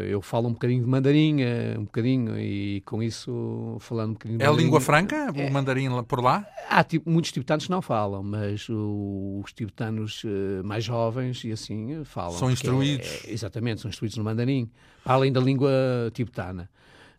eu 0.08 0.22
falo 0.22 0.48
um 0.48 0.54
bocadinho 0.54 0.84
de 0.84 0.88
mandarim, 0.88 1.38
uh, 1.42 1.80
um 1.80 1.86
bocadinho, 1.86 2.40
e 2.40 2.82
com 2.82 3.02
isso, 3.02 3.78
falando 3.80 4.12
um 4.12 4.14
bocadinho 4.14 4.38
de 4.38 4.44
É 4.44 4.48
mandarim, 4.48 4.64
língua 4.64 4.80
franca, 4.80 5.34
o 5.36 5.40
é, 5.40 5.50
mandarim 5.50 6.04
por 6.04 6.22
lá? 6.22 6.46
Há 6.70 6.84
tipo, 6.84 7.10
muitos 7.10 7.32
tibetanos 7.32 7.68
não 7.68 7.82
falam, 7.82 8.22
mas 8.22 8.70
o, 8.70 9.42
os 9.44 9.52
tibetanos 9.54 10.24
uh, 10.24 10.64
mais 10.64 10.84
jovens 10.84 11.44
e 11.44 11.52
assim 11.52 12.04
falam. 12.04 12.38
São 12.38 12.52
instruídos. 12.52 13.26
É, 13.26 13.32
exatamente, 13.32 13.82
são 13.82 13.90
instruídos 13.90 14.16
no 14.16 14.24
mandarim, 14.24 14.70
além 15.04 15.32
da 15.32 15.42
língua 15.42 15.72
tibetana. 16.14 16.70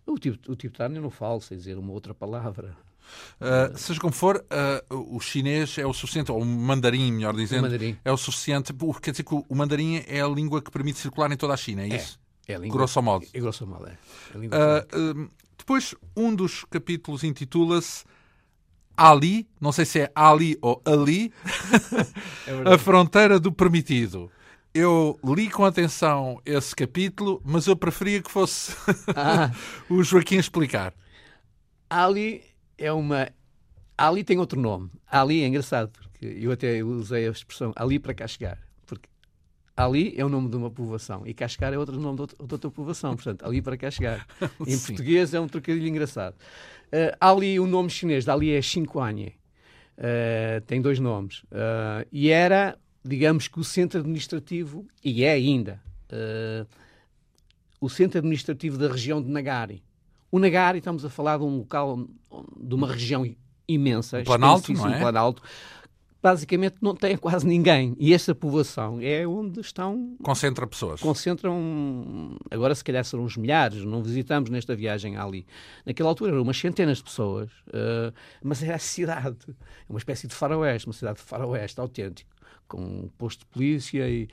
O, 0.07 0.13
o 0.13 0.55
tibetano 0.55 0.99
eu 0.99 1.03
não 1.03 1.11
falo, 1.11 1.41
sei 1.41 1.57
dizer 1.57 1.77
uma 1.77 1.93
outra 1.93 2.15
palavra. 2.15 2.77
Uh, 3.41 3.77
seja 3.77 4.01
como 4.01 4.13
for, 4.13 4.37
uh, 4.91 5.17
o 5.17 5.21
chinês 5.21 5.77
é 5.79 5.87
o 5.87 5.93
suficiente, 5.93 6.31
ou 6.31 6.41
o 6.41 6.45
mandarim, 6.45 7.13
melhor 7.13 7.35
dizendo, 7.35 7.63
mandarim. 7.63 7.97
é 8.05 8.13
o 8.13 8.17
suficiente. 8.17 8.73
Quer 9.03 9.11
dizer 9.11 9.25
que 9.25 9.35
o 9.35 9.55
mandarim 9.55 10.03
é 10.07 10.21
a 10.21 10.29
língua 10.29 10.63
que 10.63 10.71
permite 10.71 10.99
circular 10.99 11.31
em 11.31 11.37
toda 11.37 11.55
a 11.55 11.57
China, 11.57 11.83
é, 11.83 11.91
é 11.91 11.97
isso? 11.97 12.19
É, 12.47 12.55
a 12.55 12.59
língua, 12.59 12.79
grosso 12.79 13.03
modo. 13.03 13.27
É, 13.33 13.41
grosso 13.41 13.67
modo, 13.67 13.87
é. 13.87 13.97
Uh, 14.35 15.31
depois, 15.57 15.95
um 16.17 16.35
dos 16.35 16.65
capítulos 16.65 17.25
intitula-se 17.25 18.05
Ali, 18.97 19.49
não 19.61 19.73
sei 19.73 19.85
se 19.85 20.01
é 20.01 20.13
Ali 20.15 20.57
ou 20.63 20.81
Ali, 20.85 21.33
é 22.47 22.75
a 22.75 22.79
fronteira 22.79 23.41
do 23.41 23.51
permitido. 23.51 24.31
Eu 24.73 25.19
li 25.25 25.49
com 25.49 25.65
atenção 25.65 26.41
esse 26.45 26.75
capítulo, 26.75 27.41
mas 27.45 27.67
eu 27.67 27.77
preferia 27.77 28.21
que 28.21 28.31
fosse 28.31 28.75
ah. 29.15 29.51
o 29.89 30.03
Joaquim 30.03 30.37
explicar. 30.37 30.93
Ali 31.89 32.43
é 32.79 32.93
uma. 32.93 33.29
Ali 33.97 34.25
tem 34.25 34.39
outro 34.39 34.61
nome. 34.61 34.91
Ali 35.07 35.43
é 35.43 35.47
engraçado, 35.47 35.91
porque 35.91 36.27
eu 36.27 36.51
até 36.51 36.83
usei 36.83 37.29
a 37.29 37.31
expressão 37.31 37.73
ali 37.77 37.99
para 37.99 38.15
cá 38.15 38.27
chegar. 38.27 38.59
Porque 38.87 39.09
Ali 39.77 40.15
é 40.17 40.25
o 40.25 40.29
nome 40.29 40.49
de 40.49 40.57
uma 40.57 40.71
povoação 40.71 41.27
e 41.27 41.35
Cascar 41.35 41.73
é 41.73 41.79
outro 41.79 41.99
nome 41.99 42.17
de 42.17 42.35
outra 42.39 42.71
povoação. 42.71 43.17
Portanto, 43.17 43.45
ali 43.45 43.61
para 43.61 43.77
cá 43.77 43.91
chegar. 43.91 44.27
em 44.67 44.79
português 44.79 45.35
é 45.35 45.41
um 45.41 45.49
trocadilho 45.49 45.87
engraçado. 45.87 46.35
Uh, 46.87 47.17
ali, 47.21 47.59
o 47.59 47.67
nome 47.67 47.91
chinês 47.91 48.25
de 48.25 48.31
Ali 48.31 48.53
é 48.53 48.63
Xinhuanye. 48.63 49.35
Uh, 49.99 50.61
tem 50.67 50.81
dois 50.81 51.01
nomes. 51.01 51.43
Uh, 51.45 52.07
e 52.13 52.31
era, 52.31 52.79
digamos 53.05 53.49
que, 53.49 53.59
o 53.59 53.65
centro 53.65 53.99
administrativo, 53.99 54.87
e 55.05 55.25
é 55.25 55.33
ainda, 55.33 55.81
o 57.81 57.89
centro 57.89 58.19
administrativo 58.19 58.79
da 58.79 58.89
região 58.89 59.21
de 59.21 59.29
Nagari. 59.29 59.83
O 60.35 60.39
Nagari, 60.41 60.79
estamos 60.79 61.05
a 61.05 61.09
falar 61.09 61.39
de 61.39 61.45
um 61.45 61.59
local, 61.59 62.09
de 62.61 62.75
uma 62.75 62.91
região 62.91 63.25
imensa, 63.69 64.21
Planalto, 64.25 64.73
não 64.73 64.93
é? 64.93 64.99
Planalto, 64.99 65.41
basicamente 66.21 66.75
não 66.83 66.93
tem 66.93 67.15
quase 67.17 67.47
ninguém. 67.47 67.95
E 68.01 68.13
essa 68.13 68.35
povoação 68.35 68.99
é 69.01 69.25
onde 69.29 69.61
estão. 69.61 70.17
Concentra 70.21 70.67
pessoas. 70.67 71.01
Concentram. 71.01 72.37
Agora, 72.51 72.75
se 72.75 72.83
calhar, 72.83 73.05
serão 73.05 73.23
uns 73.23 73.37
milhares. 73.37 73.85
Não 73.85 74.03
visitamos 74.03 74.51
nesta 74.51 74.75
viagem 74.75 75.17
ali. 75.17 75.47
Naquela 75.87 76.09
altura 76.09 76.33
eram 76.33 76.43
umas 76.43 76.59
centenas 76.59 76.97
de 76.97 77.05
pessoas. 77.05 77.53
Uh, 77.69 78.13
mas 78.43 78.61
é 78.61 78.75
a 78.75 78.79
cidade. 78.81 79.37
É 79.49 79.53
uma 79.89 80.01
espécie 80.01 80.27
de 80.27 80.35
faroeste, 80.35 80.89
uma 80.89 80.95
cidade 80.95 81.19
de 81.19 81.23
faroeste 81.23 81.79
autêntico. 81.79 82.35
Com 82.67 82.83
um 82.83 83.09
posto 83.17 83.39
de 83.39 83.47
polícia. 83.47 84.09
E, 84.09 84.29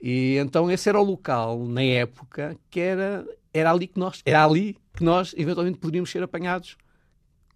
e 0.00 0.36
então 0.36 0.70
esse 0.70 0.88
era 0.88 1.00
o 1.00 1.02
local, 1.02 1.66
na 1.66 1.82
época, 1.82 2.56
que 2.70 2.78
era, 2.78 3.26
era 3.52 3.70
ali 3.70 3.86
que 3.86 3.98
nós. 3.98 4.22
Era 4.24 4.44
ali 4.44 4.76
que 4.92 5.04
nós 5.04 5.34
eventualmente 5.36 5.78
poderíamos 5.78 6.10
ser 6.10 6.22
apanhados. 6.22 6.76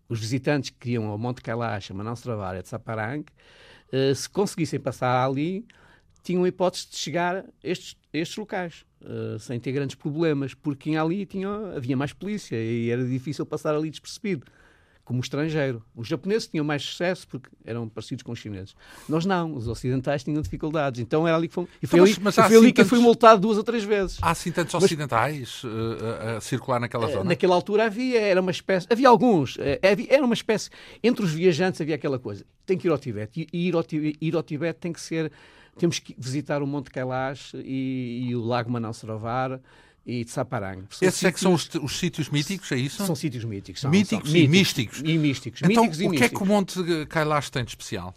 Os 0.09 0.21
visitantes 0.21 0.71
que 0.71 0.91
iam 0.91 1.07
ao 1.07 1.19
Monte 1.19 1.41
Kailash, 1.41 1.91
a 1.91 1.95
Manão 1.95 2.15
Travar, 2.15 2.57
etc., 2.57 2.67
Saparang, 2.69 3.25
uh, 3.93 4.15
se 4.15 4.29
conseguissem 4.29 4.79
passar 4.79 5.25
ali, 5.25 5.67
tinham 6.23 6.45
a 6.45 6.49
hipótese 6.49 6.91
de 6.91 6.97
chegar 6.97 7.37
a 7.37 7.45
estes, 7.63 7.97
estes 8.13 8.37
locais, 8.37 8.85
uh, 9.01 9.39
sem 9.39 9.59
ter 9.59 9.73
grandes 9.73 9.97
problemas, 9.97 10.53
porque 10.53 10.95
ali 10.95 11.25
tinha, 11.25 11.49
havia 11.75 11.97
mais 11.97 12.13
polícia 12.13 12.57
e 12.57 12.91
era 12.91 13.05
difícil 13.05 13.47
passar 13.47 13.75
ali 13.75 13.91
despercebido 13.91 14.45
como 15.05 15.21
estrangeiro. 15.21 15.85
Os 15.95 16.09
japoneses 16.09 16.49
tinham 16.49 16.65
mais 16.65 16.83
sucesso 16.83 17.29
porque 17.29 17.51
eram 17.65 17.89
parecidos 17.89 18.23
com 18.23 18.33
os 18.33 18.39
chineses. 18.39 18.75
Nós 19.09 19.27
não, 19.27 19.55
os 19.55 19.69
ocidentais 19.69 20.25
tinham 20.25 20.41
dificuldades. 20.41 21.01
Então 21.01 21.29
era 21.29 21.37
ali 21.37 21.49
que 21.49 21.55
fomos. 21.55 21.71
E 21.83 21.87
foi 21.87 21.99
então, 22.01 22.13
ali, 22.13 22.23
mas, 22.23 22.37
mas 22.37 22.47
foi 22.47 22.57
ali 22.57 22.67
que 22.69 22.77
tantos... 22.77 22.91
fui 22.91 22.99
multado 22.99 23.41
duas 23.41 23.59
ou 23.59 23.65
três 23.65 23.85
vezes. 23.85 24.19
Há 24.23 24.31
assim 24.31 24.51
tantos 24.51 24.73
mas, 24.75 24.85
ocidentais 24.85 25.63
uh, 25.65 26.37
a 26.37 26.41
circular 26.41 26.81
naquela 26.81 27.07
zona? 27.09 27.25
Naquela 27.25 27.55
altura 27.55 27.85
havia, 27.85 28.21
era 28.21 28.41
uma 28.41 28.51
espécie. 28.51 28.87
Havia 28.91 29.09
alguns. 29.09 29.59
Havia, 29.83 30.07
era 30.15 30.25
uma 30.25 30.35
espécie. 30.35 30.71
Entre 31.03 31.25
os 31.25 31.33
viajantes 31.33 31.81
havia 31.81 31.97
aquela 31.97 32.19
coisa. 32.19 32.45
Tem 32.65 32.79
que 32.79 32.89
ir 32.89 32.91
ao 32.91 32.99
Tibete. 32.99 33.47
E 33.53 33.69
ir 33.69 33.75
ao, 33.75 33.85
ir 33.93 34.35
ao 34.35 34.43
Tibete 34.43 34.79
tem 34.81 34.93
que 34.93 35.01
ser. 35.01 35.31
Temos 35.77 35.99
que 35.99 36.15
visitar 36.17 36.63
o 36.63 36.67
Monte 36.67 36.89
Kailash 36.91 37.53
e, 37.55 38.29
e 38.29 38.37
o 38.37 38.41
Lago 38.41 38.71
Manassarovar 38.71 39.61
e 40.07 40.25
de 40.25 40.31
Saparang. 40.31 40.85
Esses 40.91 40.99
sítios... 40.99 41.25
é 41.25 41.33
que 41.33 41.41
são 41.41 41.55
os, 41.55 41.69
os, 41.75 41.99
sítios 41.99 42.29
míticos, 42.29 42.71
é 42.73 42.77
isso? 42.77 43.05
São 43.05 43.15
sítios 43.15 43.45
míticos. 43.45 43.81
São, 43.81 43.91
míticos 43.91 44.31
são, 44.31 44.39
e 44.39 44.49
místicos. 44.49 45.03
E 45.05 45.19
místicos. 45.19 45.63
Então, 45.63 45.87
místicos 45.87 46.13
o 46.13 46.17
que 46.17 46.25
é 46.25 46.29
que 46.29 46.43
o 46.43 46.47
Monte 46.47 47.07
Kailash 47.09 47.51
tem 47.51 47.65
de 47.65 47.71
especial? 47.71 48.15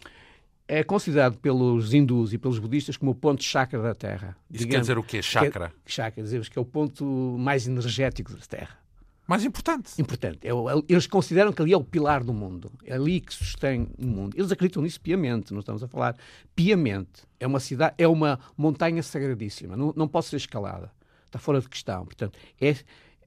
É 0.68 0.84
considerado 0.84 1.38
pelos 1.38 1.94
hindus 1.94 2.34
e 2.34 2.38
pelos 2.38 2.60
budistas 2.60 2.98
como 2.98 3.12
o 3.12 3.16
ponto 3.16 3.42
chakra 3.42 3.82
da 3.82 3.96
Terra. 3.96 4.36
Isso 4.52 4.66
Digamos, 4.66 4.74
quer 4.74 4.80
dizer 4.82 4.98
o 4.98 5.04
quê? 5.04 5.22
Chakra? 5.22 5.70
Que 5.70 5.76
é, 5.76 5.96
chakra, 5.96 6.24
dizemos 6.24 6.50
que 6.50 6.60
é 6.60 6.62
o 6.62 6.66
ponto 6.66 7.06
mais 7.40 7.68
energético 7.68 8.34
da 8.34 8.46
Terra. 8.46 8.78
Mais 9.26 9.46
importante. 9.46 9.92
Importante. 9.98 10.40
É, 10.46 10.52
eles 10.90 11.08
consideram 11.08 11.54
que 11.54 11.62
ali 11.62 11.72
é 11.72 11.78
o 11.78 11.84
pilar 11.84 12.24
do 12.24 12.34
mundo. 12.34 12.72
É 12.86 12.96
ali 12.96 13.22
que 13.22 13.34
sustém 13.34 13.88
o 13.98 14.06
mundo. 14.06 14.38
Eles 14.38 14.52
acreditam 14.52 14.84
nisso 14.84 15.00
piamente, 15.00 15.54
não 15.54 15.60
estamos 15.62 15.84
a 15.84 15.88
falar 15.88 16.18
piamente. 16.54 17.24
É 17.40 17.48
uma 17.48 17.60
cidade, 17.62 17.96
é 17.98 18.08
uma 18.08 18.38
montanha 18.58 19.02
sagradíssima, 19.02 19.76
não, 19.78 19.94
não 19.96 20.08
pode 20.08 20.26
ser 20.28 20.38
escalada 20.38 20.92
está 21.38 21.40
fora 21.40 21.62
de 21.62 21.70
questão. 21.70 22.06
Portanto, 22.06 22.38
é, 22.60 22.76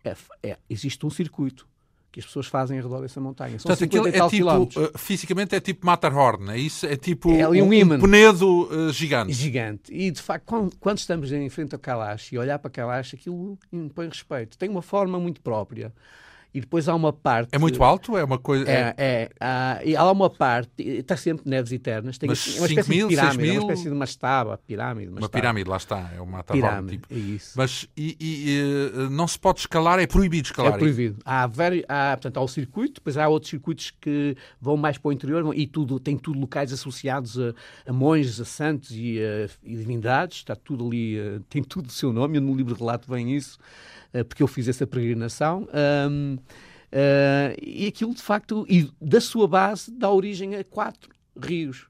é, 0.05 0.17
é, 0.43 0.59
existe 0.69 1.05
um 1.07 1.11
circuito 1.11 1.69
que 2.13 2.19
as 2.19 2.27
pessoas 2.27 2.47
fazem 2.47 2.77
ao 2.79 2.85
redor 2.85 3.03
dessa 3.03 3.21
montanha. 3.21 3.57
São 3.59 3.69
Portanto, 3.69 3.85
aquilo 3.85 4.09
é 4.09 4.29
tipo, 4.29 4.81
uh, 4.81 4.99
fisicamente 4.99 5.55
é 5.55 5.61
tipo 5.61 5.87
Matterhorn, 5.87 6.51
é 6.51 6.59
isso? 6.59 6.85
É 6.85 6.97
tipo 6.97 7.31
é 7.31 7.49
um, 7.49 7.73
um, 7.73 7.95
um 7.95 8.01
penedo 8.01 8.65
uh, 8.65 8.93
gigante. 8.93 9.33
Gigante. 9.33 9.95
E, 9.95 10.11
de 10.11 10.21
facto, 10.21 10.45
quando, 10.45 10.77
quando, 10.81 10.99
estamos 10.99 11.31
em 11.31 11.49
frente 11.49 11.73
ao 11.73 11.79
Kalash 11.79 12.33
e 12.33 12.39
olhar 12.39 12.59
para 12.59 12.69
Kalash, 12.69 13.15
aquilo 13.15 13.57
impõe 13.73 14.09
respeito. 14.09 14.59
Tem 14.59 14.69
uma 14.69 14.83
forma 14.83 15.21
muito 15.21 15.41
própria 15.41 15.93
e 16.53 16.61
depois 16.61 16.89
há 16.89 16.95
uma 16.95 17.13
parte. 17.13 17.51
É 17.53 17.59
muito 17.59 17.83
alto? 17.83 18.17
É 18.17 18.25
uma 18.25 18.39
coisa. 18.39 18.69
É, 18.69 18.95
é 18.97 19.31
há, 19.41 19.81
e 19.85 19.97
há 19.97 20.11
uma 20.11 20.29
parte, 20.29 20.71
está 20.79 21.17
sempre 21.17 21.49
neves 21.49 21.73
eternas. 21.73 22.19
Tem, 22.19 22.29
Mas 22.29 22.57
é 22.57 22.61
uma 22.61 22.67
espécie 22.67 22.91
mil, 22.91 23.09
de 23.09 23.15
pirâmide, 23.15 23.43
mil... 23.43 23.55
é 23.55 23.59
uma 23.65 23.73
espécie 23.73 23.91
de 23.91 23.97
mastaba, 23.97 24.59
pirâmide. 24.67 25.13
Uma 25.13 25.29
pirâmide, 25.29 25.69
lá 25.69 25.77
está, 25.77 26.11
é 26.17 26.21
uma 26.21 26.43
pirâmide. 26.43 26.99
Tipo. 26.99 27.15
É 27.15 27.19
isso. 27.19 27.53
Mas 27.57 27.89
e, 27.97 28.17
e, 28.21 28.59
eh, 28.59 29.09
não 29.11 29.29
se 29.29 29.39
pode 29.39 29.61
escalar, 29.61 29.99
é 29.99 30.07
proibido 30.07 30.47
escalar. 30.47 30.75
É 30.75 30.79
proibido. 30.79 31.19
Há, 31.25 31.47
very, 31.47 31.85
há, 31.89 32.17
portanto, 32.17 32.37
há 32.39 32.41
o 32.41 32.49
circuito, 32.49 32.95
depois 32.95 33.17
há 33.17 33.29
outros 33.29 33.51
circuitos 33.51 33.93
que 34.01 34.37
vão 34.61 34.77
mais 34.77 34.99
para 34.99 35.09
o 35.09 35.13
interior 35.13 35.53
e 35.55 35.67
tudo, 35.67 36.01
tem 36.01 36.17
tudo 36.17 36.39
locais 36.39 36.73
associados 36.73 37.39
a, 37.39 37.55
a 37.87 37.93
monges, 37.93 38.41
a 38.41 38.45
santos 38.45 38.91
e, 38.93 39.21
a, 39.21 39.49
e 39.63 39.77
divindades. 39.77 40.39
Está 40.39 40.57
tudo 40.57 40.87
ali, 40.87 41.19
eh, 41.19 41.41
tem 41.49 41.63
tudo 41.63 41.87
o 41.87 41.93
seu 41.93 42.13
nome. 42.13 42.39
Eu 42.39 42.43
no 42.43 42.55
livro 42.55 42.75
de 42.75 42.81
relato 42.81 43.11
vem 43.11 43.35
isso, 43.35 43.59
eh, 43.59 44.00
porque 44.29 44.43
eu 44.43 44.47
fiz 44.47 44.69
essa 44.69 44.87
peregrinação. 44.87 45.69
Um, 46.09 46.39
Uh, 46.91 47.55
e 47.63 47.87
aquilo, 47.87 48.13
de 48.13 48.21
facto, 48.21 48.67
e 48.69 48.91
da 49.01 49.21
sua 49.21 49.47
base 49.47 49.93
dá 49.93 50.11
origem 50.11 50.57
a 50.57 50.65
quatro 50.65 51.11
rios. 51.41 51.87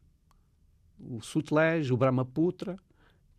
O 1.01 1.23
Sutlej, 1.23 1.91
o 1.91 1.97
Brahmaputra, 1.97 2.77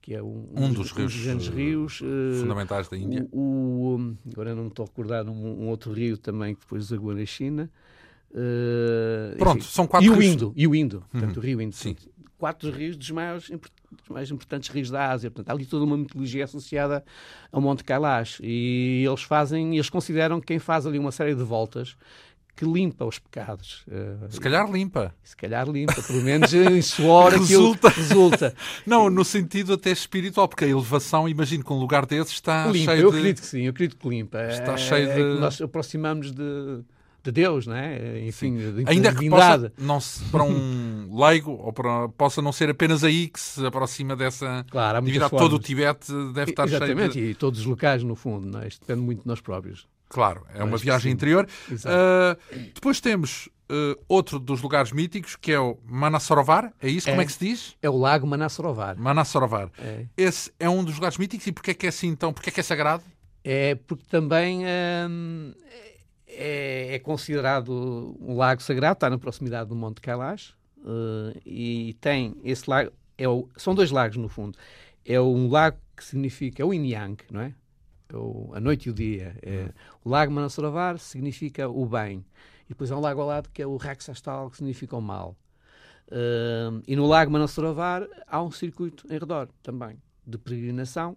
que 0.02 0.16
é 0.16 0.24
um, 0.24 0.50
um, 0.56 0.74
dos, 0.74 0.92
rios, 0.92 1.16
grandes 1.24 1.48
rios 1.48 2.02
uh, 2.02 2.40
fundamentais 2.40 2.90
da 2.90 2.98
Índia. 2.98 3.28
O, 3.32 3.96
o, 3.96 4.18
agora 4.32 4.56
não 4.56 4.64
me 4.64 4.70
estou 4.70 4.84
a 4.84 4.88
recordar 4.88 5.30
um, 5.30 5.64
um, 5.64 5.68
outro 5.68 5.94
rio 5.94 6.18
também 6.18 6.56
que 6.56 6.62
depois 6.62 6.88
desagua 6.88 7.14
na 7.14 7.26
China. 7.26 7.70
Uh, 8.32 9.38
Pronto, 9.38 9.60
enfim. 9.60 9.70
são 9.70 9.86
quatro 9.86 10.08
e 10.08 10.10
rios. 10.10 10.20
O 10.20 10.34
Indo, 10.34 10.54
e 10.56 10.68
o 10.68 10.74
Indo, 10.74 11.06
portanto, 11.12 11.36
uhum. 11.36 11.44
o 11.44 11.46
rio 11.46 11.62
Indo. 11.62 11.76
Sim. 11.76 11.96
Quatro 12.42 12.72
rios 12.72 12.98
dos 12.98 13.12
maiores 13.12 13.52
dos 13.52 14.10
mais 14.10 14.32
importantes 14.32 14.68
rios 14.70 14.90
da 14.90 15.12
Ásia. 15.12 15.30
Portanto, 15.30 15.50
há 15.50 15.54
ali 15.54 15.64
toda 15.64 15.86
uma 15.86 15.96
mitologia 15.96 16.44
associada 16.44 17.06
ao 17.52 17.62
Monte 17.62 17.84
Kailash. 17.84 18.40
E 18.42 19.04
eles 19.08 19.22
fazem, 19.22 19.76
eles 19.76 19.92
consideram 19.92 20.40
que 20.40 20.48
quem 20.48 20.58
faz 20.58 20.88
ali 20.88 20.98
uma 20.98 21.12
série 21.12 21.36
de 21.36 21.44
voltas 21.44 21.96
que 22.56 22.66
limpa 22.66 23.06
os 23.06 23.20
pecados. 23.20 23.86
Eh, 23.92 24.28
se 24.28 24.40
calhar 24.40 24.72
limpa. 24.72 25.14
Se 25.24 25.38
calhar 25.38 25.70
limpa, 25.70 26.02
pelo 26.02 26.24
menos 26.24 26.52
em 26.52 26.82
suor 26.82 27.32
resulta. 27.32 27.90
resulta. 27.90 28.56
Não, 28.88 29.08
no 29.08 29.24
sentido 29.24 29.74
até 29.74 29.92
espiritual, 29.92 30.48
porque 30.48 30.66
a 30.66 30.68
elevação, 30.68 31.30
imagino 31.30 31.64
que 31.64 31.72
um 31.72 31.80
lugar 31.80 32.08
desses 32.08 32.34
está 32.34 32.66
limpa, 32.72 32.94
cheio 32.94 33.04
eu 33.04 33.12
de... 33.12 33.18
acredito 33.18 33.42
que 33.42 33.48
sim, 33.48 33.62
eu 33.66 33.70
acredito 33.70 34.00
que 34.00 34.10
limpa. 34.10 34.42
Está 34.48 34.74
é, 34.74 34.78
cheio 34.78 35.14
de... 35.14 35.22
É 35.22 35.40
nós 35.40 35.62
aproximamos 35.62 36.32
de 36.32 36.84
de 37.24 37.32
Deus, 37.32 37.68
não 37.68 37.76
é? 37.76 38.20
Enfim, 38.26 38.58
de 38.58 38.84
ainda 38.88 39.14
que 39.14 39.30
possa 39.30 39.72
não 39.78 40.00
se, 40.00 40.24
para 40.26 40.44
um 40.44 41.10
leigo 41.16 41.52
ou 41.52 41.72
para, 41.72 42.10
possa 42.10 42.42
não 42.42 42.52
ser 42.52 42.70
apenas 42.70 43.04
aí 43.04 43.28
que 43.28 43.40
se 43.40 43.66
aproxima 43.66 44.16
dessa 44.16 44.66
claro, 44.70 44.98
atividade. 44.98 45.32
Todo 45.32 45.56
o 45.56 45.60
Tibete 45.60 46.12
deve 46.34 46.52
estar 46.52 46.68
Exatamente, 46.68 47.14
cheio 47.14 47.26
de... 47.26 47.32
e 47.32 47.36
todos 47.36 47.60
os 47.60 47.66
locais, 47.66 48.04
no 48.04 48.16
fundo, 48.16 48.48
não 48.48 48.62
é? 48.62 48.68
Isto 48.68 48.82
depende 48.82 49.06
muito 49.06 49.22
de 49.22 49.28
nós 49.28 49.40
próprios. 49.40 49.88
Claro, 50.10 50.46
é 50.54 50.64
uma 50.64 50.78
viagem 50.78 51.12
interior. 51.12 51.48
Uh, 51.72 52.38
depois 52.74 53.00
temos 53.00 53.48
uh, 53.72 53.98
outro 54.08 54.40
dos 54.40 54.62
lugares 54.62 54.92
míticos, 54.92 55.38
que 55.38 55.54
é 55.54 55.60
o 55.60 55.78
Manassarovar. 55.86 56.74
É 56.82 56.90
isso? 56.90 57.08
É, 57.08 57.14
Como 57.14 57.22
é 57.22 57.26
que 57.26 57.32
se 57.32 57.40
diz? 57.40 57.76
É 57.82 57.90
o 57.90 57.98
lago 57.98 58.28
Manassarovar. 58.28 59.00
Manassarovar. 59.00 59.70
É. 59.80 60.06
Esse 60.18 60.52
é 60.60 60.70
um 60.70 60.84
dos 60.84 60.96
lugares 60.96 61.18
míticos 61.18 61.48
e 61.48 61.52
porquê 61.54 61.72
é 61.72 61.74
que 61.74 61.86
é 61.86 61.90
assim 61.90 62.08
então? 62.08 62.34
Porquê 62.34 62.50
é 62.50 62.54
que 62.54 62.60
é 62.60 62.64
sagrado? 62.64 63.04
É 63.44 63.76
porque 63.76 64.04
também 64.10 64.64
hum, 65.10 65.54
é, 66.32 66.96
é, 66.96 67.00
considerado 67.00 68.16
um 68.20 68.36
lago 68.36 68.62
sagrado, 68.62 68.94
está 68.94 69.10
na 69.10 69.18
proximidade 69.18 69.70
do 69.70 69.76
Monte 69.76 70.02
Kailash 70.02 70.52
uh, 70.80 71.40
e 71.46 71.96
tem 72.00 72.36
esse 72.44 72.70
lago, 72.70 72.92
é 73.18 73.28
o, 73.28 73.48
são 73.58 73.76
dois 73.76 73.92
lagos 73.92 74.18
no 74.18 74.30
fundo. 74.30 74.58
É 75.06 75.20
um 75.20 75.50
lago 75.50 75.78
que 75.96 76.04
significa, 76.04 76.62
é 76.62 76.66
o 76.66 76.74
Yin 76.74 76.88
Yang, 76.88 77.24
não 77.32 77.42
é? 77.42 77.54
é 78.10 78.16
o, 78.16 78.52
a 78.54 78.60
noite 78.60 78.88
e 78.88 78.90
o 78.90 78.94
dia. 78.94 79.36
É, 79.42 79.70
o 80.04 80.10
lago 80.10 80.32
Manasaravar 80.32 80.98
significa 80.98 81.68
o 81.68 81.86
bem. 81.86 82.26
depois 82.68 82.92
há 82.92 82.98
um 82.98 83.02
lago 83.02 83.22
ao 83.22 83.28
lado 83.28 83.50
que 83.52 83.62
é 83.62 83.68
o 83.68 83.76
Raxastal, 83.78 84.50
que 84.50 84.58
significa 84.58 84.96
o 84.96 85.02
mal. 85.02 85.36
Uh, 86.08 86.84
e 86.86 86.94
no 86.94 87.08
Lago 87.08 87.32
Manassarovar 87.32 88.06
há 88.28 88.44
um 88.44 88.52
circuito 88.52 89.08
em 89.10 89.18
redor 89.18 89.48
também 89.64 89.98
de 90.28 90.38
peregrinação 90.38 91.16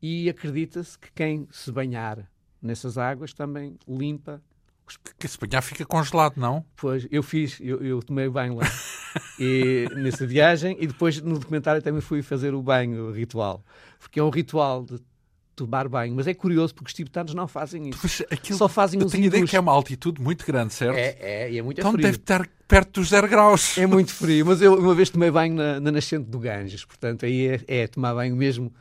e 0.00 0.30
acredita-se 0.30 0.96
que 0.96 1.10
quem 1.12 1.48
se 1.50 1.72
banhar 1.72 2.30
nessas 2.62 2.98
águas 2.98 3.32
também 3.32 3.76
limpa. 3.86 4.42
Que 5.18 5.28
se 5.28 5.38
banhar 5.38 5.62
fica 5.62 5.84
congelado, 5.84 6.38
não? 6.38 6.64
Pois, 6.74 7.06
eu 7.10 7.22
fiz, 7.22 7.58
eu, 7.60 7.78
eu 7.84 8.02
tomei 8.02 8.26
banho 8.28 8.54
lá 8.54 8.64
e, 9.38 9.86
nessa 9.96 10.26
viagem 10.26 10.76
e 10.80 10.86
depois 10.86 11.20
no 11.20 11.38
documentário 11.38 11.82
também 11.82 12.00
fui 12.00 12.22
fazer 12.22 12.54
o 12.54 12.62
banho 12.62 13.12
ritual, 13.12 13.62
porque 13.98 14.18
é 14.18 14.22
um 14.22 14.30
ritual 14.30 14.84
de 14.84 14.98
tomar 15.54 15.88
banho. 15.88 16.14
Mas 16.14 16.26
é 16.26 16.32
curioso 16.32 16.74
porque 16.74 16.88
os 16.88 16.94
tibetanos 16.94 17.34
não 17.34 17.46
fazem 17.46 17.90
isso. 17.90 17.98
Pois, 18.00 18.22
aquilo, 18.30 18.58
Só 18.58 18.68
fazem 18.68 19.02
os 19.02 19.12
tenho 19.12 19.24
ideia 19.26 19.44
que 19.44 19.56
é 19.56 19.60
uma 19.60 19.72
altitude 19.72 20.22
muito 20.22 20.46
grande, 20.46 20.72
certo? 20.72 20.96
É, 20.96 21.16
é, 21.20 21.52
e 21.52 21.58
é 21.58 21.62
muito 21.62 21.78
Então 21.80 21.92
frio. 21.92 22.02
deve 22.02 22.16
estar 22.16 22.48
perto 22.66 23.00
dos 23.00 23.10
zero 23.10 23.28
graus. 23.28 23.76
É 23.76 23.86
muito 23.86 24.12
frio, 24.14 24.46
mas 24.46 24.62
eu 24.62 24.74
uma 24.78 24.94
vez 24.94 25.10
tomei 25.10 25.30
banho 25.30 25.54
na, 25.54 25.80
na 25.80 25.92
nascente 25.92 26.30
do 26.30 26.38
Ganges, 26.38 26.84
portanto 26.84 27.26
aí 27.26 27.48
é, 27.48 27.60
é 27.66 27.86
tomar 27.86 28.14
banho 28.14 28.36
mesmo 28.36 28.72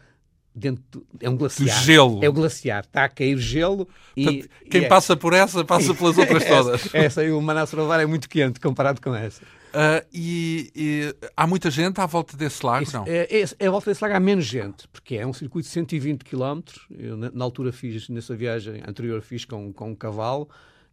dentro 0.58 1.06
é 1.22 1.30
um 1.30 1.38
glaciar. 1.38 1.80
Do 1.80 1.86
gelo. 1.86 2.20
É 2.24 2.30
o 2.30 2.34
glaciar, 2.34 2.84
está 2.84 3.04
a 3.06 3.10
cair 3.10 3.38
gelo 3.38 3.88
e 4.16 4.24
Portanto, 4.24 4.50
quem 4.72 4.84
é... 4.86 4.88
passa 4.88 5.16
por 5.16 5.34
essa 5.34 5.64
passa 5.64 5.94
pelas 5.96 6.18
outras 6.18 6.44
todas. 6.44 6.94
essa, 6.94 7.24
e 7.24 7.32
o 7.32 7.40
Manassarovar 7.42 8.00
é 8.00 8.06
muito 8.06 8.28
quente 8.28 8.60
comparado 8.60 9.00
com 9.00 9.14
essa. 9.14 9.44
Uh, 9.44 10.04
e, 10.12 10.72
e, 10.76 11.16
há 11.36 11.46
muita 11.46 11.70
gente 11.70 12.00
à 12.00 12.06
volta 12.06 12.36
desse 12.36 12.66
lago, 12.66 12.84
Isso, 12.84 12.98
não? 12.98 13.06
É, 13.06 13.28
é, 13.30 13.46
é, 13.60 13.68
à 13.68 13.70
volta 13.70 13.92
desse 13.92 14.02
lago 14.02 14.16
há 14.16 14.20
menos 14.20 14.46
gente, 14.46 14.88
porque 14.88 15.16
é 15.16 15.28
um 15.28 15.34
circuito 15.34 15.68
de 15.68 15.74
120 15.74 16.24
km. 16.24 16.62
Eu, 16.90 17.16
na, 17.16 17.30
na, 17.30 17.44
altura 17.44 17.72
fiz, 17.72 18.10
nessa 18.10 18.36
viagem 18.36 18.82
anterior, 18.88 19.22
fiz 19.22 19.46
com, 19.46 19.72
com 19.72 19.92
um 19.92 19.96
cavalo, 19.96 20.50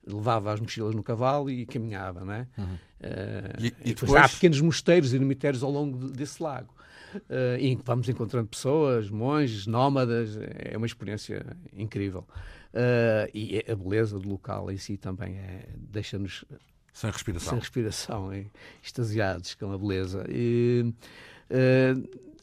levava 0.06 0.52
as 0.52 0.60
mochilas 0.60 0.94
no 0.94 1.02
cavalo 1.02 1.50
e 1.50 1.66
caminhava, 1.66 2.24
não 2.24 2.32
é? 2.32 2.46
Uhum. 2.58 2.64
Uh, 2.64 3.60
e, 3.60 3.66
e 3.90 3.94
depois, 3.94 4.14
há 4.14 4.28
pequenos 4.28 4.60
mosteiros 4.60 5.12
e 5.12 5.18
cemitérios 5.18 5.62
ao 5.62 5.70
longo 5.70 6.08
desse 6.08 6.42
lago. 6.42 6.72
Uh, 7.14 7.58
e 7.58 7.78
vamos 7.84 8.08
encontrando 8.08 8.48
pessoas, 8.48 9.08
monges, 9.08 9.66
nómadas, 9.66 10.38
é 10.58 10.76
uma 10.76 10.86
experiência 10.86 11.44
incrível. 11.72 12.26
Uh, 12.72 13.30
e 13.32 13.64
a 13.68 13.74
beleza 13.74 14.18
do 14.18 14.28
local 14.28 14.70
em 14.70 14.76
si 14.76 14.96
também 14.96 15.36
é, 15.36 15.68
deixa-nos 15.76 16.44
sem 16.92 17.10
respiração. 17.10 17.50
Sem 17.50 17.58
respiração, 17.58 18.32
é, 18.32 18.46
extasiados 18.82 19.54
com 19.54 19.72
a 19.72 19.78
beleza. 19.78 20.24
E, 20.28 20.92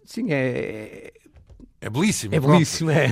sim, 0.05 0.31
é, 0.31 0.37
é 0.37 1.13
belíssimo. 1.89 2.35
É 2.35 2.39
belíssimo, 2.39 2.91
é. 2.91 3.07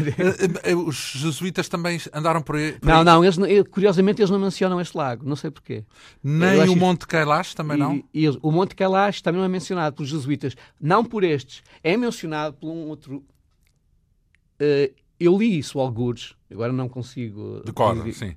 Os 0.76 1.14
jesuítas 1.16 1.68
também 1.68 2.00
andaram 2.14 2.40
por 2.40 2.56
aí? 2.56 2.74
Por 2.74 2.88
não, 2.88 3.00
aí? 3.00 3.04
não, 3.04 3.26
eles, 3.26 3.68
curiosamente 3.72 4.22
eles 4.22 4.30
não 4.30 4.38
mencionam 4.38 4.80
este 4.80 4.96
lago, 4.96 5.28
não 5.28 5.36
sei 5.36 5.50
porquê. 5.50 5.84
Nem 6.24 6.70
o 6.70 6.76
Monte 6.76 7.08
Kailash 7.08 7.56
também 7.56 7.78
e, 7.78 7.80
não? 7.80 8.04
E, 8.14 8.30
o 8.30 8.52
Monte 8.52 8.76
Kailash 8.76 9.22
também 9.22 9.40
não 9.40 9.46
é 9.46 9.50
mencionado 9.50 9.96
pelos 9.96 10.12
jesuítas, 10.12 10.56
não 10.80 11.04
por 11.04 11.24
estes, 11.24 11.64
é 11.84 11.98
mencionado 11.98 12.58
por 12.58 12.70
um 12.70 12.90
outro... 12.90 13.24
Uh, 14.62 14.94
eu 15.20 15.36
li 15.36 15.58
isso, 15.58 15.80
algures, 15.80 16.36
agora 16.52 16.72
não 16.72 16.88
consigo... 16.88 17.62
Decora, 17.66 18.12
sim. 18.14 18.36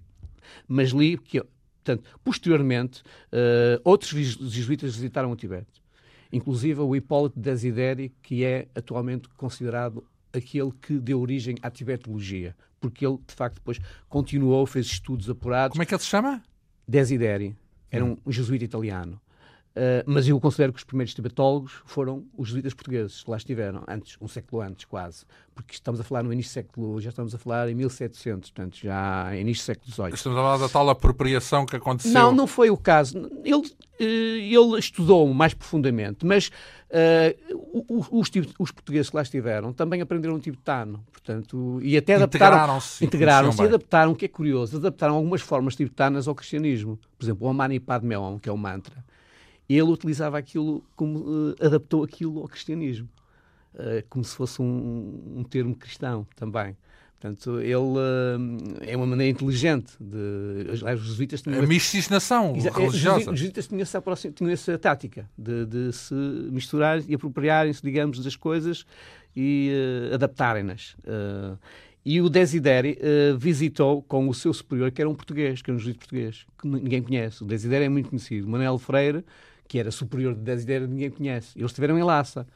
Mas 0.67 0.91
li, 0.91 1.19
que, 1.19 1.43
portanto, 1.85 2.09
posteriormente, 2.25 3.03
uh, 3.33 3.81
outros 3.85 4.11
jesuítas 4.11 4.95
visitaram 4.95 5.31
o 5.31 5.37
Tibete. 5.37 5.83
Inclusive 6.33 6.81
o 6.81 6.97
Hipólito 6.97 7.39
Desideri, 7.39 8.15
que 8.23 8.43
é 8.43 8.67
atualmente 8.75 9.29
considerado 9.37 10.03
aquele 10.33 10.73
que 10.81 10.99
deu 10.99 11.21
origem 11.21 11.57
à 11.63 11.71
tibetologia, 11.71 12.57
porque 12.81 13.07
ele, 13.07 13.19
de 13.27 13.35
facto, 13.35 13.57
depois 13.57 13.79
continuou, 14.09 14.67
fez 14.67 14.87
estudos 14.87 15.29
apurados. 15.29 15.73
Como 15.73 15.83
é 15.83 15.87
que 15.87 15.95
ele 15.95 16.03
se 16.03 16.09
chama? 16.09 16.43
Desideri. 16.87 17.57
Era 17.91 18.05
um 18.05 18.17
jesuíta 18.27 18.65
italiano. 18.65 19.21
Uh, 19.73 20.05
mas 20.05 20.29
eu 20.29 20.39
considero 20.39 20.71
que 20.71 20.79
os 20.79 20.85
primeiros 20.85 21.15
tibetólogos 21.15 21.73
foram 21.87 22.27
os 22.37 22.49
jesuítas 22.49 22.75
portugueses, 22.75 23.23
que 23.23 23.31
lá 23.31 23.39
estiveram, 23.39 23.83
antes, 23.89 24.19
um 24.21 24.29
século 24.29 24.61
antes, 24.61 24.85
quase. 24.85 25.25
Porque 25.55 25.73
estamos 25.73 25.99
a 25.99 26.05
falar 26.05 26.23
no 26.23 26.33
início 26.33 26.51
do 26.51 26.55
século, 26.55 27.01
já 27.01 27.09
estamos 27.09 27.35
a 27.35 27.39
falar 27.39 27.69
em 27.71 27.75
1700, 27.75 28.51
portanto, 28.51 28.77
já 28.77 29.35
início 29.35 29.63
do 29.63 29.67
século 29.67 29.93
XVIII. 29.93 30.15
Estamos 30.15 30.39
a 30.39 30.43
falar 30.43 30.57
da 30.59 30.69
tal 30.69 30.91
apropriação 30.91 31.65
que 31.65 31.75
aconteceu. 31.75 32.13
Não, 32.13 32.33
não 32.33 32.47
foi 32.47 32.69
o 32.69 32.77
caso. 32.77 33.31
Ele, 33.43 33.57
uh, 33.57 34.03
ele 34.03 34.79
estudou 34.79 35.33
mais 35.33 35.55
profundamente, 35.55 36.27
mas 36.27 36.51
uh, 36.91 38.11
os, 38.11 38.31
os, 38.59 38.71
portugueses 38.71 39.09
que 39.09 39.17
lá 39.17 39.23
estiveram 39.23 39.73
também 39.73 40.03
aprenderam 40.03 40.39
tibetano, 40.39 41.03
portanto, 41.11 41.81
e 41.83 41.97
até 41.97 42.17
adaptaram. 42.17 42.57
Integraram-se. 42.57 43.05
Integraram-se 43.05 43.63
e 43.63 43.65
adaptaram, 43.65 44.13
o 44.13 44.17
que 44.17 44.27
é 44.27 44.29
curioso, 44.29 44.77
adaptaram 44.77 45.15
algumas 45.15 45.41
formas 45.41 45.75
tibetanas 45.75 46.29
ao 46.29 46.35
cristianismo. 46.35 46.99
Por 47.19 47.25
exemplo, 47.25 47.49
o 47.49 47.55
Mani 47.55 47.81
Padme 47.81 48.17
Hum, 48.17 48.39
que 48.39 48.51
é 48.51 48.53
o 48.53 48.59
mantra 48.59 49.03
ele 49.69 49.91
utilizava 49.91 50.39
aquilo 50.39 50.85
como 50.97 51.21
uh, 51.21 51.55
adaptou 51.61 52.03
aquilo 52.03 52.41
ao 52.41 52.49
cristianismo, 52.49 53.09
uh, 53.75 54.05
como 54.09 54.25
se 54.25 54.35
fosse 54.35 54.61
um, 54.61 55.37
um, 55.37 55.45
termo 55.45 55.75
cristão 55.75 56.27
também. 56.37 56.77
Portanto, 57.19 57.61
ele 57.61 57.75
uh, 57.75 58.79
é 58.81 58.97
uma 58.97 59.07
maneira 59.07 59.31
inteligente 59.31 59.93
de. 60.01 60.71
Os 60.73 60.81
jesuítas 60.81 61.41
tinham. 61.41 61.63
A 61.63 61.67
miscigenação 61.67 62.53
religiosa. 62.53 63.31
Os 63.31 63.39
jesuítas 63.39 63.69
tinham 63.69 63.83
essa, 63.83 64.03
tinham 64.35 64.51
essa 64.51 64.77
tática 64.77 65.31
de, 65.39 65.67
de 65.67 65.93
se 65.93 66.15
misturar 66.15 67.01
e 67.09 67.15
apropriarem-se, 67.15 67.81
digamos, 67.81 68.23
das 68.25 68.35
coisas 68.35 68.85
e 69.37 69.71
adaptarem-nas. 70.13 70.97
E 72.05 72.21
o 72.21 72.29
Desideri 72.29 72.99
uh, 72.99 73.39
visitou 73.39 74.03
com 74.03 74.29
o 74.29 74.35
seu 74.35 74.53
superior, 74.53 74.91
que 74.91 75.01
era 75.01 75.09
um 75.09 75.15
português, 75.15 75.63
que 75.63 75.71
era 75.71 75.77
um 75.77 75.79
juiz 75.79 75.97
português, 75.97 76.45
que 76.61 76.67
ninguém 76.67 77.01
conhece. 77.01 77.43
O 77.45 77.47
Desideri 77.47 77.85
é 77.85 77.89
muito 77.89 78.09
conhecido. 78.09 78.49
Manuel 78.49 78.77
Freire, 78.79 79.25
que 79.73 79.79
era 79.79 79.91
superior 79.91 80.35
de 80.35 80.43
Desidério, 80.43 80.87
ninguém 80.87 81.09
conhece. 81.09 81.59
Eles 81.59 81.71
estiveram 81.71 81.99
em 81.99 82.03
Lhasa. 82.03 82.47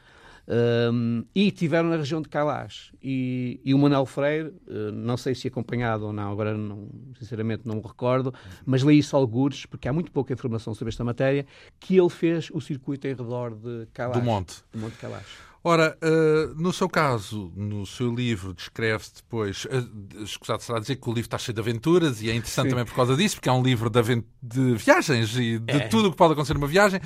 Um, 0.47 1.25
e 1.33 1.47
estiveram 1.47 1.89
na 1.89 1.97
região 1.97 2.21
de 2.21 2.29
Kailash. 2.29 2.93
E, 3.01 3.59
e 3.65 3.73
o 3.73 3.79
Manuel 3.79 4.05
Freire, 4.05 4.49
uh, 4.67 4.91
não 4.93 5.17
sei 5.17 5.33
se 5.33 5.47
acompanhado 5.47 6.05
ou 6.05 6.13
não, 6.13 6.31
agora 6.31 6.55
não, 6.55 6.87
sinceramente 7.17 7.63
não 7.65 7.77
me 7.77 7.81
recordo, 7.81 8.31
mas 8.63 8.83
li 8.83 8.99
isso 8.99 9.15
algures, 9.17 9.65
porque 9.65 9.87
há 9.87 9.93
muito 9.93 10.11
pouca 10.11 10.31
informação 10.31 10.75
sobre 10.75 10.89
esta 10.89 11.03
matéria, 11.03 11.43
que 11.79 11.97
ele 11.97 12.07
fez 12.07 12.51
o 12.53 12.61
circuito 12.61 13.07
em 13.07 13.15
redor 13.15 13.55
de 13.55 13.87
Kailash. 13.95 14.19
Do 14.19 14.23
monte. 14.23 14.63
Do 14.71 14.77
monte 14.77 14.97
Kailash. 14.97 15.39
Ora, 15.69 15.97
uh, 16.01 16.55
no 16.55 16.71
seu 16.71 16.87
caso, 16.87 17.51
no 17.53 17.85
seu 17.85 18.15
livro, 18.15 18.53
descreve-se 18.53 19.15
depois. 19.15 19.65
Uh, 19.65 20.23
escusado 20.23 20.63
será 20.63 20.79
dizer 20.79 20.95
que 20.95 21.09
o 21.09 21.11
livro 21.11 21.27
está 21.27 21.37
cheio 21.37 21.53
de 21.53 21.59
aventuras 21.59 22.21
e 22.21 22.29
é 22.29 22.33
interessante 22.33 22.67
Sim. 22.67 22.69
também 22.69 22.85
por 22.85 22.95
causa 22.95 23.17
disso, 23.17 23.35
porque 23.35 23.49
é 23.49 23.51
um 23.51 23.61
livro 23.61 23.89
de, 23.89 24.23
de 24.41 24.75
viagens 24.75 25.35
e 25.35 25.59
de 25.59 25.73
é. 25.73 25.79
tudo 25.89 26.07
o 26.07 26.11
que 26.11 26.15
pode 26.15 26.31
acontecer 26.31 26.53
numa 26.53 26.67
viagem, 26.67 27.01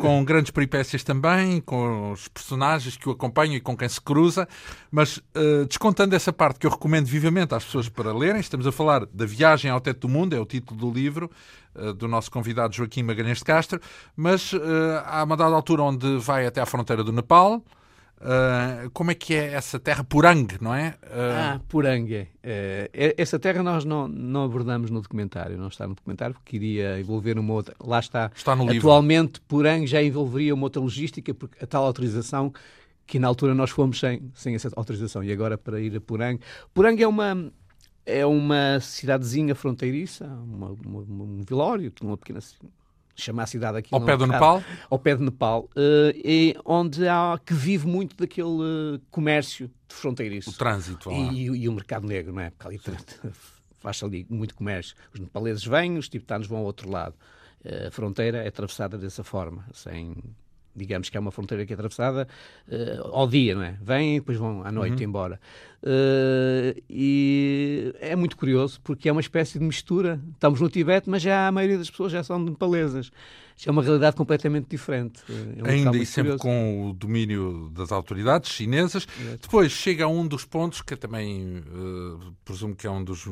com 0.00 0.24
grandes 0.24 0.50
peripécias 0.50 1.04
também, 1.04 1.60
com 1.60 2.12
os 2.12 2.26
personagens 2.28 2.96
que 2.96 3.06
o 3.06 3.12
acompanham 3.12 3.56
e 3.56 3.60
com 3.60 3.76
quem 3.76 3.86
se 3.86 4.00
cruza. 4.00 4.48
Mas, 4.90 5.18
uh, 5.18 5.66
descontando 5.68 6.16
essa 6.16 6.32
parte 6.32 6.58
que 6.58 6.66
eu 6.66 6.70
recomendo 6.70 7.04
vivamente 7.04 7.54
às 7.54 7.66
pessoas 7.66 7.86
para 7.90 8.16
lerem, 8.16 8.40
estamos 8.40 8.66
a 8.66 8.72
falar 8.72 9.04
da 9.04 9.26
Viagem 9.26 9.70
ao 9.70 9.78
Teto 9.78 10.06
do 10.06 10.08
Mundo, 10.08 10.34
é 10.34 10.40
o 10.40 10.46
título 10.46 10.80
do 10.80 10.90
livro 10.90 11.30
do 11.98 12.08
nosso 12.08 12.30
convidado 12.30 12.74
Joaquim 12.74 13.02
Magalhães 13.02 13.36
de 13.36 13.44
Castro, 13.44 13.78
mas 14.16 14.52
há 15.04 15.22
uma 15.22 15.36
dada 15.36 15.54
altura 15.54 15.82
onde 15.82 16.16
vai 16.16 16.46
até 16.46 16.58
à 16.58 16.64
fronteira 16.64 17.04
do 17.04 17.12
Nepal. 17.12 17.62
Uh, 18.18 18.88
como 18.92 19.10
é 19.10 19.14
que 19.14 19.34
é 19.34 19.52
essa 19.52 19.78
terra 19.78 20.02
Purang, 20.02 20.56
não 20.60 20.74
é? 20.74 20.94
Uh... 21.02 21.36
Ah, 21.36 21.60
Purang. 21.68 22.14
É. 22.42 22.90
Uh, 22.92 23.14
essa 23.16 23.38
terra 23.38 23.62
nós 23.62 23.84
não, 23.84 24.08
não 24.08 24.44
abordamos 24.44 24.90
no 24.90 25.02
documentário, 25.02 25.58
não 25.58 25.68
está 25.68 25.86
no 25.86 25.94
documentário, 25.94 26.34
porque 26.34 26.56
iria 26.56 26.98
envolver 26.98 27.38
uma 27.38 27.52
outra. 27.52 27.74
Lá 27.78 27.98
está. 27.98 28.30
Está 28.34 28.56
no 28.56 28.70
Atualmente, 28.70 29.34
livro. 29.34 29.42
Purang 29.46 29.86
já 29.86 30.02
envolveria 30.02 30.54
uma 30.54 30.64
outra 30.64 30.80
logística, 30.80 31.34
porque 31.34 31.62
a 31.62 31.66
tal 31.66 31.84
autorização 31.84 32.52
que 33.06 33.18
na 33.18 33.28
altura 33.28 33.54
nós 33.54 33.70
fomos 33.70 34.00
sem, 34.00 34.30
sem 34.34 34.54
essa 34.54 34.70
autorização. 34.74 35.22
E 35.22 35.30
agora 35.30 35.58
para 35.58 35.80
ir 35.80 35.94
a 35.96 36.00
Purang. 36.00 36.40
Purang 36.72 37.00
é 37.00 37.06
uma. 37.06 37.52
É 38.08 38.24
uma 38.24 38.78
cidadezinha 38.78 39.52
fronteiriça, 39.52 40.26
uma, 40.26 40.68
uma, 40.86 41.00
um 41.00 41.42
vilório, 41.44 41.92
uma 42.00 42.16
pequena 42.16 42.38
chama 43.22 43.42
a 43.42 43.46
cidade 43.46 43.78
aqui. 43.78 43.94
Ao 43.94 44.00
pé 44.00 44.16
do 44.16 44.26
Nepal? 44.26 44.62
Ao 44.90 44.98
pé 44.98 45.16
do 45.16 45.24
Nepal, 45.24 45.68
uh, 45.76 46.12
e 46.14 46.54
onde 46.64 47.06
há, 47.08 47.38
que 47.44 47.54
vive 47.54 47.86
muito 47.86 48.16
daquele 48.16 48.48
uh, 48.48 49.00
comércio 49.10 49.70
de 49.88 49.94
fronteiriço. 49.94 50.50
O 50.50 50.52
trânsito 50.52 51.10
lá. 51.10 51.16
E, 51.16 51.48
e, 51.48 51.62
e, 51.62 51.68
o 51.68 51.72
mercado 51.72 52.06
negro, 52.06 52.32
não 52.32 52.42
é? 52.42 52.50
Porque 52.50 52.68
ali 52.68 52.80
faz 53.80 54.02
ali 54.02 54.26
muito 54.28 54.54
comércio. 54.54 54.94
Os 55.12 55.20
nepaleses 55.20 55.64
vêm, 55.64 55.98
os 55.98 56.08
tibetanos 56.08 56.46
vão 56.46 56.58
ao 56.58 56.64
outro 56.64 56.90
lado. 56.90 57.14
Uh, 57.64 57.88
a 57.88 57.90
fronteira 57.90 58.38
é 58.38 58.48
atravessada 58.48 58.96
dessa 58.98 59.24
forma, 59.24 59.64
sem 59.72 60.14
digamos 60.76 61.08
que 61.08 61.16
é 61.16 61.20
uma 61.20 61.30
fronteira 61.30 61.64
que 61.64 61.72
é 61.72 61.74
atravessada 61.74 62.28
uh, 62.68 63.08
ao 63.12 63.26
dia, 63.26 63.54
não 63.54 63.62
é? 63.62 63.76
Vêm 63.82 64.16
e 64.16 64.20
depois 64.20 64.38
vão 64.38 64.62
à 64.64 64.70
noite 64.70 65.02
uhum. 65.02 65.08
embora. 65.08 65.40
Uh, 65.82 66.82
e 66.88 67.94
é 68.00 68.16
muito 68.16 68.36
curioso 68.36 68.80
porque 68.82 69.08
é 69.08 69.12
uma 69.12 69.20
espécie 69.20 69.58
de 69.58 69.64
mistura. 69.64 70.20
Estamos 70.34 70.60
no 70.60 70.68
Tibete, 70.68 71.08
mas 71.08 71.22
já 71.22 71.48
a 71.48 71.52
maioria 71.52 71.78
das 71.78 71.90
pessoas 71.90 72.12
já 72.12 72.22
são 72.22 72.38
nepalesas. 72.38 73.10
É 73.64 73.70
uma 73.70 73.82
realidade 73.82 74.16
completamente 74.16 74.66
diferente. 74.68 75.22
É 75.56 75.62
um 75.62 75.66
Ainda 75.66 75.96
e 75.96 76.04
sempre 76.04 76.36
curioso. 76.36 76.42
com 76.42 76.90
o 76.90 76.92
domínio 76.92 77.70
das 77.74 77.90
autoridades 77.90 78.50
chinesas. 78.50 79.06
Depois 79.40 79.72
chega 79.72 80.04
a 80.04 80.08
um 80.08 80.26
dos 80.26 80.44
pontos 80.44 80.82
que 80.82 80.94
também 80.94 81.58
uh, 81.60 82.34
presumo 82.44 82.76
que 82.76 82.86
é 82.86 82.90
um 82.90 83.02
dos 83.02 83.26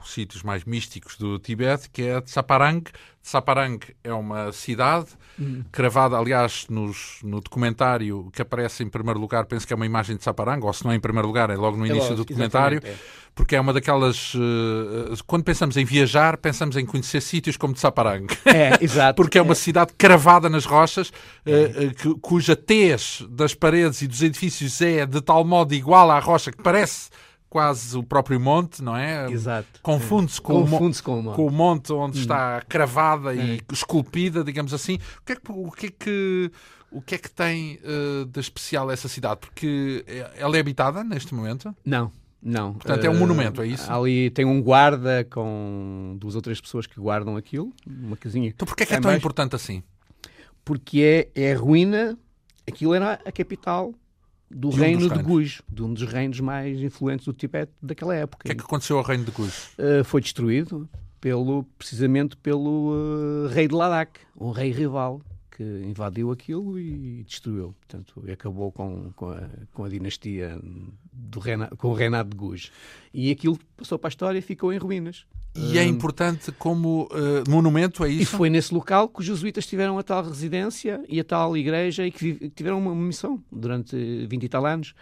os 0.00 0.12
sítios 0.12 0.42
mais 0.42 0.64
místicos 0.64 1.16
do 1.16 1.38
Tibete, 1.38 1.88
que 1.90 2.02
é 2.02 2.20
Tsaparang. 2.20 2.84
Tsaparang 3.22 3.78
é 4.02 4.12
uma 4.12 4.52
cidade 4.52 5.08
hum. 5.38 5.62
cravada, 5.70 6.16
aliás, 6.16 6.66
nos, 6.68 7.18
no 7.22 7.40
documentário 7.40 8.30
que 8.32 8.40
aparece 8.40 8.82
em 8.82 8.88
primeiro 8.88 9.20
lugar, 9.20 9.44
penso 9.46 9.66
que 9.66 9.72
é 9.72 9.76
uma 9.76 9.86
imagem 9.86 10.16
de 10.16 10.20
Tsaparang, 10.20 10.64
ou 10.64 10.72
se 10.72 10.84
não 10.84 10.92
é 10.92 10.94
em 10.94 11.00
primeiro 11.00 11.26
lugar, 11.26 11.50
é 11.50 11.56
logo 11.56 11.76
no 11.76 11.84
é 11.84 11.88
início 11.88 12.10
logo, 12.10 12.16
do 12.16 12.24
documentário. 12.24 12.80
É. 12.82 12.94
Porque 13.34 13.54
é 13.54 13.60
uma 13.60 13.72
daquelas. 13.72 14.34
Uh, 14.34 15.14
quando 15.24 15.44
pensamos 15.44 15.76
em 15.76 15.84
viajar, 15.84 16.36
pensamos 16.38 16.76
em 16.76 16.84
conhecer 16.84 17.20
sítios 17.20 17.56
como 17.56 17.72
Tsaparang. 17.72 18.26
É, 18.44 18.78
exato. 18.82 19.14
porque 19.14 19.38
é 19.38 19.42
uma 19.42 19.52
é. 19.52 19.54
cidade 19.54 19.92
cravada 19.96 20.48
nas 20.48 20.64
rochas, 20.64 21.10
uh, 21.46 22.08
uh, 22.08 22.18
cuja 22.18 22.56
tez 22.56 23.24
das 23.30 23.54
paredes 23.54 24.02
e 24.02 24.08
dos 24.08 24.22
edifícios 24.22 24.80
é 24.80 25.06
de 25.06 25.20
tal 25.20 25.44
modo 25.44 25.72
igual 25.72 26.10
à 26.10 26.18
rocha 26.18 26.50
que 26.50 26.60
parece 26.60 27.10
quase 27.48 27.96
o 27.96 28.02
próprio 28.02 28.38
monte, 28.38 28.82
não 28.82 28.96
é? 28.96 29.30
Exato. 29.30 29.80
Confunde-se 29.82 30.40
com, 30.40 30.62
Confunde 30.62 31.02
com, 31.02 31.20
o, 31.20 31.32
com 31.34 31.46
o 31.46 31.50
monte 31.50 31.92
onde 31.92 32.18
hum. 32.18 32.20
está 32.20 32.62
cravada 32.68 33.34
e 33.34 33.56
é. 33.56 33.60
esculpida, 33.72 34.44
digamos 34.44 34.74
assim. 34.74 34.98
O 35.20 35.24
que 35.24 35.32
é 35.32 35.36
que, 35.36 35.50
o 35.50 35.70
que, 35.70 35.86
é 35.86 35.90
que, 35.90 36.52
o 36.90 37.00
que, 37.00 37.14
é 37.14 37.18
que 37.18 37.30
tem 37.30 37.78
uh, 37.82 38.26
de 38.26 38.40
especial 38.40 38.90
essa 38.90 39.08
cidade? 39.08 39.40
Porque 39.40 40.04
ela 40.36 40.56
é 40.56 40.60
habitada 40.60 41.02
neste 41.02 41.34
momento? 41.34 41.74
Não. 41.84 42.12
Não. 42.40 42.74
Portanto, 42.74 43.04
é 43.04 43.10
um 43.10 43.14
uh, 43.14 43.18
monumento, 43.18 43.62
é 43.62 43.66
isso? 43.66 43.90
Ali 43.92 44.30
tem 44.30 44.44
um 44.44 44.62
guarda 44.62 45.24
com 45.24 46.16
duas 46.20 46.36
ou 46.36 46.42
três 46.42 46.60
pessoas 46.60 46.86
que 46.86 47.00
guardam 47.00 47.36
aquilo, 47.36 47.72
uma 47.84 48.16
casinha. 48.16 48.48
Então 48.48 48.66
porquê 48.66 48.84
é 48.84 48.86
que 48.86 48.94
é 48.94 49.00
tão 49.00 49.10
mais... 49.10 49.18
importante 49.18 49.56
assim? 49.56 49.82
Porque 50.64 51.30
é, 51.34 51.48
é 51.48 51.52
a 51.52 51.58
ruína, 51.58 52.16
aquilo 52.66 52.94
era 52.94 53.14
a 53.24 53.32
capital 53.32 53.92
do 54.50 54.70
de 54.70 54.76
reino 54.76 55.06
um 55.06 55.08
de 55.08 55.22
Guj, 55.22 55.60
de 55.68 55.82
um 55.82 55.92
dos 55.92 56.02
reinos 56.04 56.40
mais 56.40 56.80
influentes 56.80 57.26
do 57.26 57.32
Tibete 57.32 57.72
daquela 57.82 58.14
época. 58.14 58.44
O 58.44 58.46
que 58.46 58.52
é 58.52 58.54
que 58.54 58.64
aconteceu 58.64 58.98
ao 58.98 59.04
reino 59.04 59.24
de 59.24 59.30
Guj? 59.30 59.48
Uh, 59.78 60.04
foi 60.04 60.20
destruído 60.20 60.88
pelo, 61.20 61.64
precisamente 61.76 62.36
pelo 62.36 62.92
uh, 62.92 63.48
rei 63.48 63.68
de 63.68 63.74
Ladakh, 63.74 64.20
um 64.38 64.50
rei 64.50 64.70
rival 64.70 65.20
que 65.58 65.64
invadiu 65.64 66.30
aquilo 66.30 66.78
e 66.78 67.24
destruiu. 67.24 67.74
Portanto, 67.80 68.22
acabou 68.32 68.70
com, 68.70 69.10
com, 69.16 69.30
a, 69.30 69.42
com 69.72 69.82
a 69.82 69.88
dinastia 69.88 70.56
do 71.12 71.40
reina, 71.40 71.66
com 71.76 71.88
o 71.88 71.94
reinado 71.94 72.30
de 72.30 72.36
Guj. 72.36 72.70
E 73.12 73.32
aquilo 73.32 73.58
passou 73.76 73.98
para 73.98 74.06
a 74.06 74.10
história 74.10 74.38
e 74.38 74.40
ficou 74.42 74.72
em 74.72 74.78
ruínas. 74.78 75.26
E 75.56 75.76
é 75.76 75.82
importante 75.82 76.52
como 76.52 77.08
uh, 77.10 77.50
monumento, 77.50 78.04
é 78.04 78.08
isso? 78.08 78.22
E 78.22 78.24
foi 78.24 78.48
nesse 78.48 78.72
local 78.72 79.08
que 79.08 79.18
os 79.18 79.26
jesuítas 79.26 79.66
tiveram 79.66 79.98
a 79.98 80.02
tal 80.04 80.22
residência 80.22 81.02
e 81.08 81.18
a 81.18 81.24
tal 81.24 81.56
igreja 81.56 82.06
e 82.06 82.12
que 82.12 82.50
tiveram 82.50 82.78
uma 82.78 82.94
missão 82.94 83.42
durante 83.50 83.96
20 84.26 84.44
e 84.44 84.48
tal 84.48 84.64
anos. 84.64 84.94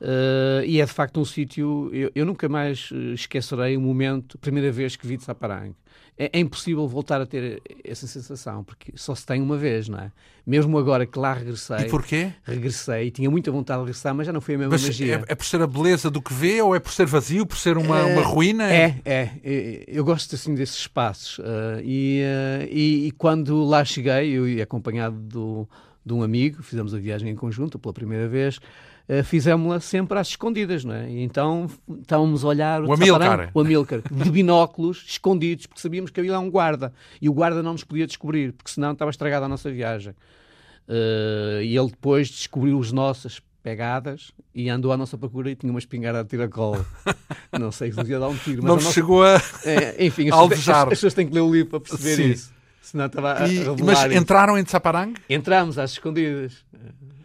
Uh, 0.00 0.62
e 0.64 0.80
é 0.80 0.84
de 0.84 0.92
facto 0.92 1.18
um 1.18 1.24
sítio. 1.24 1.90
Eu, 1.92 2.12
eu, 2.14 2.24
nunca 2.24 2.48
mais 2.48 2.90
eh, 2.92 3.14
esquecerei 3.14 3.76
o 3.76 3.80
momento, 3.80 4.36
a 4.36 4.38
primeira 4.38 4.70
vez 4.70 4.94
que 4.94 5.04
vi 5.04 5.16
de 5.16 5.24
Saparang. 5.24 5.74
É, 6.18 6.30
é, 6.32 6.40
impossível 6.40 6.88
voltar 6.88 7.20
a 7.20 7.26
ter 7.26 7.60
essa 7.84 8.06
sensação, 8.06 8.64
porque 8.64 8.90
só 8.94 9.14
se 9.14 9.26
tem 9.26 9.42
uma 9.42 9.56
vez, 9.56 9.86
não 9.86 9.98
é? 9.98 10.10
Mesmo 10.46 10.78
agora 10.78 11.04
que 11.04 11.18
lá 11.18 11.34
regressei. 11.34 11.80
E 11.80 11.88
porquê? 11.90 12.32
Regressei, 12.42 13.10
tinha 13.10 13.30
muita 13.30 13.50
vontade 13.50 13.80
de 13.80 13.86
regressar, 13.86 14.14
mas 14.14 14.26
já 14.26 14.32
não 14.32 14.40
foi 14.40 14.54
a 14.54 14.58
mesma 14.58 14.72
mas 14.72 14.82
magia. 14.82 15.24
É, 15.28 15.32
é, 15.32 15.34
por 15.34 15.44
ser 15.44 15.60
a 15.60 15.66
beleza 15.66 16.10
do 16.10 16.22
que 16.22 16.32
vê 16.32 16.62
ou 16.62 16.74
é 16.74 16.80
por 16.80 16.90
ser 16.90 17.06
vazio, 17.06 17.44
por 17.44 17.58
ser 17.58 17.76
uma, 17.76 18.02
uma 18.04 18.22
ruína? 18.22 18.72
É, 18.72 18.98
é, 19.04 19.30
é, 19.44 19.84
Eu 19.86 20.04
gosto 20.04 20.34
assim 20.34 20.54
desses 20.54 20.76
espaços. 20.78 21.38
Uh, 21.38 21.82
e, 21.84 22.22
uh, 22.22 22.68
e, 22.70 23.08
e, 23.08 23.10
quando 23.10 23.62
lá 23.64 23.84
cheguei, 23.84 24.30
eu 24.30 24.62
acompanhado 24.62 25.16
do, 25.16 25.68
de 26.04 26.14
um 26.14 26.22
amigo, 26.22 26.62
fizemos 26.62 26.94
a 26.94 26.98
viagem 26.98 27.28
em 27.28 27.36
conjunto 27.36 27.78
pela 27.78 27.92
primeira 27.92 28.26
vez. 28.26 28.58
Uh, 29.08 29.22
fizemos-la 29.22 29.78
sempre 29.78 30.18
às 30.18 30.28
escondidas, 30.28 30.84
não 30.84 30.94
é? 30.94 31.08
E 31.08 31.22
então 31.22 31.70
estávamos 32.00 32.44
a 32.44 32.48
olhar 32.48 32.82
o, 32.82 32.88
o 32.88 32.92
Amilcar, 32.92 33.50
o 33.54 33.60
Amilcar 33.60 34.02
de 34.10 34.30
binóculos, 34.30 35.04
escondidos, 35.06 35.66
porque 35.66 35.80
sabíamos 35.80 36.10
que 36.10 36.18
havia 36.18 36.32
lá 36.32 36.40
um 36.40 36.50
guarda 36.50 36.92
e 37.22 37.28
o 37.28 37.32
guarda 37.32 37.62
não 37.62 37.72
nos 37.72 37.84
podia 37.84 38.06
descobrir, 38.06 38.52
porque 38.52 38.70
senão 38.70 38.92
estava 38.92 39.10
estragada 39.10 39.46
a 39.46 39.48
nossa 39.48 39.70
viagem. 39.70 40.12
Uh, 40.88 41.62
e 41.62 41.76
ele 41.76 41.88
depois 41.88 42.28
descobriu 42.28 42.80
as 42.80 42.90
nossas 42.90 43.40
pegadas 43.66 44.30
e 44.54 44.68
andou 44.68 44.92
à 44.92 44.96
nossa 44.96 45.18
procura 45.18 45.50
e 45.50 45.56
tinha 45.56 45.72
uma 45.72 45.80
espingarda 45.80 46.22
de 46.22 46.30
tiracolo. 46.30 46.86
não 47.58 47.72
sei 47.72 47.90
se 47.90 47.98
nos 47.98 48.08
ia 48.08 48.20
dar 48.20 48.28
um 48.28 48.36
tiro, 48.36 48.62
mas 48.62 48.68
não 48.68 48.76
nossa... 48.76 48.92
chegou 48.92 49.24
a. 49.24 49.42
É, 49.64 50.04
enfim, 50.04 50.30
as, 50.34 50.52
as, 50.52 50.68
as, 50.68 50.88
pessoas 50.88 51.14
têm 51.14 51.26
que 51.26 51.34
ler 51.34 51.40
o 51.40 51.52
livro 51.52 51.70
para 51.70 51.80
perceber 51.80 52.16
Sim. 52.16 52.30
isso. 52.30 52.52
Senão 52.80 53.06
estava 53.06 53.42
a, 53.42 53.48
e, 53.48 53.64
Mas 53.84 54.14
entraram 54.14 54.56
em 54.56 54.62
Tsaparang? 54.62 55.14
Entramos 55.28 55.76
às 55.76 55.90
escondidas. 55.90 56.64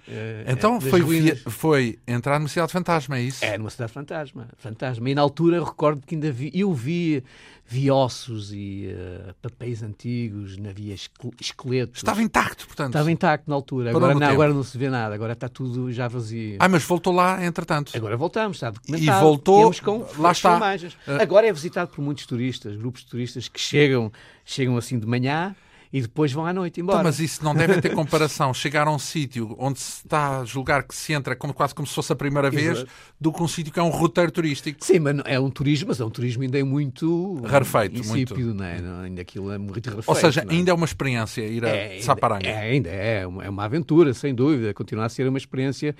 Uh, 0.07 0.51
então 0.51 0.77
é, 0.77 0.81
foi, 0.81 1.01
via, 1.01 1.35
foi 1.35 1.99
entrar 2.07 2.39
numa 2.39 2.49
cidade 2.49 2.71
fantasma, 2.71 3.17
é 3.17 3.21
isso? 3.21 3.43
É, 3.43 3.57
numa 3.57 3.69
cidade 3.69 3.91
fantasma. 3.91 4.47
fantasma. 4.57 5.09
E 5.09 5.15
na 5.15 5.21
altura 5.21 5.63
recordo 5.63 6.05
que 6.05 6.15
ainda 6.15 6.31
vi, 6.31 6.51
eu 6.53 6.73
vi, 6.73 7.23
vi 7.65 7.91
ossos 7.91 8.51
e 8.51 8.89
uh, 8.93 9.33
papéis 9.41 9.83
antigos, 9.83 10.57
havia 10.67 10.95
esqueletos. 11.39 11.97
Estava 11.97 12.21
intacto, 12.21 12.65
portanto. 12.67 12.89
Estava 12.89 13.11
intacto 13.11 13.49
na 13.49 13.55
altura. 13.55 13.91
agora 13.91 14.15
não, 14.15 14.27
agora 14.27 14.53
não 14.53 14.63
se 14.63 14.77
vê 14.77 14.89
nada, 14.89 15.13
agora 15.13 15.33
está 15.33 15.47
tudo 15.47 15.91
já 15.91 16.07
vazio. 16.07 16.57
Ah, 16.59 16.67
mas 16.67 16.83
voltou 16.83 17.13
lá 17.13 17.43
entretanto. 17.45 17.91
Agora 17.95 18.17
voltamos, 18.17 18.57
está 18.57 18.71
documentado. 18.71 19.19
E 19.19 19.21
voltou, 19.21 19.71
com 19.83 20.05
lá 20.17 20.31
está. 20.31 20.57
Imagens. 20.57 20.93
Uh, 21.07 21.21
agora 21.21 21.47
é 21.47 21.53
visitado 21.53 21.91
por 21.91 22.01
muitos 22.01 22.25
turistas, 22.25 22.75
grupos 22.75 23.01
de 23.01 23.07
turistas 23.07 23.47
que 23.47 23.59
chegam, 23.59 24.11
chegam 24.43 24.77
assim 24.77 24.97
de 24.97 25.05
manhã 25.05 25.55
e 25.93 26.01
depois 26.01 26.31
vão 26.31 26.45
à 26.45 26.53
noite 26.53 26.79
embora. 26.79 26.99
Então, 26.99 27.03
mas 27.03 27.19
isso 27.19 27.43
não 27.43 27.53
deve 27.53 27.81
ter 27.81 27.89
comparação. 27.95 28.53
Chegar 28.53 28.87
a 28.87 28.91
um 28.91 28.99
sítio 28.99 29.55
onde 29.59 29.79
se 29.79 30.05
está 30.05 30.39
a 30.39 30.45
julgar 30.45 30.83
que 30.83 30.95
se 30.95 31.13
entra 31.13 31.35
como, 31.35 31.53
quase 31.53 31.75
como 31.75 31.87
se 31.87 31.93
fosse 31.93 32.13
a 32.13 32.15
primeira 32.15 32.49
vez, 32.49 32.77
Exato. 32.77 32.91
do 33.19 33.31
que 33.31 33.43
um 33.43 33.47
sítio 33.47 33.73
que 33.73 33.79
é 33.79 33.83
um 33.83 33.89
roteiro 33.89 34.31
turístico. 34.31 34.83
Sim, 34.83 34.99
mas 34.99 35.17
é 35.25 35.39
um 35.39 35.49
turismo, 35.49 35.89
mas 35.89 35.99
é 35.99 36.05
um 36.05 36.09
turismo 36.09 36.43
ainda 36.43 36.57
é 36.57 36.63
muito 36.63 37.41
rarefeito, 37.43 37.99
insípido, 37.99 38.35
muito. 38.35 38.53
Não 38.55 38.65
é? 38.65 39.05
Ainda 39.05 39.21
aquilo 39.21 39.51
é 39.51 39.57
muito 39.57 39.85
rarefeito. 39.89 40.09
Ou 40.09 40.15
seja, 40.15 40.41
é? 40.41 40.53
ainda 40.53 40.71
é 40.71 40.73
uma 40.73 40.85
experiência 40.85 41.41
ir 41.41 41.65
a 41.65 41.69
é, 41.69 41.99
Saparanga. 42.01 42.47
É, 42.47 42.71
ainda 42.71 42.89
é, 42.89 43.21
é 43.21 43.49
uma 43.49 43.65
aventura, 43.65 44.13
sem 44.13 44.33
dúvida. 44.33 44.73
Continua 44.73 45.05
a 45.05 45.09
ser 45.09 45.27
uma 45.27 45.37
experiência 45.37 45.95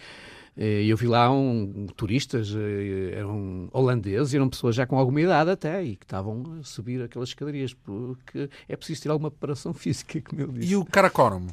e 0.58 0.89
eu 0.89 0.97
vi 0.97 1.08
lá 1.08 1.32
um, 1.32 1.88
turistas, 1.95 2.54
eh, 2.54 3.18
eram 3.18 3.70
holandeses, 3.72 4.34
eram 4.34 4.49
pessoas 4.49 4.76
já 4.76 4.86
com 4.86 4.97
alguma 4.97 5.22
idade 5.22 5.49
até, 5.49 5.84
e 5.84 5.95
que 5.95 6.04
estavam 6.04 6.60
a 6.60 6.64
subir 6.64 7.02
aquelas 7.02 7.30
escadarias, 7.30 7.74
porque 7.74 8.49
é 8.68 8.76
preciso 8.76 9.04
ter 9.04 9.10
alguma 9.10 9.32
preparação 9.32 9.74
física, 9.74 10.22
como 10.22 10.41
eu 10.41 10.47
disse. 10.49 10.74
E 10.74 10.76
o 10.76 10.84
Karakoram? 10.84 11.47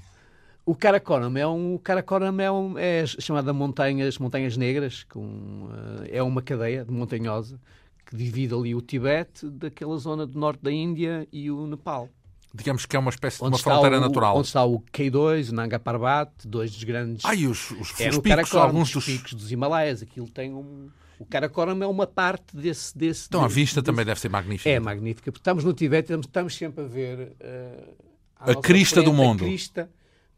O 0.67 0.75
Karakoram 0.75 1.37
é 1.37 1.47
um, 1.47 1.79
Karakoram 1.79 2.41
é, 2.41 2.51
um, 2.51 2.77
é 2.77 3.07
chamada 3.07 3.53
montanhas, 3.53 4.19
montanhas 4.19 4.57
negras, 4.57 5.05
com, 5.05 5.69
eh, 6.05 6.19
é 6.19 6.23
uma 6.23 6.43
cadeia 6.43 6.85
montanhosa 6.89 7.59
que 8.05 8.17
divide 8.17 8.55
ali 8.55 8.75
o 8.75 8.81
Tibete 8.81 9.49
daquela 9.49 9.97
zona 9.99 10.27
do 10.27 10.39
norte 10.39 10.63
da 10.63 10.73
Índia 10.73 11.29
e 11.31 11.51
o 11.51 11.67
Nepal 11.67 12.09
digamos 12.55 12.87
que 12.87 12.97
é 12.97 12.99
uma 12.99 13.11
espécie 13.11 13.43
onde 13.43 13.57
de 13.57 13.63
uma 13.63 13.73
fronteira 13.73 13.99
o, 13.99 14.01
natural. 14.01 14.37
Onde 14.37 14.47
está 14.47 14.65
o 14.65 14.81
K2, 14.81 15.51
o 15.51 15.55
Nanga 15.55 15.79
Parbat, 15.79 16.31
dois 16.45 16.73
dos 16.73 16.85
grandes. 16.85 17.25
Ah, 17.25 17.35
e 17.35 17.47
os, 17.47 17.71
os, 17.73 18.01
é 18.01 18.09
os 18.09 18.17
picos, 18.17 18.29
Karakoram, 18.29 18.63
alguns 18.63 18.91
dos 18.91 19.05
picos 19.05 19.35
dos 19.35 19.53
Himalaias. 19.53 20.03
Aquilo 20.03 20.29
tem 20.29 20.53
um. 20.55 20.89
O 21.19 21.27
Karakoram 21.27 21.83
é 21.83 21.87
uma 21.87 22.07
parte 22.07 22.57
desse. 22.57 22.97
desse 22.97 23.27
então 23.29 23.45
a 23.45 23.49
vista 23.49 23.81
desse, 23.81 23.87
também 23.87 24.05
deve 24.05 24.21
ser 24.21 24.29
magnífica. 24.29 24.71
É 24.71 24.79
magnífica, 24.79 25.31
porque 25.33 25.41
estamos 25.41 25.65
no 25.65 25.73
Tibete, 25.73 26.13
estamos 26.13 26.57
sempre 26.57 26.85
a 26.85 26.87
ver. 26.87 27.37
Uh, 27.41 27.95
a, 28.39 28.53
a 28.53 28.57
crista 28.57 28.97
frente, 28.97 29.07
do 29.07 29.13
mundo. 29.13 29.45
A 29.45 29.47
crista 29.47 29.91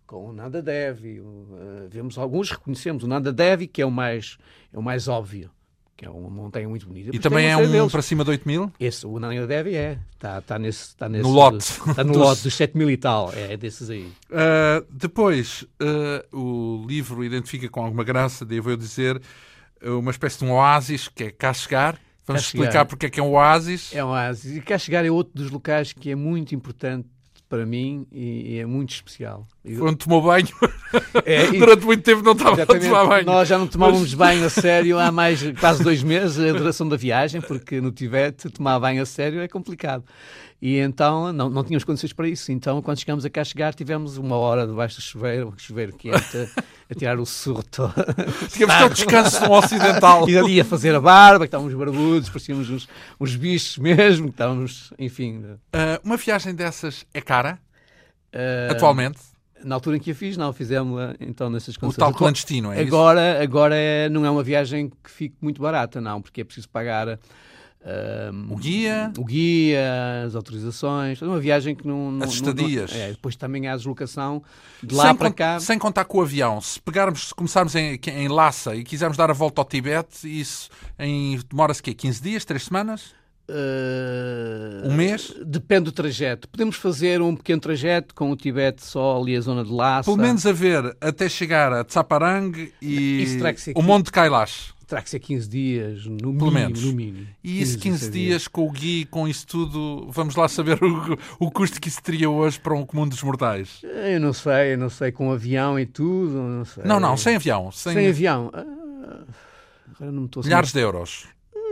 com 0.07 0.29
o 0.29 0.33
Nanda 0.33 0.61
Devi. 0.61 1.21
Uh, 1.21 1.89
vemos 1.89 2.19
alguns, 2.19 2.51
reconhecemos 2.51 3.05
o 3.05 3.07
Nanda 3.07 3.33
Devi, 3.33 3.69
que 3.69 3.81
é 3.81 3.87
o 3.87 3.91
mais, 3.91 4.39
é 4.73 4.79
o 4.79 4.83
mais 4.83 5.07
óbvio 5.07 5.51
que 6.01 6.07
é 6.07 6.09
uma 6.11 6.31
montanha 6.31 6.67
muito 6.67 6.87
bonita. 6.87 7.15
E 7.15 7.19
também 7.19 7.47
é 7.47 7.55
um 7.55 7.71
deles. 7.71 7.93
para 7.93 8.01
cima 8.01 8.25
de 8.25 8.31
8 8.31 8.49
mil? 8.49 8.73
Esse, 8.81 9.07
o 9.07 9.19
Nanga 9.19 9.47
Devi 9.47 9.77
é. 9.77 9.99
Está 10.15 10.41
tá 10.41 10.59
nesse, 10.59 10.85
está 10.85 11.11
nesse. 11.11 11.25
No 11.25 11.29
lote. 11.29 11.59
Está 11.59 12.03
no 12.03 12.15
dos... 12.15 12.23
lote 12.23 12.43
dos 12.43 12.55
7 12.55 12.75
mil 12.75 12.91
e 12.91 12.97
tal. 12.97 13.31
É, 13.35 13.53
é 13.53 13.57
desses 13.59 13.91
aí. 13.91 14.11
Uh, 14.31 14.87
depois, 14.91 15.67
uh, 15.79 16.35
o 16.35 16.87
livro 16.87 17.23
identifica 17.23 17.69
com 17.69 17.85
alguma 17.85 18.03
graça, 18.03 18.47
devo 18.47 18.71
eu 18.71 18.79
dizer, 18.79 19.21
uma 19.83 20.11
espécie 20.11 20.39
de 20.39 20.47
um 20.47 20.53
oásis, 20.53 21.07
que 21.07 21.25
é 21.25 21.31
cá 21.31 21.53
chegar. 21.53 22.01
Vamos 22.27 22.45
cá 22.45 22.49
explicar 22.49 22.87
porque 22.87 23.05
é 23.05 23.11
que 23.11 23.21
é 23.21 23.23
um 23.23 23.33
oásis. 23.33 23.95
É 23.95 24.03
um 24.03 24.09
oásis. 24.09 24.57
E 24.57 24.63
cá 24.63 24.79
chegar 24.79 25.05
é 25.05 25.11
outro 25.11 25.35
dos 25.35 25.51
locais 25.51 25.93
que 25.93 26.11
é 26.11 26.15
muito 26.15 26.55
importante 26.55 27.07
para 27.51 27.67
mim 27.67 28.07
e, 28.13 28.55
e 28.55 28.59
é 28.61 28.65
muito 28.65 28.95
especial. 28.95 29.45
Quando 29.77 29.97
tomou 29.97 30.23
banho, 30.23 30.47
é, 31.27 31.49
durante 31.59 31.85
muito 31.85 32.03
tempo 32.05 32.23
não 32.23 32.33
estava 32.33 32.63
a 32.63 32.65
tomar 32.65 33.07
banho. 33.09 33.27
Nós 33.27 33.49
já 33.49 33.59
não 33.59 33.67
tomávamos 33.67 34.15
Mas... 34.15 34.29
banho 34.29 34.47
a 34.47 34.49
sério 34.49 34.99
há 35.01 35.11
mais 35.11 35.43
quase 35.59 35.83
dois 35.83 36.01
meses, 36.01 36.39
a 36.39 36.57
duração 36.57 36.89
da 36.89 36.97
viagem, 36.97 37.41
porque 37.41 37.81
no 37.81 37.91
Tibete 37.91 38.49
tomar 38.51 38.79
banho 38.79 39.03
a 39.03 39.07
sério 39.07 39.41
é 39.41 39.49
complicado. 39.49 40.05
E 40.63 40.77
então 40.77 41.33
não, 41.33 41.49
não 41.49 41.65
tínhamos 41.65 41.85
condições 41.85 42.13
para 42.13 42.29
isso. 42.29 42.53
Então, 42.53 42.83
quando 42.83 42.99
chegamos 42.99 43.25
a 43.25 43.31
cá 43.31 43.43
chegar, 43.43 43.75
tivemos 43.75 44.19
uma 44.19 44.37
hora 44.37 44.67
debaixo 44.67 44.97
do 44.97 45.03
chuveiro, 45.03 45.49
um 45.49 45.59
chuveiro 45.59 45.95
quente, 45.95 46.37
a, 46.91 46.95
tirar 46.95 47.19
o 47.19 47.25
surro 47.25 47.63
todo. 47.63 47.95
Tínhamos 48.53 48.75
que 48.77 48.83
ter 48.83 48.91
descanso 48.91 49.43
no 49.47 49.53
ocidental. 49.53 50.29
E 50.29 50.37
ali 50.37 50.61
a 50.61 50.65
fazer 50.65 50.95
a 50.95 51.01
barba, 51.01 51.47
que 51.47 51.49
estávamos 51.49 51.73
barbudos, 51.73 52.29
parecíamos 52.29 52.69
uns, 52.69 52.89
uns 53.19 53.37
bichos 53.37 53.79
mesmo, 53.79 54.27
que 54.27 54.33
estávamos, 54.33 54.93
enfim. 54.99 55.39
Uh, 55.39 55.57
uma 56.05 56.19
viagem 56.19 56.55
dessas 56.55 57.07
é 57.15 57.23
cara? 57.23 57.59
Uh, 58.35 58.73
atualmente? 58.73 59.19
Na 59.65 59.77
altura 59.77 59.97
em 59.97 60.01
que 60.01 60.11
a 60.11 60.15
fiz, 60.15 60.37
não, 60.37 60.53
fizemos-la 60.53 61.15
então 61.21 61.49
nessas 61.49 61.77
condições. 61.77 62.03
O 62.03 62.07
tal 62.07 62.15
clandestino, 62.15 62.73
é 62.73 62.81
agora, 62.81 63.35
isso? 63.35 63.43
Agora 63.43 63.77
é, 63.77 64.09
não 64.09 64.25
é 64.25 64.31
uma 64.31 64.43
viagem 64.43 64.91
que 65.03 65.11
fique 65.11 65.37
muito 65.41 65.61
barata, 65.61 66.01
não, 66.01 66.21
porque 66.21 66.41
é 66.41 66.45
preciso 66.45 66.69
pagar 66.69 67.19
o 68.51 68.57
guia? 68.57 69.13
O 69.17 69.25
guia, 69.25 70.25
as 70.27 70.35
autorizações, 70.35 71.21
uma 71.23 71.41
viagem 71.41 71.75
que 71.75 71.87
não... 71.87 72.13
não 72.13 72.27
as 72.27 72.35
estadias. 72.35 72.93
Não, 72.93 73.01
é, 73.01 73.09
depois 73.11 73.37
também 73.37 73.69
há 73.69 73.73
a 73.73 73.77
deslocação 73.77 74.43
de 74.83 74.95
lá 74.95 75.07
sem 75.07 75.15
para 75.15 75.33
cá. 75.33 75.61
Sem 75.61 75.79
contar 75.79 76.05
com 76.05 76.19
o 76.19 76.23
avião, 76.23 76.61
se 76.61 76.79
pegarmos, 76.81 77.29
se 77.29 77.35
começarmos 77.35 77.75
em, 77.75 77.99
em 78.07 78.29
Lhasa 78.29 78.75
e 78.77 78.85
quisermos 78.85 79.17
dar 79.17 79.31
a 79.31 79.35
volta 79.35 79.63
ao 79.63 79.65
Tibete, 79.65 80.27
isso 80.29 80.69
em, 80.99 81.41
demora-se 81.49 81.83
quê? 81.83 81.95
15 81.95 82.23
dias, 82.23 82.45
3 82.45 82.63
semanas? 82.63 83.19
Uh, 83.49 84.89
um 84.89 84.95
mês? 84.95 85.35
Depende 85.45 85.87
do 85.87 85.93
trajeto. 85.93 86.49
Podemos 86.49 86.77
fazer 86.77 87.21
um 87.21 87.35
pequeno 87.35 87.61
trajeto 87.61 88.15
com 88.15 88.31
o 88.31 88.37
Tibete 88.37 88.85
só 88.85 89.21
ali 89.21 89.35
a 89.37 89.41
zona 89.41 89.65
de 89.65 89.73
Lhasa. 89.73 90.05
Pelo 90.05 90.19
menos 90.19 90.47
a 90.47 90.53
ver 90.53 90.97
até 91.01 91.29
chegar 91.29 91.73
a 91.73 91.83
Tsaparang 91.83 92.73
e 92.81 93.27
o 93.75 93.83
Monte 93.83 94.13
Kailash 94.13 94.73
terá 94.91 95.01
que 95.01 95.09
ser 95.09 95.21
15 95.21 95.49
dias, 95.49 96.07
no 96.07 96.17
Pelo 96.17 96.33
mínimo. 96.33 96.53
Menos. 96.53 96.83
No 96.83 96.93
mínimo. 96.93 97.27
E 97.43 97.63
isso 97.63 97.79
15, 97.79 98.07
15 98.07 98.11
dias 98.11 98.49
com 98.49 98.67
o 98.67 98.71
Gui, 98.71 99.05
com 99.07 99.29
isso 99.29 99.47
tudo, 99.47 100.09
vamos 100.11 100.35
lá 100.35 100.49
saber 100.49 100.83
o, 100.83 101.17
o 101.39 101.51
custo 101.51 101.81
que 101.81 101.89
isso 101.89 102.03
teria 102.03 102.29
hoje 102.29 102.59
para 102.59 102.75
um 102.75 102.85
comum 102.85 103.09
dos 103.09 103.23
mortais. 103.23 103.81
Eu 103.83 104.21
não 104.21 104.33
sei, 104.33 104.75
eu 104.75 104.79
não 104.79 104.91
sei, 104.91 105.13
com 105.13 105.31
avião 105.31 105.79
e 105.79 105.87
tudo, 105.87 106.35
não 106.35 106.65
sei. 106.65 106.83
Não, 106.85 106.99
não, 106.99 107.17
sem 107.17 107.37
avião. 107.37 107.71
Sem, 107.71 107.95
sem 107.95 108.09
avião. 108.09 108.51
Ah, 108.53 109.25
agora 109.95 110.13
não 110.13 110.23
me 110.23 110.27
estou 110.27 110.43
Milhares 110.43 110.73
de 110.73 110.81
euros. 110.81 111.29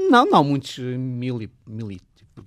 Não, 0.08 0.24
não, 0.24 0.44
muitos, 0.44 0.78
mil 0.78 1.42
e, 1.42 1.50
mil 1.66 1.90
e 1.90 2.00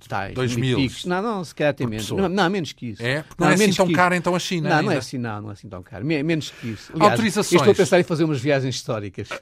tais. 0.08 0.34
Dois 0.34 0.56
mil. 0.56 0.78
Picos. 0.78 1.06
Não, 1.06 1.22
não, 1.22 1.44
se 1.44 1.54
calhar 1.54 1.74
tem 1.74 1.88
menos. 1.88 2.10
Não, 2.12 2.30
não, 2.30 2.50
menos 2.50 2.74
que 2.74 2.88
isso. 2.88 3.04
É? 3.04 3.24
Porque 3.24 3.44
não, 3.44 3.48
não 3.48 3.52
é 3.52 3.56
assim 3.56 3.74
tão 3.74 3.92
caro 3.92 4.16
então 4.16 4.36
a 4.36 4.40
China 4.40 4.70
Não, 4.70 4.76
ainda. 4.78 4.86
não 4.90 4.92
é 4.94 4.98
assim, 4.98 5.18
não, 5.18 5.42
não 5.42 5.50
é 5.50 5.54
assim 5.54 5.70
tão 5.70 5.84
caro. 5.84 6.06
Menos 6.06 6.52
que 6.52 6.70
isso. 6.70 6.92
Aliás, 6.94 7.12
autorizações. 7.12 7.62
estou 7.62 7.72
a 7.72 7.76
pensar 7.76 8.00
em 8.00 8.04
fazer 8.04 8.24
umas 8.24 8.40
viagens 8.40 8.76
históricas. 8.76 9.30
uh, 9.32 9.36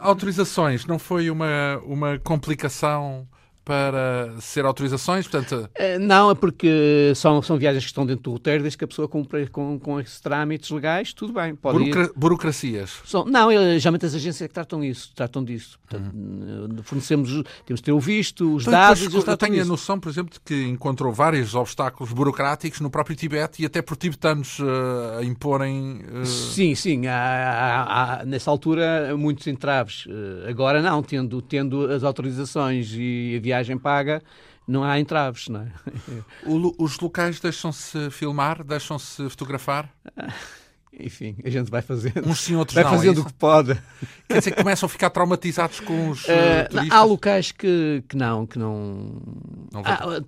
autorizações, 0.00 0.86
não 0.86 0.98
foi 0.98 1.30
uma, 1.30 1.80
uma 1.84 2.18
complicação 2.18 3.26
para 3.70 4.34
ser 4.40 4.64
autorizações? 4.64 5.28
Portanto... 5.28 5.70
Eh, 5.76 5.96
não, 5.96 6.32
é 6.32 6.34
porque 6.34 7.12
são, 7.14 7.40
são 7.40 7.56
viagens 7.56 7.84
que 7.84 7.90
estão 7.90 8.04
dentro 8.04 8.24
do 8.24 8.32
roteiro, 8.32 8.64
desde 8.64 8.76
que 8.76 8.84
a 8.84 8.88
pessoa 8.88 9.06
cumpra 9.06 9.46
com, 9.46 9.78
com 9.78 10.00
esses 10.00 10.18
trâmites 10.20 10.68
legais, 10.70 11.12
tudo 11.12 11.32
bem. 11.32 11.54
Pode 11.54 11.78
Burocra 11.78 12.02
ir. 12.02 12.12
Burocracias? 12.16 12.98
São, 13.04 13.24
não, 13.24 13.48
geralmente 13.78 14.06
as 14.06 14.14
agências 14.16 14.42
é 14.42 14.48
que 14.48 14.54
tratam 14.54 14.82
isso, 14.82 15.12
tratam 15.14 15.44
disso. 15.44 15.78
Portanto, 15.86 16.12
uhum. 16.12 16.82
Fornecemos, 16.82 17.30
temos 17.64 17.78
de 17.78 17.82
ter 17.82 17.92
o 17.92 18.00
visto, 18.00 18.56
os 18.56 18.62
então, 18.62 18.72
dados. 18.72 19.02
Depois, 19.02 19.24
eu 19.24 19.36
tenho 19.36 19.62
a 19.62 19.64
noção, 19.64 20.00
por 20.00 20.08
exemplo, 20.08 20.32
de 20.32 20.40
que 20.40 20.66
encontrou 20.66 21.12
vários 21.12 21.54
obstáculos 21.54 22.12
burocráticos 22.12 22.80
no 22.80 22.90
próprio 22.90 23.14
Tibete 23.14 23.62
e 23.62 23.66
até 23.66 23.80
por 23.80 23.96
tibetanos 23.96 24.58
uh, 24.58 25.18
a 25.20 25.24
imporem. 25.24 26.00
Uh... 26.12 26.26
Sim, 26.26 26.74
sim. 26.74 27.06
Há, 27.06 27.14
há, 27.14 28.20
há, 28.22 28.24
nessa 28.24 28.50
altura 28.50 29.16
muitos 29.16 29.46
entraves. 29.46 30.08
Agora 30.48 30.82
não, 30.82 31.04
tendo, 31.04 31.40
tendo 31.40 31.84
as 31.84 32.02
autorizações 32.02 32.92
e 32.96 33.36
a 33.36 33.40
viagem 33.40 33.59
viagem 33.60 33.78
paga, 33.78 34.22
não 34.66 34.82
há 34.82 34.98
entraves, 34.98 35.48
não 35.48 35.60
é? 35.60 35.72
os 36.78 36.98
locais 36.98 37.40
deixam-se 37.40 38.10
filmar, 38.10 38.64
deixam-se 38.64 39.28
fotografar? 39.28 39.88
Enfim, 40.98 41.36
a 41.44 41.50
gente 41.50 41.70
vai 41.70 41.82
fazendo. 41.82 42.28
Uns 42.28 42.40
sim, 42.40 42.56
outros 42.56 42.74
vai 42.74 42.82
não. 42.82 42.90
Vai 42.90 42.98
fazendo 42.98 43.20
é 43.20 43.22
o 43.22 43.24
que 43.24 43.32
pode. 43.32 43.80
Quer 44.28 44.38
dizer 44.38 44.50
que 44.50 44.62
começam 44.62 44.86
a 44.86 44.90
ficar 44.90 45.10
traumatizados 45.10 45.80
com 45.80 46.10
os 46.10 46.24
uh, 46.24 46.68
turistas? 46.68 46.90
Há 46.90 47.04
locais 47.04 47.52
que, 47.52 48.02
que 48.08 48.16
não, 48.16 48.46
que 48.46 48.58
não. 48.58 49.22
não 49.72 49.82
ah, 49.84 50.20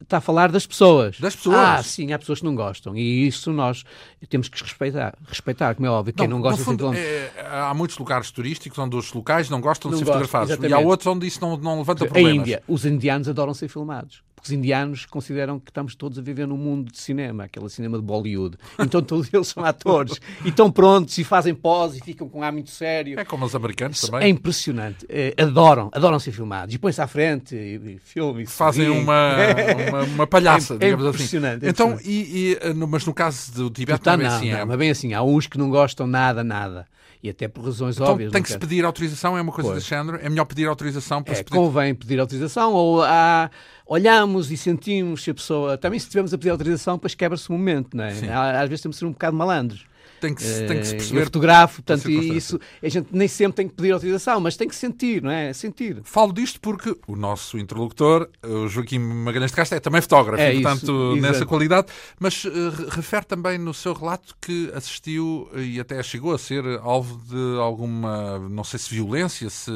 está 0.00 0.18
a 0.18 0.20
falar 0.20 0.50
das 0.50 0.66
pessoas. 0.66 1.18
Das 1.18 1.36
pessoas? 1.36 1.56
Ah, 1.56 1.82
sim, 1.82 2.12
há 2.12 2.18
pessoas 2.18 2.40
que 2.40 2.44
não 2.44 2.54
gostam. 2.54 2.96
E 2.96 3.26
isso 3.26 3.52
nós 3.52 3.84
temos 4.28 4.48
que 4.48 4.62
respeitar. 4.62 5.16
Respeitar, 5.26 5.74
como 5.74 5.86
é 5.86 5.90
óbvio. 5.90 6.12
Quem 6.12 6.28
não, 6.28 6.36
não 6.36 6.42
gosta 6.42 6.64
fundo, 6.64 6.92
é, 6.94 7.30
Há 7.48 7.72
muitos 7.74 7.96
lugares 7.98 8.30
turísticos 8.30 8.78
onde 8.78 8.96
os 8.96 9.12
locais 9.12 9.48
não 9.48 9.60
gostam 9.60 9.90
não 9.90 9.98
de 9.98 10.04
ser 10.04 10.06
fotografados. 10.06 10.58
E 10.62 10.72
há 10.72 10.78
outros 10.78 11.06
onde 11.06 11.26
isso 11.26 11.40
não, 11.40 11.56
não 11.56 11.78
levanta 11.78 12.04
problemas. 12.04 12.32
A 12.32 12.34
Índia, 12.34 12.62
os 12.66 12.84
indianos 12.84 13.28
adoram 13.28 13.54
ser 13.54 13.68
filmados 13.68 14.22
porque 14.40 14.46
os 14.46 14.52
indianos 14.52 15.04
consideram 15.06 15.58
que 15.58 15.70
estamos 15.70 15.94
todos 15.94 16.18
a 16.18 16.22
viver 16.22 16.46
num 16.46 16.56
mundo 16.56 16.90
de 16.90 16.98
cinema, 16.98 17.44
aquele 17.44 17.68
cinema 17.68 17.98
de 17.98 18.04
Bollywood. 18.04 18.56
Então 18.78 19.02
todos 19.02 19.32
eles 19.32 19.48
são 19.48 19.64
atores 19.64 20.20
e 20.44 20.48
estão 20.48 20.70
prontos 20.70 21.16
e 21.18 21.24
fazem 21.24 21.54
pose 21.54 21.98
e 21.98 22.00
ficam 22.00 22.28
com 22.28 22.40
um 22.40 22.42
ar 22.42 22.52
muito 22.52 22.70
sério. 22.70 23.20
É 23.20 23.24
como 23.24 23.44
os 23.44 23.54
americanos 23.54 24.00
também. 24.00 24.22
É 24.22 24.28
impressionante. 24.28 25.06
É, 25.08 25.34
adoram, 25.38 25.90
adoram 25.92 26.18
ser 26.18 26.32
filmados. 26.32 26.74
E 26.74 26.78
põem-se 26.78 27.00
à 27.00 27.06
frente 27.06 27.54
e, 27.54 27.76
e 27.76 27.98
filmam. 27.98 28.44
Fazem 28.46 28.88
uma, 28.88 29.36
uma, 29.88 30.02
uma, 30.04 30.26
palhaça, 30.26 30.74
é, 30.74 30.78
digamos 30.78 31.04
é 31.04 31.08
assim. 31.08 31.16
impressionante. 31.16 31.66
Então, 31.66 31.98
e, 32.02 32.56
e, 32.64 32.74
mas 32.88 33.04
no 33.04 33.12
caso 33.12 33.52
do 33.52 33.70
Tibete 33.70 34.06
não, 34.06 34.16
não, 34.16 34.24
é 34.24 34.26
bem 34.26 34.26
assim. 34.26 34.50
Não, 34.50 34.58
é... 34.58 34.64
mas 34.64 34.78
bem 34.78 34.90
assim. 34.90 35.14
Há 35.14 35.22
uns 35.22 35.46
que 35.46 35.58
não 35.58 35.68
gostam 35.68 36.06
nada, 36.06 36.42
nada 36.42 36.86
e 37.22 37.28
até 37.28 37.48
por 37.48 37.64
razões 37.64 37.96
então, 37.96 38.12
óbvias. 38.12 38.32
Tem 38.32 38.42
que 38.42 38.48
se 38.48 38.58
pedir 38.58 38.84
autorização, 38.84 39.36
é 39.36 39.42
uma 39.42 39.52
coisa 39.52 39.70
pois. 39.70 39.82
desse 39.82 39.90
género? 39.90 40.18
É 40.22 40.28
melhor 40.28 40.46
pedir 40.46 40.66
autorização 40.66 41.22
para 41.22 41.34
é, 41.34 41.36
se 41.36 41.44
pedir... 41.44 41.56
Convém 41.56 41.94
pedir 41.94 42.18
autorização 42.18 42.72
ou 42.72 43.02
há, 43.02 43.50
olhamos 43.90 44.52
e 44.52 44.56
sentimos 44.56 45.24
se 45.24 45.32
a 45.32 45.34
pessoa. 45.34 45.76
Também 45.76 45.98
se 45.98 46.06
tivermos 46.06 46.32
a 46.32 46.38
pedir 46.38 46.50
autorização, 46.50 46.94
depois 46.94 47.14
quebra-se 47.16 47.48
o 47.48 47.52
momento, 47.52 47.96
não 47.96 48.04
é? 48.04 48.12
Às 48.12 48.68
vezes 48.68 48.82
temos 48.82 48.94
de 48.96 49.00
ser 49.00 49.06
um 49.06 49.10
bocado 49.10 49.36
malandros. 49.36 49.84
Tem 50.20 50.34
que, 50.34 50.44
tem 50.44 50.78
que 50.78 50.84
se 50.84 50.92
eh, 50.92 50.96
perceber. 50.98 51.20
Eu 51.20 51.24
fotografo, 51.24 51.82
portanto, 51.82 52.10
isso, 52.10 52.60
a 52.82 52.88
gente 52.90 53.08
nem 53.10 53.26
sempre 53.26 53.56
tem 53.56 53.68
que 53.68 53.74
pedir 53.74 53.92
autorização, 53.92 54.38
mas 54.38 54.54
tem 54.54 54.68
que 54.68 54.76
sentir, 54.76 55.22
não 55.22 55.30
é? 55.30 55.50
Sentir. 55.54 56.02
Falo 56.04 56.30
disto 56.30 56.60
porque 56.60 56.94
o 57.08 57.16
nosso 57.16 57.58
interlocutor, 57.58 58.28
o 58.44 58.68
Joaquim 58.68 58.98
Magalhães 58.98 59.50
de 59.50 59.56
Castro, 59.56 59.78
é 59.78 59.80
também 59.80 60.02
fotógrafo, 60.02 60.42
é 60.42 60.52
portanto, 60.52 61.16
nessa 61.16 61.46
qualidade, 61.46 61.88
mas 62.18 62.44
uh, 62.44 62.50
refere 62.90 63.24
também 63.24 63.56
no 63.56 63.72
seu 63.72 63.94
relato 63.94 64.36
que 64.38 64.70
assistiu 64.74 65.48
e 65.56 65.80
até 65.80 66.02
chegou 66.02 66.34
a 66.34 66.38
ser 66.38 66.64
alvo 66.82 67.18
de 67.26 67.58
alguma, 67.58 68.38
não 68.40 68.62
sei 68.62 68.78
se 68.78 68.94
violência, 68.94 69.48
se 69.48 69.72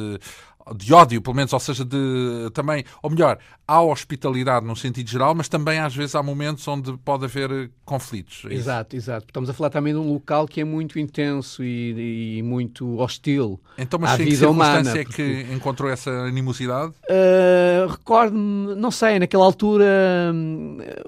de 0.77 0.95
ódio, 0.95 1.21
pelo 1.21 1.37
menos, 1.37 1.53
ou 1.53 1.61
seja, 1.61 1.85
de 1.85 2.51
também, 2.53 2.85
ou 3.03 3.11
melhor, 3.11 3.39
há 3.67 3.83
hospitalidade 3.83 4.67
num 4.67 4.77
sentido 4.77 5.09
geral, 5.09 5.35
mas 5.35 5.49
também 5.49 5.79
às 5.79 5.95
vezes 5.95 6.15
há 6.15 6.23
momentos 6.23 6.67
onde 6.69 6.97
pode 6.99 7.25
haver 7.25 7.71
conflitos. 7.85 8.43
É 8.49 8.55
exato, 8.55 8.97
exato. 8.97 9.27
Estamos 9.27 9.51
a 9.51 9.53
falar 9.53 9.71
também 9.71 9.93
de 9.93 9.99
um 9.99 10.13
local 10.13 10.47
que 10.47 10.61
é 10.61 10.65
muito 10.65 10.99
intenso 10.99 11.63
e, 11.63 12.39
e 12.39 12.43
muito 12.43 12.99
hostil. 12.99 13.61
Então, 13.77 13.99
mas 13.99 14.13
à 14.13 14.15
em 14.15 14.19
vida 14.19 14.31
que 14.31 14.37
circunstância 14.37 14.81
humana, 14.81 15.01
é 15.01 15.05
que 15.05 15.55
encontrou 15.55 15.91
essa 15.91 16.11
animosidade? 16.11 16.93
Uh, 17.05 17.91
Recordo-me, 17.91 18.75
não 18.75 18.91
sei, 18.91 19.19
naquela 19.19 19.45
altura 19.45 19.85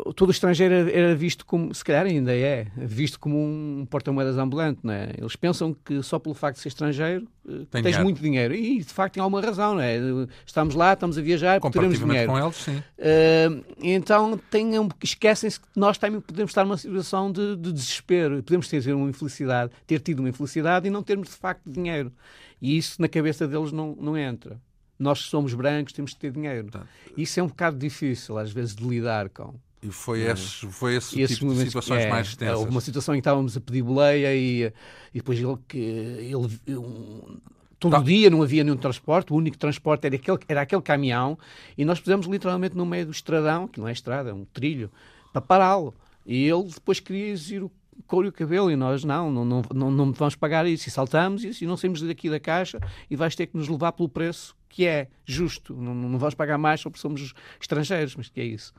uh, 0.04 0.12
todo 0.14 0.30
estrangeiro 0.30 0.74
era 0.90 1.14
visto 1.14 1.44
como, 1.46 1.74
se 1.74 1.84
calhar 1.84 2.06
ainda 2.06 2.34
é, 2.34 2.66
visto 2.76 3.18
como 3.18 3.36
um 3.36 3.86
porta-moedas 3.88 4.36
ambulante, 4.38 4.80
não 4.82 4.92
é? 4.92 5.10
Eles 5.16 5.36
pensam 5.36 5.74
que 5.84 6.02
só 6.02 6.18
pelo 6.18 6.34
facto 6.34 6.56
de 6.56 6.62
ser 6.62 6.68
estrangeiro 6.68 7.26
uh, 7.46 7.66
tens 7.66 7.82
dinheiro. 7.82 8.04
muito 8.04 8.22
dinheiro. 8.22 8.54
E 8.54 8.78
de 8.78 8.92
facto 8.92 9.14
tem 9.14 9.22
alguma 9.22 9.40
razão, 9.46 9.74
não 9.74 9.80
é? 9.80 9.96
Estamos 10.44 10.74
lá, 10.74 10.92
estamos 10.92 11.16
a 11.18 11.22
viajar, 11.22 11.60
teremos 11.60 11.98
dinheiro. 11.98 12.30
com 12.30 12.38
eles, 12.38 12.56
sim. 12.56 12.76
Uh, 12.76 13.64
então 13.80 14.38
tenham, 14.50 14.88
esquecem-se 15.02 15.58
que 15.58 15.66
nós 15.74 15.98
também 15.98 16.20
podemos 16.20 16.50
estar 16.50 16.64
numa 16.64 16.76
situação 16.76 17.32
de, 17.32 17.56
de, 17.56 17.72
desespero, 17.72 18.42
podemos 18.42 18.68
ter 18.68 18.94
uma 18.94 19.08
infelicidade, 19.08 19.72
ter 19.86 20.00
tido 20.00 20.20
uma 20.20 20.28
infelicidade 20.28 20.86
e 20.86 20.90
não 20.90 21.02
termos 21.02 21.28
de 21.28 21.34
facto 21.34 21.62
dinheiro. 21.66 22.12
E 22.60 22.76
isso 22.76 23.00
na 23.00 23.08
cabeça 23.08 23.46
deles 23.46 23.72
não, 23.72 23.96
não 23.98 24.16
entra. 24.16 24.60
Nós 24.98 25.20
somos 25.20 25.52
brancos 25.52 25.92
temos 25.92 26.12
de 26.12 26.16
ter 26.16 26.32
dinheiro. 26.32 26.68
Isso 27.16 27.38
é 27.38 27.42
um 27.42 27.48
bocado 27.48 27.76
difícil, 27.76 28.38
às 28.38 28.50
vezes, 28.50 28.74
de 28.74 28.84
lidar 28.86 29.28
com. 29.28 29.54
E 29.82 29.90
foi 29.90 30.22
esse, 30.22 30.66
foi 30.66 30.96
esse, 30.96 31.20
esse 31.20 31.34
tipo 31.34 31.52
de 31.52 31.60
situações 31.60 32.04
é, 32.04 32.08
mais? 32.08 32.36
Houve 32.56 32.70
uma 32.70 32.80
situação 32.80 33.14
em 33.14 33.18
que 33.18 33.20
estávamos 33.20 33.56
a 33.56 33.60
pedir 33.60 33.82
boleia 33.82 34.34
e, 34.34 34.72
e 35.14 35.18
depois 35.18 35.38
ele, 35.38 35.56
que, 35.68 35.78
ele 35.78 36.76
um, 36.76 37.38
Todo 37.78 37.92
tá. 37.92 38.02
dia 38.02 38.30
não 38.30 38.42
havia 38.42 38.64
nenhum 38.64 38.76
transporte, 38.76 39.32
o 39.32 39.36
único 39.36 39.58
transporte 39.58 40.06
era 40.06 40.16
aquele, 40.16 40.38
era 40.48 40.60
aquele 40.62 40.82
caminhão 40.82 41.38
e 41.76 41.84
nós 41.84 42.00
pusemos 42.00 42.26
literalmente 42.26 42.74
no 42.74 42.86
meio 42.86 43.06
do 43.06 43.12
estradão, 43.12 43.68
que 43.68 43.78
não 43.78 43.86
é 43.86 43.92
estrada, 43.92 44.30
é 44.30 44.32
um 44.32 44.44
trilho, 44.46 44.90
para 45.32 45.42
pará-lo. 45.42 45.94
E 46.24 46.48
ele 46.48 46.64
depois 46.64 46.98
queria 46.98 47.28
exigir 47.28 47.62
o 47.62 47.70
couro 48.06 48.26
e 48.26 48.30
o 48.30 48.32
cabelo 48.32 48.70
e 48.70 48.76
nós 48.76 49.04
não, 49.04 49.30
não, 49.30 49.44
não, 49.44 49.62
não, 49.72 49.90
não 49.90 50.12
vamos 50.12 50.34
pagar 50.34 50.66
isso. 50.66 50.88
E 50.88 50.90
saltamos 50.90 51.44
isso 51.44 51.62
e 51.62 51.66
não 51.66 51.76
saímos 51.76 52.02
daqui 52.02 52.30
da 52.30 52.40
caixa 52.40 52.80
e 53.10 53.16
vais 53.16 53.36
ter 53.36 53.46
que 53.46 53.56
nos 53.56 53.68
levar 53.68 53.92
pelo 53.92 54.08
preço 54.08 54.56
que 54.68 54.86
é 54.86 55.08
justo. 55.24 55.74
Não, 55.74 55.94
não 55.94 56.18
vamos 56.18 56.34
pagar 56.34 56.58
mais 56.58 56.80
só 56.80 56.90
porque 56.90 57.00
somos 57.00 57.34
estrangeiros, 57.60 58.16
mas 58.16 58.28
que 58.28 58.40
é 58.40 58.44
isso. 58.44 58.74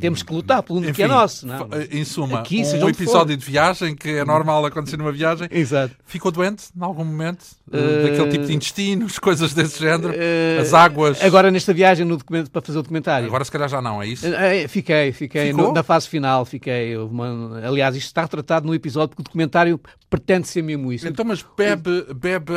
Temos 0.00 0.22
que 0.22 0.32
lutar 0.32 0.62
pelo 0.62 0.80
Enfim, 0.80 0.92
que 0.92 1.02
é 1.02 1.08
nosso. 1.08 1.46
Não? 1.46 1.68
Em 1.90 2.04
suma, 2.04 2.40
Aqui, 2.40 2.62
um 2.82 2.88
episódio 2.88 3.36
de 3.36 3.44
viagem 3.44 3.94
que 3.94 4.08
é 4.08 4.24
normal 4.24 4.64
acontecer 4.64 4.96
numa 4.96 5.12
viagem. 5.12 5.48
Exato. 5.50 5.94
Ficou 6.06 6.32
doente 6.32 6.64
em 6.74 6.82
algum 6.82 7.04
momento? 7.04 7.44
Uh, 7.68 8.02
daquele 8.02 8.30
tipo 8.30 8.46
de 8.46 8.54
intestinos, 8.54 9.18
coisas 9.20 9.52
desse 9.52 9.78
género? 9.78 10.14
Uh, 10.14 10.60
as 10.60 10.72
águas? 10.72 11.22
Agora 11.22 11.50
nesta 11.50 11.74
viagem 11.74 12.06
no 12.06 12.16
documento, 12.16 12.50
para 12.50 12.62
fazer 12.62 12.78
o 12.78 12.82
documentário. 12.82 13.26
Agora 13.26 13.44
se 13.44 13.50
calhar 13.50 13.68
já 13.68 13.82
não, 13.82 14.02
é 14.02 14.06
isso? 14.06 14.26
Uh, 14.26 14.68
fiquei, 14.68 15.12
fiquei. 15.12 15.52
No, 15.52 15.72
na 15.72 15.82
fase 15.82 16.08
final, 16.08 16.46
fiquei. 16.46 16.96
Uma, 16.96 17.60
aliás, 17.62 17.94
isto 17.94 18.06
está 18.06 18.22
retratado 18.22 18.66
no 18.66 18.74
episódio 18.74 19.10
porque 19.10 19.22
o 19.22 19.24
documentário 19.24 19.78
pretende 20.08 20.48
ser 20.48 20.62
mesmo 20.62 20.92
isso. 20.92 21.06
Então, 21.06 21.24
mas 21.24 21.44
bebe, 21.56 22.06
bebe, 22.14 22.54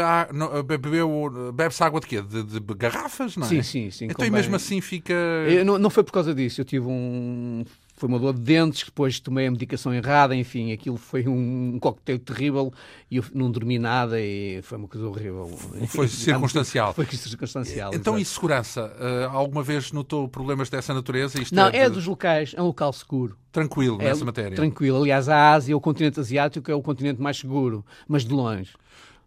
bebe, 0.64 0.98
bebe-se 1.54 1.84
água 1.84 2.00
de 2.00 2.08
quê? 2.08 2.22
De, 2.22 2.44
de, 2.44 2.60
garrafas, 2.76 3.38
não 3.38 3.46
é? 3.46 3.50
Sim, 3.50 3.64
sim, 3.64 3.92
sim. 3.92 4.06
Então, 4.06 4.26
e 4.26 4.30
mesmo 4.30 4.56
assim 4.56 4.82
fica... 4.82 5.14
Não, 5.66 5.78
não 5.78 5.90
foi 5.90 6.04
por 6.04 6.12
causa 6.12 6.36
disso. 6.36 6.60
Eu 6.60 6.66
tive 6.66 6.86
um 6.86 7.25
foi 7.98 8.10
uma 8.10 8.20
dor 8.20 8.34
de 8.34 8.42
dentes, 8.42 8.84
depois 8.84 9.20
tomei 9.20 9.48
a 9.48 9.52
medicação 9.52 9.94
errada, 9.94 10.36
enfim, 10.36 10.74
aquilo 10.74 10.98
foi 10.98 11.28
um, 11.28 11.76
um 11.76 11.80
coquetel 11.80 12.20
terrível 12.20 12.74
e 13.10 13.18
eu 13.18 13.24
não 13.34 13.50
dormi 13.50 13.80
nada 13.80 14.20
e 14.20 14.62
foi 14.64 14.78
uma 14.78 14.88
coisa 14.88 15.08
horrível. 15.08 15.48
Foi 15.88 16.08
circunstancial. 16.10 16.94
Foi 16.94 17.06
circunstancial. 17.06 17.90
Então, 17.90 18.18
exatamente. 18.18 18.22
e 18.22 18.26
segurança? 18.26 18.94
Uh, 19.00 19.30
alguma 19.32 19.64
vez 19.64 19.94
notou 19.94 20.28
problemas 20.28 20.70
dessa 20.70 20.94
natureza? 20.94 21.42
Isto 21.42 21.56
não, 21.56 21.68
é, 21.68 21.78
é 21.78 21.90
de... 21.90 21.96
dos 21.96 22.06
locais, 22.06 22.54
é 22.58 22.62
um 22.62 22.66
local 22.66 22.92
seguro. 22.92 23.38
Tranquilo 23.50 24.02
é, 24.02 24.06
nessa 24.06 24.26
matéria? 24.26 24.56
Tranquilo. 24.56 24.98
Aliás, 24.98 25.30
a 25.30 25.54
Ásia, 25.54 25.76
o 25.76 25.80
continente 25.80 26.20
asiático, 26.20 26.70
é 26.70 26.76
o 26.76 26.82
continente 26.82 27.22
mais 27.22 27.38
seguro, 27.38 27.86
mas 28.08 28.26
de 28.26 28.34
longe. 28.34 28.74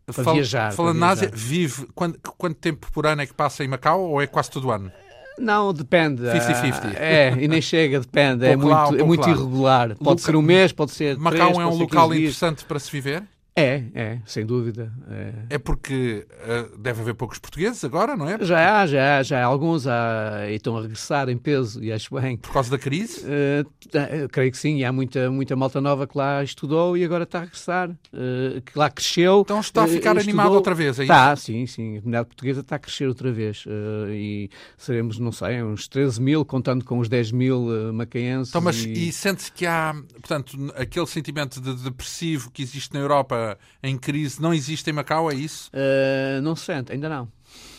Para 0.04 0.24
Fal 0.24 0.34
viajar. 0.34 0.72
Falando 0.72 0.98
na 0.98 1.08
Ásia, 1.08 1.30
vive. 1.32 1.86
Quanto, 1.94 2.18
quanto 2.36 2.56
tempo 2.56 2.90
por 2.92 3.06
ano 3.06 3.22
é 3.22 3.26
que 3.26 3.34
passa 3.34 3.64
em 3.64 3.68
Macau 3.68 4.02
ou 4.02 4.20
é 4.20 4.26
quase 4.26 4.50
todo 4.50 4.68
o 4.68 4.70
ano? 4.70 4.92
Não, 5.38 5.72
depende. 5.72 6.22
50-50. 6.22 6.94
É, 6.96 7.34
e 7.38 7.48
nem 7.48 7.60
chega, 7.60 8.00
depende. 8.00 8.46
é 8.46 8.56
muito, 8.56 8.70
lá, 8.70 8.88
é 8.88 9.02
muito 9.02 9.28
irregular. 9.28 9.88
Pode 9.96 10.08
Luca... 10.10 10.22
ser 10.22 10.36
um 10.36 10.42
mês, 10.42 10.72
pode 10.72 10.90
ser. 10.90 11.16
Macau 11.16 11.52
três, 11.52 11.58
é 11.58 11.66
um 11.66 11.76
local 11.76 12.14
interessante 12.14 12.64
para 12.64 12.78
se 12.78 12.90
viver? 12.90 13.22
É, 13.58 13.82
é, 13.92 14.18
sem 14.24 14.46
dúvida. 14.46 14.92
É, 15.10 15.54
é 15.56 15.58
porque 15.58 16.24
uh, 16.30 16.78
deve 16.78 17.00
haver 17.00 17.14
poucos 17.14 17.40
portugueses 17.40 17.82
agora, 17.84 18.16
não 18.16 18.28
é? 18.28 18.38
Já 18.44 18.80
há, 18.80 18.86
já 18.86 19.18
há, 19.18 19.22
já 19.24 19.42
há 19.42 19.44
alguns 19.44 19.84
há, 19.84 20.48
e 20.48 20.54
estão 20.54 20.76
a 20.76 20.82
regressar 20.82 21.28
em 21.28 21.36
peso, 21.36 21.82
e 21.82 21.90
acho 21.90 22.14
bem. 22.14 22.36
Por 22.36 22.52
causa 22.52 22.70
da 22.70 22.78
crise? 22.78 23.24
Uh, 23.26 24.28
creio 24.30 24.52
que 24.52 24.58
sim, 24.58 24.76
e 24.76 24.84
há 24.84 24.92
muita, 24.92 25.28
muita 25.28 25.56
malta 25.56 25.80
nova 25.80 26.06
que 26.06 26.16
lá 26.16 26.42
estudou 26.44 26.96
e 26.96 27.04
agora 27.04 27.24
está 27.24 27.38
a 27.38 27.40
regressar, 27.42 27.90
uh, 27.90 28.60
que 28.64 28.78
lá 28.78 28.88
cresceu. 28.90 29.40
Então 29.40 29.58
está 29.58 29.82
a 29.82 29.88
ficar 29.88 30.16
animado 30.16 30.52
outra 30.52 30.74
vez, 30.74 31.00
é 31.00 31.02
isso? 31.02 31.12
Está, 31.12 31.34
sim, 31.34 31.66
sim. 31.66 31.96
A 31.96 32.00
comunidade 32.00 32.28
portuguesa 32.28 32.60
está 32.60 32.76
a 32.76 32.78
crescer 32.78 33.08
outra 33.08 33.32
vez. 33.32 33.64
e 34.08 34.48
seremos, 34.76 35.18
não 35.18 35.32
sei, 35.32 35.60
uns 35.64 35.88
13 35.88 36.22
mil, 36.22 36.44
contando 36.44 36.84
com 36.84 37.00
os 37.00 37.08
10 37.08 37.32
mil 37.32 37.92
macaenses. 37.92 38.50
Então, 38.50 38.60
mas 38.60 38.84
e, 38.84 39.08
e 39.08 39.12
sente-se 39.12 39.50
que 39.50 39.66
há, 39.66 39.96
portanto, 40.12 40.56
aquele 40.76 41.06
sentimento 41.06 41.60
de 41.60 41.74
depressivo 41.74 42.52
que 42.52 42.62
existe 42.62 42.94
na 42.94 43.00
Europa 43.00 43.47
em 43.82 43.96
crise 43.96 44.40
não 44.40 44.52
existe 44.52 44.88
em 44.90 44.92
Macau, 44.92 45.30
é 45.30 45.34
isso? 45.34 45.70
Uh, 45.72 46.40
não 46.42 46.56
se 46.56 46.64
sente, 46.64 46.92
ainda 46.92 47.08
não. 47.08 47.28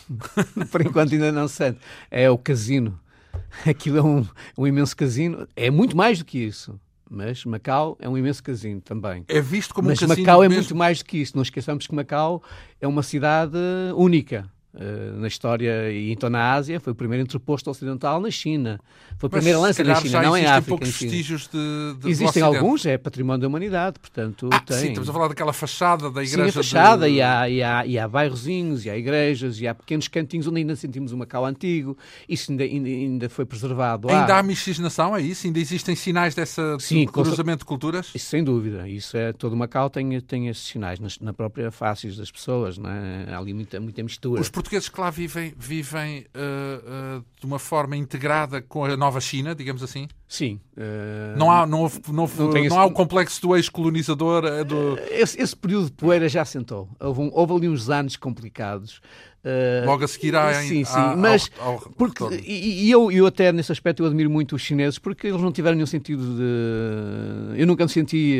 Por 0.70 0.80
enquanto 0.80 1.12
ainda 1.12 1.30
não 1.30 1.46
se 1.46 1.56
sente. 1.56 1.78
É 2.10 2.30
o 2.30 2.38
casino. 2.38 2.98
Aquilo 3.66 3.98
é 3.98 4.02
um, 4.02 4.26
um 4.56 4.66
imenso 4.66 4.96
casino. 4.96 5.46
É 5.54 5.70
muito 5.70 5.96
mais 5.96 6.18
do 6.18 6.24
que 6.24 6.38
isso. 6.38 6.78
Mas 7.08 7.44
Macau 7.44 7.96
é 8.00 8.08
um 8.08 8.16
imenso 8.16 8.42
casino 8.42 8.80
também. 8.80 9.24
É 9.26 9.40
visto 9.40 9.74
como 9.74 9.88
Mas 9.88 10.00
um 10.00 10.06
casino 10.06 10.26
Macau 10.26 10.44
é 10.44 10.48
mesmo... 10.48 10.62
muito 10.62 10.76
mais 10.76 10.98
do 10.98 11.04
que 11.04 11.18
isso. 11.18 11.34
Não 11.34 11.42
esqueçamos 11.42 11.86
que 11.86 11.94
Macau 11.94 12.42
é 12.80 12.86
uma 12.86 13.02
cidade 13.02 13.58
única. 13.96 14.48
Uh, 14.72 15.18
na 15.18 15.26
história 15.26 15.90
e 15.90 16.12
então 16.12 16.30
na 16.30 16.52
Ásia, 16.52 16.78
foi 16.78 16.92
o 16.92 16.94
primeiro 16.94 17.24
entreposto 17.24 17.68
ocidental 17.68 18.20
na 18.20 18.30
China. 18.30 18.78
Foi 19.18 19.26
a 19.26 19.30
primeira 19.30 19.58
lança 19.58 19.82
na 19.82 19.96
China, 19.96 20.22
não 20.22 20.36
em 20.36 20.46
África. 20.46 20.68
poucos 20.68 20.88
vestígios 20.90 21.48
de, 21.48 21.96
de 22.00 22.08
Existem 22.08 22.40
alguns, 22.40 22.86
é 22.86 22.96
património 22.96 23.40
da 23.40 23.48
humanidade, 23.48 23.98
portanto 23.98 24.48
ah, 24.52 24.60
tem. 24.60 24.76
Sim, 24.76 24.88
estamos 24.90 25.08
a 25.08 25.12
falar 25.12 25.26
daquela 25.26 25.52
fachada 25.52 26.08
da 26.08 26.22
igreja. 26.22 26.44
Sim, 26.44 26.48
a 26.48 26.52
fachada, 26.52 27.08
de... 27.08 27.14
e, 27.16 27.20
há, 27.20 27.48
e, 27.48 27.62
há, 27.64 27.84
e 27.84 27.98
há 27.98 28.06
bairrozinhos, 28.06 28.86
e 28.86 28.90
há 28.90 28.96
igrejas, 28.96 29.60
e 29.60 29.66
há 29.66 29.74
pequenos 29.74 30.06
cantinhos 30.06 30.46
onde 30.46 30.60
ainda 30.60 30.76
sentimos 30.76 31.10
o 31.10 31.18
Macau 31.18 31.44
antigo. 31.44 31.98
Isso 32.28 32.52
ainda, 32.52 32.62
ainda, 32.62 32.88
ainda 32.88 33.28
foi 33.28 33.44
preservado. 33.44 34.08
Ainda 34.08 34.36
há, 34.36 34.38
há 34.38 34.42
miscigenação, 34.42 35.16
é 35.16 35.20
isso? 35.20 35.48
Ainda 35.48 35.58
existem 35.58 35.96
sinais 35.96 36.32
dessa 36.32 36.78
sim, 36.78 37.06
cruzamento 37.06 37.58
de 37.58 37.64
culturas? 37.64 38.12
Isso, 38.14 38.26
sem 38.26 38.44
dúvida. 38.44 38.88
Isso 38.88 39.16
é, 39.16 39.32
todo 39.32 39.56
Macau 39.56 39.90
tem, 39.90 40.20
tem 40.20 40.46
esses 40.46 40.64
sinais 40.64 41.00
nas, 41.00 41.18
na 41.18 41.32
própria 41.32 41.72
face 41.72 42.06
das 42.12 42.30
pessoas. 42.30 42.78
Não 42.78 42.88
é? 42.88 43.26
Há 43.34 43.38
ali 43.38 43.52
muita, 43.52 43.80
muita 43.80 44.00
mistura. 44.02 44.40
Os 44.40 44.48
portugueses 44.60 44.88
que 44.90 45.00
lá 45.00 45.10
vivem 45.10 45.54
vivem, 45.56 46.26
uh, 46.34 47.18
uh, 47.18 47.24
de 47.40 47.46
uma 47.46 47.58
forma 47.58 47.96
integrada 47.96 48.60
com 48.60 48.84
a 48.84 48.96
nova 48.96 49.20
China, 49.20 49.54
digamos 49.54 49.82
assim? 49.82 50.06
Sim. 50.30 50.60
Uh, 50.76 51.36
não, 51.36 51.50
há, 51.50 51.66
não, 51.66 51.80
houve, 51.80 52.00
não, 52.06 52.30
não, 52.38 52.48
não 52.50 52.56
esse... 52.56 52.76
há 52.76 52.84
o 52.84 52.92
complexo 52.92 53.42
do 53.42 53.56
ex-colonizador? 53.56 54.64
Do... 54.64 54.96
Esse, 55.10 55.42
esse, 55.42 55.56
período 55.56 55.86
de 55.86 55.92
poeira 55.92 56.28
já 56.28 56.44
sentou. 56.44 56.88
Houve, 57.00 57.20
um, 57.22 57.30
houve 57.32 57.52
ali 57.54 57.68
uns 57.68 57.90
anos 57.90 58.16
complicados. 58.16 59.02
Uh, 59.42 59.86
Logo 59.86 60.04
a 60.04 60.08
seguir 60.08 60.36
à, 60.36 60.52
sim, 60.52 60.84
sim, 60.84 60.98
à, 60.98 61.16
mas 61.16 61.50
ao, 61.58 61.72
ao 61.72 61.80
porque, 61.96 62.22
e, 62.46 62.84
e, 62.84 62.90
eu, 62.90 63.10
eu 63.10 63.26
até 63.26 63.50
nesse 63.50 63.72
aspecto 63.72 64.02
eu 64.02 64.06
admiro 64.06 64.28
muito 64.28 64.54
os 64.54 64.60
chineses 64.60 64.98
porque 64.98 65.28
eles 65.28 65.40
não 65.40 65.50
tiveram 65.50 65.76
nenhum 65.76 65.86
sentido 65.86 66.22
de 66.36 67.58
eu 67.58 67.66
nunca 67.66 67.82
me 67.82 67.90
senti 67.90 68.38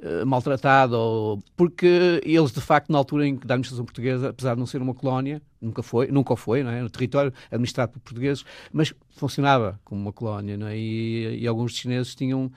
uh, 0.00 0.26
maltratado 0.26 0.96
ou, 0.96 1.38
porque 1.56 2.20
eles 2.24 2.50
de 2.50 2.60
facto 2.60 2.90
na 2.90 2.98
altura 2.98 3.24
em 3.24 3.36
que 3.36 3.46
da 3.46 3.54
administração 3.54 3.84
portuguesa 3.84 4.30
apesar 4.30 4.54
de 4.54 4.58
não 4.58 4.66
ser 4.66 4.82
uma 4.82 4.94
colónia 4.94 5.40
nunca 5.60 5.80
foi 5.80 6.08
nunca 6.08 6.34
foi 6.34 6.64
não 6.64 6.72
é 6.72 6.82
no 6.82 6.90
território 6.90 7.32
administrado 7.48 7.92
por 7.92 8.00
portugueses 8.00 8.44
mas 8.72 8.92
funcionava 9.14 9.80
como 9.84 10.00
uma 10.00 10.12
colónia 10.12 10.56
não 10.56 10.66
é? 10.66 10.76
e, 10.76 11.40
e 11.40 11.46
alguns 11.46 11.76
chineses 11.76 12.14
tinham 12.14 12.50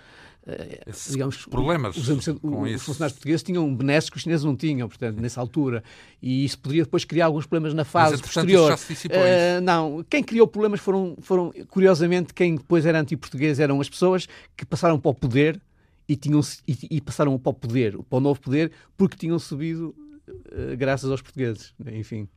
esses 0.86 1.12
digamos, 1.12 1.46
problemas 1.48 1.98
os, 1.98 2.08
os, 2.08 2.28
os 2.28 2.82
funcionários 2.84 3.14
portugueses 3.14 3.42
tinham 3.42 3.76
benesses 3.76 4.12
que 4.12 4.18
os 4.18 4.22
chineses 4.22 4.46
não 4.46 4.56
tinham, 4.56 4.88
portanto, 4.88 5.20
nessa 5.20 5.42
altura. 5.42 5.84
E 6.22 6.46
isso 6.46 6.60
poderia 6.60 6.84
depois 6.84 7.04
criar 7.04 7.26
alguns 7.26 7.48
problemas 7.48 7.74
na 7.74 7.84
fase 7.84 8.12
Mas, 8.12 8.22
posterior. 8.22 8.70
Já 8.70 8.78
se 8.78 9.08
uh, 9.08 9.62
não, 9.64 10.06
quem 10.08 10.24
criou 10.24 10.48
problemas 10.48 10.80
foram, 10.80 11.18
foram, 11.22 11.52
curiosamente, 11.70 12.32
quem 12.32 12.56
depois 12.56 12.86
era 12.86 13.00
anti-português 13.00 13.60
eram 13.60 13.82
as 13.82 13.90
pessoas 13.90 14.28
que 14.56 14.66
passaram 14.66 15.00
para 15.00 15.10
o 15.10 15.16
poder 15.16 15.60
e, 16.08 16.16
tinham, 16.16 16.42
e, 16.68 16.78
e 16.92 17.02
passaram 17.02 17.38
para 17.40 17.50
o 17.50 17.54
poder, 17.54 17.98
para 18.04 18.18
o 18.18 18.22
novo 18.22 18.40
poder, 18.40 18.72
porque 18.96 19.18
tinham 19.18 19.40
subido 19.40 19.96
uh, 20.28 20.78
graças 20.78 21.10
aos 21.10 21.24
portugueses. 21.24 21.74
Enfim. 21.88 22.28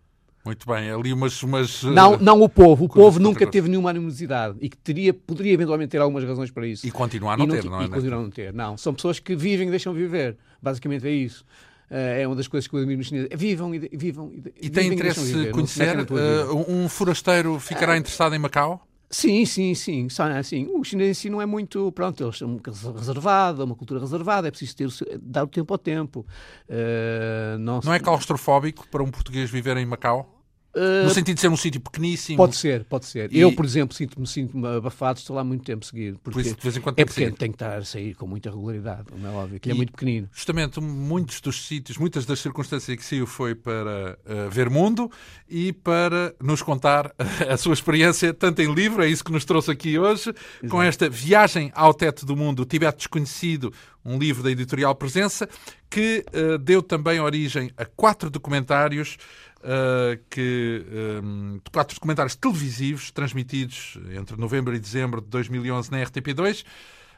Muito 0.45 0.67
bem, 0.67 0.91
ali 0.91 1.13
umas. 1.13 1.43
umas 1.43 1.83
não, 1.83 2.15
uh, 2.15 2.19
não 2.21 2.41
o 2.41 2.49
povo. 2.49 2.85
O 2.85 2.89
povo 2.89 3.19
nunca 3.19 3.47
teve 3.47 3.69
nenhuma 3.69 3.91
animosidade 3.91 4.57
e 4.61 4.69
que 4.69 4.77
teria, 4.77 5.13
poderia 5.13 5.53
eventualmente 5.53 5.91
ter 5.91 5.99
algumas 5.99 6.25
razões 6.25 6.51
para 6.51 6.67
isso. 6.67 6.87
E 6.87 6.91
continuar 6.91 7.35
a 7.35 7.37
não, 7.37 7.47
não 7.47 7.55
ter, 7.55 7.65
não 7.65 7.81
é? 7.81 7.85
E 7.85 7.89
continuar 7.89 8.19
a 8.19 8.23
não 8.23 8.31
ter. 8.31 8.53
Não, 8.53 8.77
são 8.77 8.95
pessoas 8.95 9.19
que 9.19 9.37
vivem 9.37 9.69
e 9.69 9.71
deixam 9.71 9.93
viver. 9.93 10.37
Basicamente 10.63 11.07
é 11.07 11.11
isso. 11.11 11.45
Uh, 11.91 12.21
é 12.21 12.27
uma 12.27 12.37
das 12.37 12.49
coisas 12.49 12.69
que 12.69 12.75
eu 12.75 12.79
admiro 12.79 12.99
nos 12.99 13.09
chineses. 13.09 13.29
Vivam 13.35 13.75
e 13.75 13.79
vivam. 13.93 14.33
E, 14.33 14.67
e 14.67 14.71
tem 14.71 14.93
interesse 14.93 15.37
em 15.37 15.51
conhecer? 15.51 15.99
Uh, 16.01 16.73
um 16.73 16.89
forasteiro 16.89 17.59
ficará 17.59 17.97
interessado 17.97 18.35
em 18.35 18.39
Macau? 18.39 18.88
Sim, 19.11 19.47
sim, 19.47 19.75
sim. 19.75 20.09
sim. 20.43 20.69
O 20.75 20.85
chinês 20.85 21.17
si 21.19 21.31
não 21.31 21.41
é 21.41 21.47
muito. 21.47 21.91
Pronto, 21.93 22.23
eles 22.23 22.37
são 22.37 22.61
reservado, 22.95 23.65
uma 23.65 23.75
cultura 23.75 24.01
reservada, 24.01 24.49
é 24.49 24.51
preciso 24.51 24.77
ter, 24.77 25.19
dar 25.21 25.45
o 25.45 25.47
tempo 25.47 25.73
ao 25.73 25.79
tempo. 25.79 26.27
Uh, 26.69 27.59
não, 27.59 27.81
não 27.83 27.95
é 27.95 27.99
claustrofóbico 27.99 28.87
para 28.89 29.03
um 29.03 29.11
português 29.11 29.51
viver 29.51 29.77
em 29.79 29.87
Macau? 29.87 30.38
Uh, 30.75 31.05
no 31.05 31.11
sentido 31.11 31.37
de 31.37 31.41
ser 31.41 31.49
um 31.49 31.57
sítio 31.57 31.81
pequeníssimo. 31.81 32.37
Pode 32.37 32.55
ser, 32.55 32.85
pode 32.85 33.07
ser. 33.07 33.33
E... 33.33 33.41
Eu, 33.41 33.53
por 33.53 33.65
exemplo, 33.65 33.97
sinto-me 33.97 34.27
sinto 34.27 34.65
abafado, 34.67 35.19
estou 35.19 35.35
lá 35.35 35.43
muito 35.43 35.65
tempo 35.65 35.85
seguido. 35.85 36.19
Porque 36.23 36.35
por 36.39 36.47
isso, 36.47 36.57
de 36.57 36.63
vez 36.63 36.77
em 36.77 36.81
quando 36.81 36.99
é 36.99 37.05
pequeno, 37.05 37.37
tem 37.37 37.51
que 37.51 37.57
estar 37.57 37.79
a 37.79 37.85
sair 37.85 38.15
com 38.15 38.27
muita 38.27 38.51
regularidade, 38.51 39.07
não 39.17 39.31
é 39.31 39.33
óbvio, 39.33 39.59
que 39.59 39.69
ele 39.69 39.75
é 39.75 39.77
muito 39.77 39.93
pequenino. 39.93 40.29
Justamente, 40.33 40.79
muitos 40.81 41.41
dos 41.41 41.67
sítios, 41.67 41.97
muitas 41.97 42.27
das 42.27 42.39
circunstâncias 42.41 42.97
que 42.97 43.05
saiu 43.05 43.27
foi 43.27 43.55
para 43.55 44.19
uh, 44.25 44.51
ver 44.51 44.69
mundo 44.69 45.11
e 45.49 45.73
para 45.73 46.35
nos 46.41 46.61
contar 46.61 47.15
a 47.49 47.57
sua 47.57 47.73
experiência, 47.73 48.35
tanto 48.35 48.61
em 48.61 48.73
livro, 48.73 49.03
é 49.03 49.09
isso 49.09 49.25
que 49.25 49.33
nos 49.33 49.47
trouxe 49.47 49.71
aqui 49.71 49.99
hoje, 49.99 50.31
Exato. 50.31 50.69
com 50.69 50.83
esta 50.83 51.09
viagem 51.09 51.73
ao 51.75 51.95
teto 51.95 52.27
do 52.27 52.37
mundo, 52.37 52.61
o 52.61 52.65
Tibete 52.67 52.99
Desconhecido, 52.99 53.73
um 54.05 54.19
livro 54.19 54.43
da 54.43 54.51
editorial 54.51 54.95
Presença, 54.95 55.49
que 55.91 56.25
uh, 56.35 56.59
deu 56.59 56.83
também 56.83 57.21
origem 57.21 57.71
a 57.77 57.85
quatro 57.85 58.31
documentários 58.31 59.17
uh, 59.61 60.19
que 60.31 60.85
um, 61.23 61.57
eh, 61.57 61.71
quatro 61.73 61.95
documentários 61.95 62.37
televisivos 62.37 63.11
transmitidos 63.11 63.99
entre 64.11 64.37
novembro 64.37 64.75
e 64.75 64.79
dezembro 64.79 65.21
de 65.21 65.29
2011 65.29 65.91
na 65.91 65.99
RTP2. 65.99 66.63
Uh, 66.63 66.65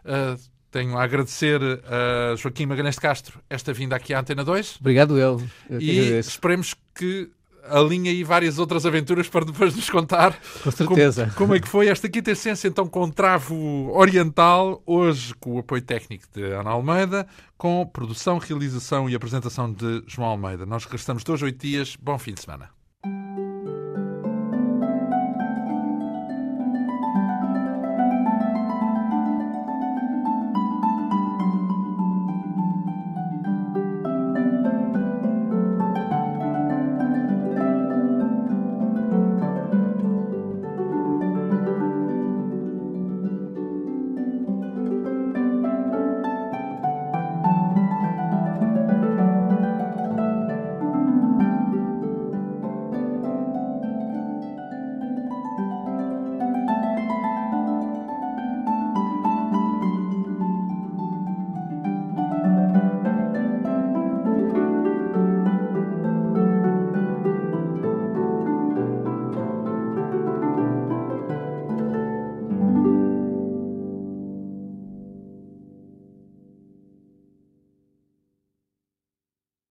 eh, 0.05 0.36
tenho 0.70 0.97
a 0.97 1.03
agradecer 1.03 1.61
a 1.62 2.36
Joaquim 2.36 2.66
Magalhães 2.66 2.95
de 2.95 3.01
Castro 3.01 3.41
esta 3.51 3.72
vinda 3.72 3.97
aqui 3.97 4.14
à 4.14 4.20
Antena 4.20 4.45
2. 4.45 4.76
Obrigado, 4.80 5.18
eu. 5.18 5.43
eu 5.68 5.80
e 5.80 6.18
esperemos 6.20 6.76
que 6.95 7.28
alinhe 7.69 8.09
aí 8.09 8.25
várias 8.25 8.59
outras 8.59 8.87
aventuras 8.87 9.29
para 9.29 9.45
depois 9.45 9.75
nos 9.75 9.89
contar. 9.91 10.39
Com 10.63 10.71
certeza. 10.71 11.25
Como, 11.25 11.37
como 11.37 11.55
é 11.55 11.61
que 11.61 11.69
foi 11.69 11.89
esta 11.89 12.09
quinta 12.09 12.31
essência, 12.31 12.69
então, 12.69 12.87
com 12.87 13.09
travo 13.11 13.91
oriental, 13.93 14.83
hoje 14.87 15.35
com 15.35 15.55
o 15.55 15.59
apoio 15.59 15.83
técnico 15.83 16.25
de 16.33 16.43
Ana 16.53 16.71
Almeida, 16.71 17.27
com 17.57 17.85
produção, 17.87 18.39
realização 18.39 19.09
e 19.09 19.15
apresentação 19.15 19.73
de 19.73 20.03
João 20.07 20.29
Almeida. 20.29 20.65
Nós 20.65 20.85
regressamos 20.85 21.25
dois, 21.25 21.43
oito 21.43 21.59
dias. 21.61 21.97
Bom 22.01 22.19
fim 22.19 22.35
de 22.35 22.41
semana. 22.41 22.71